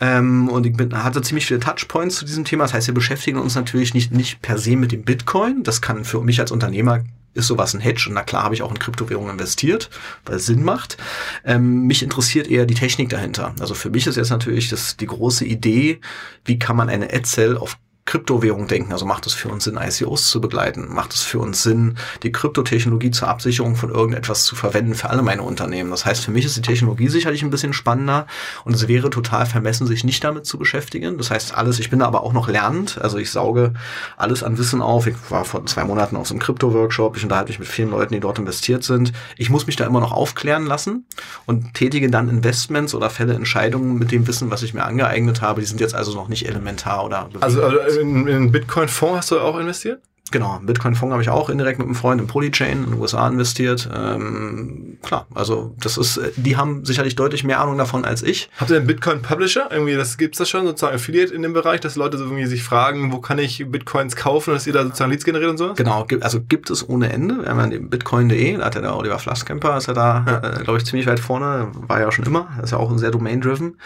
Ähm, 0.00 0.48
und 0.48 0.66
ich 0.66 0.76
bin, 0.76 1.04
hatte 1.04 1.22
ziemlich 1.22 1.46
viele 1.46 1.60
Touchpoints 1.60 2.16
zu 2.16 2.24
diesem 2.24 2.44
Thema. 2.44 2.64
Das 2.64 2.74
heißt, 2.74 2.86
wir 2.88 2.94
beschäftigen 2.94 3.38
uns 3.38 3.54
natürlich 3.54 3.94
nicht, 3.94 4.12
nicht 4.12 4.42
per 4.42 4.58
se 4.58 4.76
mit 4.76 4.92
dem 4.92 5.04
Bitcoin. 5.04 5.62
Das 5.62 5.80
kann 5.82 6.04
für 6.04 6.20
mich 6.22 6.40
als 6.40 6.50
Unternehmer 6.50 7.00
ist 7.34 7.46
sowas 7.46 7.74
ein 7.74 7.80
Hedge 7.80 8.06
und 8.08 8.14
na 8.14 8.22
klar 8.22 8.44
habe 8.44 8.54
ich 8.54 8.62
auch 8.62 8.70
in 8.70 8.78
Kryptowährungen 8.78 9.32
investiert, 9.32 9.90
weil 10.24 10.36
es 10.36 10.46
Sinn 10.46 10.62
macht. 10.62 10.96
Ähm, 11.44 11.86
mich 11.86 12.02
interessiert 12.02 12.48
eher 12.48 12.66
die 12.66 12.74
Technik 12.74 13.10
dahinter. 13.10 13.54
Also 13.60 13.74
für 13.74 13.90
mich 13.90 14.06
ist 14.06 14.16
jetzt 14.16 14.30
natürlich 14.30 14.68
das, 14.70 14.96
die 14.96 15.06
große 15.06 15.44
Idee, 15.44 16.00
wie 16.44 16.58
kann 16.58 16.76
man 16.76 16.88
eine 16.88 17.12
Ad-Cell 17.12 17.56
auf 17.56 17.78
Kryptowährung 18.06 18.68
denken. 18.68 18.92
Also 18.92 19.06
macht 19.06 19.26
es 19.26 19.32
für 19.32 19.48
uns 19.48 19.64
Sinn, 19.64 19.78
ICOs 19.80 20.28
zu 20.28 20.40
begleiten? 20.40 20.88
Macht 20.92 21.14
es 21.14 21.22
für 21.22 21.38
uns 21.38 21.62
Sinn, 21.62 21.96
die 22.22 22.32
Kryptotechnologie 22.32 23.10
zur 23.10 23.28
Absicherung 23.28 23.76
von 23.76 23.90
irgendetwas 23.90 24.44
zu 24.44 24.56
verwenden 24.56 24.94
für 24.94 25.08
alle 25.08 25.22
meine 25.22 25.42
Unternehmen? 25.42 25.90
Das 25.90 26.04
heißt, 26.04 26.24
für 26.24 26.30
mich 26.30 26.44
ist 26.44 26.56
die 26.56 26.62
Technologie 26.62 27.08
sicherlich 27.08 27.42
ein 27.42 27.50
bisschen 27.50 27.72
spannender 27.72 28.26
und 28.64 28.74
es 28.74 28.88
wäre 28.88 29.08
total 29.08 29.46
vermessen, 29.46 29.86
sich 29.86 30.04
nicht 30.04 30.22
damit 30.22 30.44
zu 30.44 30.58
beschäftigen. 30.58 31.16
Das 31.16 31.30
heißt, 31.30 31.56
alles, 31.56 31.78
ich 31.78 31.88
bin 31.88 32.00
da 32.00 32.06
aber 32.06 32.22
auch 32.22 32.34
noch 32.34 32.48
lernend. 32.48 32.98
Also 33.00 33.16
ich 33.16 33.30
sauge 33.30 33.72
alles 34.18 34.42
an 34.42 34.58
Wissen 34.58 34.82
auf. 34.82 35.06
Ich 35.06 35.16
war 35.30 35.46
vor 35.46 35.64
zwei 35.64 35.84
Monaten 35.84 36.16
auf 36.16 36.26
so 36.26 36.34
einem 36.34 36.40
Krypto-Workshop. 36.40 37.16
Ich 37.16 37.22
unterhalte 37.22 37.50
mich 37.50 37.58
mit 37.58 37.68
vielen 37.68 37.90
Leuten, 37.90 38.12
die 38.12 38.20
dort 38.20 38.38
investiert 38.38 38.84
sind. 38.84 39.12
Ich 39.38 39.48
muss 39.48 39.66
mich 39.66 39.76
da 39.76 39.86
immer 39.86 40.00
noch 40.00 40.12
aufklären 40.12 40.66
lassen 40.66 41.06
und 41.46 41.72
tätige 41.72 42.10
dann 42.10 42.28
Investments 42.28 42.94
oder 42.94 43.08
fälle 43.08 43.32
Entscheidungen 43.32 43.98
mit 43.98 44.12
dem 44.12 44.26
Wissen, 44.26 44.50
was 44.50 44.62
ich 44.62 44.74
mir 44.74 44.84
angeeignet 44.84 45.40
habe. 45.40 45.62
Die 45.62 45.66
sind 45.66 45.80
jetzt 45.80 45.94
also 45.94 46.14
noch 46.14 46.28
nicht 46.28 46.46
elementar 46.46 47.04
oder 47.04 47.30
also, 47.40 47.62
also 47.62 47.93
in, 48.00 48.26
in 48.28 48.52
Bitcoin-Fonds 48.52 49.16
hast 49.18 49.30
du 49.30 49.40
auch 49.40 49.58
investiert? 49.58 50.02
Genau, 50.30 50.58
Bitcoin-Fonds 50.62 51.12
habe 51.12 51.22
ich 51.22 51.28
auch 51.28 51.50
indirekt 51.50 51.78
mit 51.78 51.86
einem 51.86 51.94
Freund 51.94 52.20
in 52.20 52.26
Polychain 52.26 52.84
in 52.84 52.90
den 52.90 52.94
USA 52.94 53.28
investiert. 53.28 53.88
Ähm, 53.94 54.98
klar, 55.02 55.26
also 55.34 55.74
das 55.78 55.98
ist, 55.98 56.18
die 56.36 56.56
haben 56.56 56.84
sicherlich 56.84 57.14
deutlich 57.14 57.44
mehr 57.44 57.60
Ahnung 57.60 57.76
davon 57.76 58.06
als 58.06 58.22
ich. 58.22 58.48
Habt 58.56 58.70
ihr 58.70 58.78
einen 58.78 58.86
Bitcoin-Publisher? 58.86 59.68
Irgendwie, 59.70 59.94
das 59.94 60.16
gibt's 60.16 60.38
das 60.38 60.48
schon, 60.48 60.64
sozusagen 60.66 60.94
Affiliate 60.94 61.32
in 61.32 61.42
dem 61.42 61.52
Bereich, 61.52 61.80
dass 61.80 61.94
Leute 61.96 62.16
so 62.16 62.24
irgendwie 62.24 62.46
sich 62.46 62.64
fragen, 62.64 63.12
wo 63.12 63.20
kann 63.20 63.38
ich 63.38 63.64
Bitcoins 63.70 64.16
kaufen, 64.16 64.54
dass 64.54 64.66
ihr 64.66 64.72
da 64.72 64.82
sozusagen 64.82 65.10
Leads 65.10 65.24
generiert 65.24 65.50
und 65.50 65.58
sowas? 65.58 65.76
Genau, 65.76 66.06
also 66.20 66.40
gibt 66.40 66.70
es 66.70 66.88
ohne 66.88 67.12
Ende. 67.12 67.42
Wir 67.42 67.50
haben 67.50 67.58
ja 67.58 67.66
den 67.66 67.90
Bitcoin.de, 67.90 68.56
da 68.56 68.64
hat 68.64 68.74
ja 68.76 68.80
der 68.80 68.96
Oliver 68.96 69.18
Flasskemper, 69.18 69.76
ist 69.76 69.88
ja 69.88 69.94
da, 69.94 70.24
ja. 70.26 70.60
äh, 70.60 70.64
glaube 70.64 70.78
ich, 70.78 70.86
ziemlich 70.86 71.06
weit 71.06 71.20
vorne, 71.20 71.70
war 71.74 72.00
ja 72.00 72.10
schon 72.10 72.24
immer, 72.24 72.48
ist 72.62 72.72
ja 72.72 72.78
auch 72.78 72.96
sehr 72.96 73.10
domain-driven. 73.10 73.76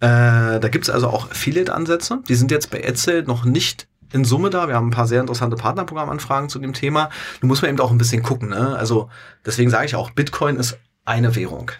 Äh, 0.00 0.60
da 0.60 0.68
gibt's 0.70 0.90
also 0.90 1.08
auch 1.08 1.30
Affiliate-Ansätze. 1.30 2.20
Die 2.28 2.34
sind 2.34 2.50
jetzt 2.50 2.70
bei 2.70 2.80
Edsel 2.80 3.24
noch 3.24 3.44
nicht 3.44 3.86
in 4.12 4.24
Summe 4.24 4.50
da. 4.50 4.68
Wir 4.68 4.74
haben 4.74 4.88
ein 4.88 4.92
paar 4.92 5.06
sehr 5.06 5.20
interessante 5.20 5.56
Partnerprogrammanfragen 5.56 6.48
zu 6.48 6.58
dem 6.58 6.72
Thema. 6.72 7.10
Du 7.40 7.46
musst 7.46 7.62
man 7.62 7.70
eben 7.70 7.80
auch 7.80 7.90
ein 7.90 7.98
bisschen 7.98 8.22
gucken. 8.22 8.50
Ne? 8.50 8.76
Also 8.76 9.08
deswegen 9.44 9.70
sage 9.70 9.86
ich 9.86 9.94
auch, 9.94 10.10
Bitcoin 10.10 10.56
ist 10.56 10.78
eine 11.04 11.34
Währung 11.36 11.72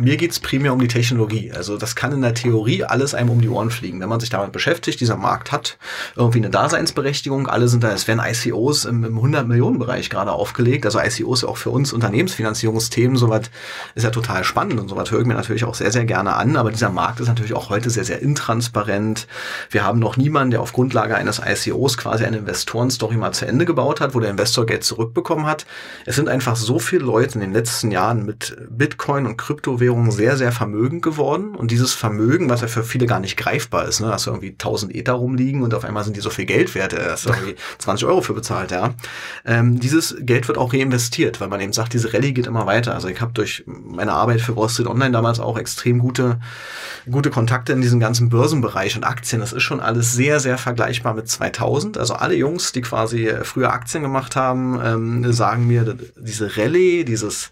mir 0.00 0.16
geht's 0.16 0.40
primär 0.40 0.72
um 0.72 0.80
die 0.80 0.88
Technologie. 0.88 1.52
Also 1.52 1.76
das 1.76 1.94
kann 1.94 2.12
in 2.12 2.22
der 2.22 2.34
Theorie 2.34 2.84
alles 2.84 3.14
einem 3.14 3.30
um 3.30 3.40
die 3.40 3.48
Ohren 3.48 3.70
fliegen. 3.70 4.00
Wenn 4.00 4.08
man 4.08 4.20
sich 4.20 4.30
damit 4.30 4.52
beschäftigt, 4.52 5.00
dieser 5.00 5.16
Markt 5.16 5.52
hat 5.52 5.78
irgendwie 6.16 6.38
eine 6.38 6.50
Daseinsberechtigung. 6.50 7.46
Alle 7.46 7.68
sind 7.68 7.84
da, 7.84 7.92
es 7.92 8.08
werden 8.08 8.20
ICOs 8.24 8.86
im, 8.86 9.04
im 9.04 9.18
100-Millionen-Bereich 9.18 10.10
gerade 10.10 10.32
aufgelegt. 10.32 10.86
Also 10.86 11.00
ICOs 11.00 11.44
auch 11.44 11.58
für 11.58 11.70
uns 11.70 11.92
Unternehmensfinanzierungsthemen. 11.92 13.16
Sowas 13.16 13.50
ist 13.94 14.04
ja 14.04 14.10
total 14.10 14.42
spannend 14.44 14.80
und 14.80 14.88
sowas 14.88 15.10
höre 15.10 15.20
ich 15.20 15.26
mir 15.26 15.34
natürlich 15.34 15.64
auch 15.64 15.74
sehr, 15.74 15.92
sehr 15.92 16.06
gerne 16.06 16.34
an. 16.34 16.56
Aber 16.56 16.70
dieser 16.70 16.90
Markt 16.90 17.20
ist 17.20 17.28
natürlich 17.28 17.54
auch 17.54 17.68
heute 17.68 17.90
sehr, 17.90 18.04
sehr 18.04 18.22
intransparent. 18.22 19.26
Wir 19.70 19.84
haben 19.84 19.98
noch 19.98 20.16
niemanden, 20.16 20.52
der 20.52 20.62
auf 20.62 20.72
Grundlage 20.72 21.14
eines 21.14 21.40
ICOs 21.44 21.98
quasi 21.98 22.24
eine 22.24 22.38
Investorenstory 22.38 23.16
mal 23.16 23.32
zu 23.32 23.46
Ende 23.46 23.66
gebaut 23.66 24.00
hat, 24.00 24.14
wo 24.14 24.20
der 24.20 24.30
Investor 24.30 24.66
Geld 24.66 24.82
zurückbekommen 24.82 25.46
hat. 25.46 25.66
Es 26.06 26.16
sind 26.16 26.28
einfach 26.28 26.56
so 26.56 26.78
viele 26.78 27.04
Leute 27.04 27.34
in 27.34 27.40
den 27.40 27.52
letzten 27.52 27.90
Jahren 27.90 28.24
mit 28.24 28.56
Bitcoin 28.70 29.26
und 29.26 29.36
Kryptowährungen 29.36 29.89
Kryptowährungen 29.90 30.10
sehr, 30.10 30.36
sehr 30.36 30.52
vermögend 30.52 31.02
geworden. 31.02 31.54
Und 31.54 31.70
dieses 31.70 31.94
Vermögen, 31.94 32.48
was 32.48 32.60
ja 32.60 32.68
für 32.68 32.84
viele 32.84 33.06
gar 33.06 33.20
nicht 33.20 33.36
greifbar 33.36 33.86
ist, 33.86 34.00
ne, 34.00 34.08
dass 34.08 34.24
du 34.24 34.30
irgendwie 34.30 34.50
1000 34.50 34.94
Ether 34.94 35.14
rumliegen 35.14 35.62
und 35.62 35.74
auf 35.74 35.84
einmal 35.84 36.04
sind 36.04 36.16
die 36.16 36.20
so 36.20 36.30
viel 36.30 36.46
Geld 36.46 36.74
wert, 36.74 36.92
da 36.92 37.10
hast 37.10 37.26
du 37.26 37.30
irgendwie 37.30 37.56
20 37.78 38.06
Euro 38.06 38.20
für 38.20 38.34
bezahlt, 38.34 38.70
ja. 38.70 38.94
Ähm, 39.44 39.80
dieses 39.80 40.16
Geld 40.20 40.48
wird 40.48 40.58
auch 40.58 40.72
reinvestiert, 40.72 41.40
weil 41.40 41.48
man 41.48 41.60
eben 41.60 41.72
sagt, 41.72 41.92
diese 41.92 42.12
Rallye 42.12 42.32
geht 42.32 42.46
immer 42.46 42.66
weiter. 42.66 42.94
Also 42.94 43.08
ich 43.08 43.20
habe 43.20 43.32
durch 43.32 43.64
meine 43.66 44.12
Arbeit 44.12 44.40
für 44.40 44.56
Wall 44.56 44.68
Street 44.68 44.86
Online 44.86 45.12
damals 45.12 45.40
auch 45.40 45.58
extrem 45.58 45.98
gute, 45.98 46.38
gute 47.10 47.30
Kontakte 47.30 47.72
in 47.72 47.80
diesem 47.80 48.00
ganzen 48.00 48.28
Börsenbereich 48.28 48.96
und 48.96 49.04
Aktien. 49.04 49.40
Das 49.40 49.52
ist 49.52 49.62
schon 49.62 49.80
alles 49.80 50.12
sehr, 50.12 50.40
sehr 50.40 50.58
vergleichbar 50.58 51.14
mit 51.14 51.28
2000. 51.28 51.98
Also 51.98 52.14
alle 52.14 52.34
Jungs, 52.34 52.72
die 52.72 52.82
quasi 52.82 53.30
früher 53.42 53.72
Aktien 53.72 54.02
gemacht 54.02 54.36
haben, 54.36 54.80
ähm, 54.84 55.32
sagen 55.32 55.66
mir, 55.66 55.96
diese 56.16 56.56
Rallye, 56.56 57.04
dieses 57.04 57.50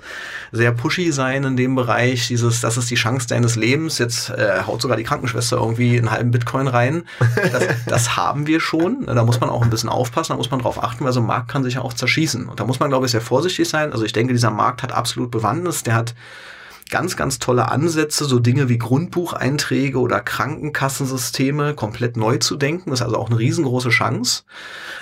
sehr 0.53 0.72
pushy 0.72 1.12
sein 1.12 1.45
in 1.45 1.57
dem 1.57 1.74
Bereich, 1.74 2.28
dieses, 2.29 2.61
das 2.61 2.76
ist 2.76 2.91
die 2.91 2.95
Chance 2.95 3.26
deines 3.29 3.57
Lebens, 3.57 3.99
jetzt 3.99 4.31
äh, 4.31 4.62
haut 4.66 4.81
sogar 4.83 4.97
die 4.97 5.05
Krankenschwester 5.05 5.57
irgendwie 5.57 5.99
einen 5.99 6.11
halben 6.11 6.31
Bitcoin 6.31 6.68
rein. 6.68 7.05
Das, 7.53 7.64
das 7.87 8.16
haben 8.16 8.47
wir 8.47 8.61
schon. 8.61 9.07
Da 9.07 9.24
muss 9.24 9.41
man 9.41 9.51
auch 9.51 9.62
ein 9.62 9.70
bisschen 9.70 9.89
aufpassen, 9.89 10.33
da 10.33 10.37
muss 10.37 10.51
man 10.51 10.61
drauf 10.61 10.83
achten, 10.83 11.05
weil 11.05 11.12
so 11.12 11.20
ein 11.20 11.26
Markt 11.26 11.49
kann 11.49 11.64
sich 11.64 11.74
ja 11.74 11.83
auch 11.83 11.93
zerschießen. 11.93 12.49
Und 12.49 12.61
da 12.61 12.64
muss 12.64 12.81
man, 12.81 12.91
glaube 12.91 13.07
ich, 13.07 13.12
sehr 13.12 13.20
vorsichtig 13.20 13.68
sein. 13.68 13.93
Also 13.93 14.05
ich 14.05 14.12
denke, 14.12 14.33
dieser 14.33 14.51
Markt 14.51 14.83
hat 14.83 14.93
absolut 14.93 15.31
Bewandtnis, 15.31 15.83
der 15.83 15.95
hat 15.95 16.14
ganz, 16.91 17.16
ganz 17.16 17.39
tolle 17.39 17.70
Ansätze, 17.70 18.24
so 18.24 18.39
Dinge 18.39 18.68
wie 18.68 18.78
Grundbucheinträge 18.78 19.99
oder 19.99 20.20
Krankenkassensysteme 20.20 21.74
komplett 21.74 22.16
neu 22.16 22.39
zu 22.39 22.57
denken. 22.57 22.91
Das 22.91 23.01
ist 23.01 23.07
also 23.07 23.16
auch 23.16 23.30
eine 23.30 23.39
riesengroße 23.39 23.91
Chance. 23.91 24.43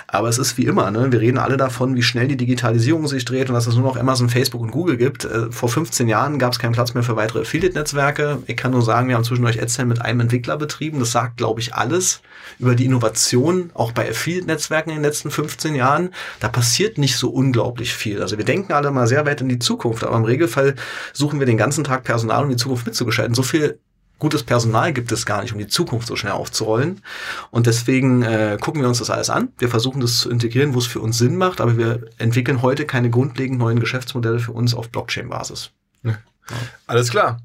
Aber 0.07 0.29
es 0.29 0.37
ist 0.37 0.57
wie 0.57 0.65
immer, 0.65 0.89
ne? 0.89 1.11
wir 1.11 1.19
reden 1.19 1.37
alle 1.37 1.57
davon, 1.57 1.95
wie 1.95 2.01
schnell 2.01 2.27
die 2.27 2.37
Digitalisierung 2.37 3.07
sich 3.07 3.25
dreht 3.25 3.49
und 3.49 3.55
dass 3.55 3.67
es 3.67 3.75
nur 3.75 3.83
noch 3.83 3.97
Amazon, 3.97 4.29
Facebook 4.29 4.61
und 4.61 4.71
Google 4.71 4.95
gibt. 4.95 5.25
Äh, 5.25 5.51
vor 5.51 5.67
15 5.67 6.07
Jahren 6.07 6.39
gab 6.39 6.53
es 6.53 6.59
keinen 6.59 6.71
Platz 6.71 6.93
mehr 6.93 7.03
für 7.03 7.17
weitere 7.17 7.41
Affiliate-Netzwerke. 7.41 8.39
Ich 8.47 8.55
kann 8.55 8.71
nur 8.71 8.81
sagen, 8.81 9.09
wir 9.09 9.15
haben 9.15 9.25
zwischendurch 9.25 9.61
AdSense 9.61 9.85
mit 9.85 10.01
einem 10.01 10.21
Entwickler 10.21 10.57
betrieben. 10.57 10.99
Das 10.99 11.11
sagt, 11.11 11.37
glaube 11.37 11.59
ich, 11.59 11.73
alles 11.73 12.21
über 12.59 12.75
die 12.75 12.85
Innovation, 12.85 13.71
auch 13.73 13.91
bei 13.91 14.09
Affiliate-Netzwerken 14.09 14.91
in 14.91 14.97
den 14.97 15.03
letzten 15.03 15.29
15 15.29 15.75
Jahren. 15.75 16.11
Da 16.39 16.47
passiert 16.47 16.97
nicht 16.97 17.17
so 17.17 17.29
unglaublich 17.29 17.93
viel. 17.93 18.21
Also 18.21 18.37
wir 18.37 18.45
denken 18.45 18.71
alle 18.71 18.91
mal 18.91 19.07
sehr 19.07 19.25
weit 19.25 19.41
in 19.41 19.49
die 19.49 19.59
Zukunft, 19.59 20.05
aber 20.05 20.15
im 20.15 20.23
Regelfall 20.23 20.75
suchen 21.11 21.39
wir 21.39 21.45
den 21.45 21.57
ganzen 21.77 21.83
Tag 21.83 22.03
Personal, 22.03 22.43
um 22.43 22.49
die 22.49 22.55
Zukunft 22.55 22.85
mitzugestalten. 22.85 23.35
So 23.35 23.43
viel 23.43 23.79
gutes 24.19 24.43
Personal 24.43 24.93
gibt 24.93 25.11
es 25.11 25.27
gar 25.27 25.41
nicht, 25.43 25.53
um 25.53 25.59
die 25.59 25.67
Zukunft 25.67 26.07
so 26.07 26.15
schnell 26.15 26.33
aufzurollen. 26.33 27.03
Und 27.51 27.67
deswegen 27.67 28.23
äh, 28.23 28.57
gucken 28.59 28.81
wir 28.81 28.89
uns 28.89 28.97
das 28.97 29.11
alles 29.11 29.29
an. 29.29 29.49
Wir 29.59 29.69
versuchen 29.69 30.01
das 30.01 30.19
zu 30.19 30.31
integrieren, 30.31 30.73
wo 30.73 30.79
es 30.79 30.87
für 30.87 30.99
uns 31.01 31.19
Sinn 31.19 31.35
macht, 31.35 31.61
aber 31.61 31.77
wir 31.77 32.09
entwickeln 32.17 32.63
heute 32.63 32.85
keine 32.85 33.11
grundlegend 33.11 33.59
neuen 33.59 33.79
Geschäftsmodelle 33.79 34.39
für 34.39 34.53
uns 34.53 34.73
auf 34.73 34.89
Blockchain-Basis. 34.89 35.69
Ja. 36.01 36.17
Alles 36.87 37.11
klar. 37.11 37.39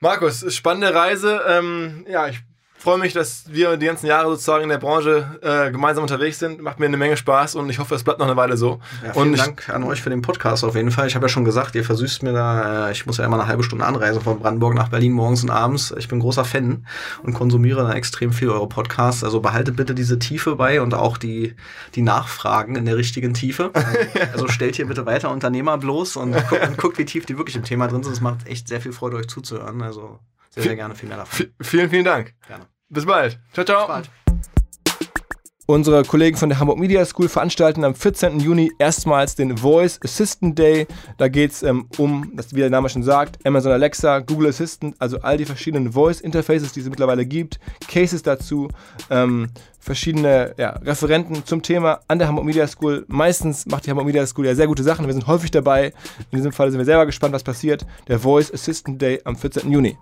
Markus, 0.00 0.44
spannende 0.54 0.94
Reise. 0.94 1.40
Ähm, 1.48 2.04
ja, 2.08 2.28
ich 2.28 2.42
freue 2.78 2.98
mich, 2.98 3.12
dass 3.12 3.44
wir 3.48 3.76
die 3.76 3.86
ganzen 3.86 4.06
Jahre 4.06 4.28
sozusagen 4.30 4.64
in 4.64 4.68
der 4.68 4.78
Branche 4.78 5.38
äh, 5.42 5.70
gemeinsam 5.70 6.02
unterwegs 6.02 6.38
sind. 6.38 6.60
Macht 6.62 6.78
mir 6.78 6.86
eine 6.86 6.96
Menge 6.96 7.16
Spaß 7.16 7.54
und 7.56 7.68
ich 7.68 7.78
hoffe, 7.78 7.94
es 7.94 8.04
bleibt 8.04 8.18
noch 8.18 8.26
eine 8.26 8.36
Weile 8.36 8.56
so. 8.56 8.80
Ja, 9.04 9.12
vielen 9.12 9.30
und 9.30 9.38
Dank 9.38 9.68
an 9.70 9.82
euch 9.84 10.02
für 10.02 10.10
den 10.10 10.22
Podcast 10.22 10.64
auf 10.64 10.76
jeden 10.76 10.90
Fall. 10.90 11.06
Ich 11.06 11.14
habe 11.14 11.24
ja 11.24 11.28
schon 11.28 11.44
gesagt, 11.44 11.74
ihr 11.74 11.84
versüßt 11.84 12.22
mir 12.22 12.32
da, 12.32 12.88
äh, 12.88 12.92
ich 12.92 13.06
muss 13.06 13.18
ja 13.18 13.24
immer 13.24 13.38
eine 13.40 13.48
halbe 13.48 13.62
Stunde 13.62 13.84
anreisen 13.84 14.20
von 14.22 14.38
Brandenburg 14.38 14.74
nach 14.74 14.88
Berlin 14.88 15.12
morgens 15.12 15.42
und 15.42 15.50
abends. 15.50 15.94
Ich 15.98 16.08
bin 16.08 16.20
großer 16.20 16.44
Fan 16.44 16.86
und 17.22 17.34
konsumiere 17.34 17.82
da 17.82 17.92
extrem 17.92 18.32
viel 18.32 18.50
eure 18.50 18.68
Podcasts. 18.68 19.24
Also 19.24 19.40
behaltet 19.40 19.76
bitte 19.76 19.94
diese 19.94 20.18
Tiefe 20.18 20.56
bei 20.56 20.80
und 20.80 20.94
auch 20.94 21.18
die, 21.18 21.54
die 21.94 22.02
Nachfragen 22.02 22.76
in 22.76 22.84
der 22.84 22.96
richtigen 22.96 23.34
Tiefe. 23.34 23.70
Also 24.32 24.48
stellt 24.48 24.76
hier 24.76 24.86
bitte 24.86 25.06
weiter 25.06 25.30
Unternehmer 25.30 25.78
bloß 25.78 26.16
und 26.16 26.32
guckt, 26.48 26.68
und 26.68 26.76
guckt, 26.76 26.98
wie 26.98 27.04
tief 27.04 27.26
die 27.26 27.38
wirklich 27.38 27.56
im 27.56 27.64
Thema 27.64 27.86
drin 27.86 28.02
sind. 28.02 28.12
Es 28.12 28.20
macht 28.20 28.46
echt 28.46 28.68
sehr 28.68 28.80
viel 28.80 28.92
Freude, 28.92 29.16
euch 29.16 29.28
zuzuhören. 29.28 29.82
Also 29.82 30.18
sehr, 30.56 30.64
sehr 30.64 30.76
gerne 30.76 30.94
viel 30.94 31.08
mehr 31.08 31.18
davon. 31.18 31.46
vielen, 31.60 31.90
vielen 31.90 32.04
Dank. 32.04 32.34
Gerne. 32.46 32.66
Bis 32.88 33.06
bald. 33.06 33.38
Ciao, 33.52 33.64
ciao. 33.64 33.86
Bis 33.86 34.08
bald. 34.08 34.10
Unsere 35.68 36.04
Kollegen 36.04 36.36
von 36.36 36.48
der 36.48 36.60
Hamburg 36.60 36.78
Media 36.78 37.04
School 37.04 37.28
veranstalten 37.28 37.82
am 37.82 37.96
14. 37.96 38.38
Juni 38.38 38.70
erstmals 38.78 39.34
den 39.34 39.58
Voice 39.58 39.98
Assistant 40.04 40.56
Day. 40.56 40.86
Da 41.18 41.26
geht 41.26 41.50
es 41.50 41.64
ähm, 41.64 41.88
um, 41.98 42.38
wie 42.52 42.60
der 42.60 42.70
Name 42.70 42.88
schon 42.88 43.02
sagt, 43.02 43.44
Amazon 43.44 43.72
Alexa, 43.72 44.20
Google 44.20 44.50
Assistant, 44.50 44.94
also 45.00 45.18
all 45.22 45.38
die 45.38 45.44
verschiedenen 45.44 45.90
Voice 45.90 46.20
Interfaces, 46.20 46.72
die 46.72 46.80
es 46.80 46.88
mittlerweile 46.88 47.26
gibt, 47.26 47.58
Cases 47.88 48.22
dazu, 48.22 48.68
ähm, 49.10 49.48
verschiedene 49.80 50.54
ja, 50.56 50.70
Referenten 50.84 51.44
zum 51.44 51.62
Thema 51.62 51.98
an 52.06 52.20
der 52.20 52.28
Hamburg 52.28 52.44
Media 52.44 52.68
School. 52.68 53.04
Meistens 53.08 53.66
macht 53.66 53.86
die 53.86 53.90
Hamburg 53.90 54.06
Media 54.06 54.24
School 54.24 54.46
ja 54.46 54.54
sehr 54.54 54.68
gute 54.68 54.84
Sachen. 54.84 55.06
Wir 55.06 55.14
sind 55.14 55.26
häufig 55.26 55.50
dabei. 55.50 55.86
In 56.30 56.38
diesem 56.38 56.52
Fall 56.52 56.70
sind 56.70 56.78
wir 56.78 56.84
selber 56.84 57.06
gespannt, 57.06 57.34
was 57.34 57.42
passiert. 57.42 57.84
Der 58.06 58.20
Voice 58.20 58.54
Assistant 58.54 59.02
Day 59.02 59.20
am 59.24 59.34
14. 59.34 59.68
Juni. 59.72 59.96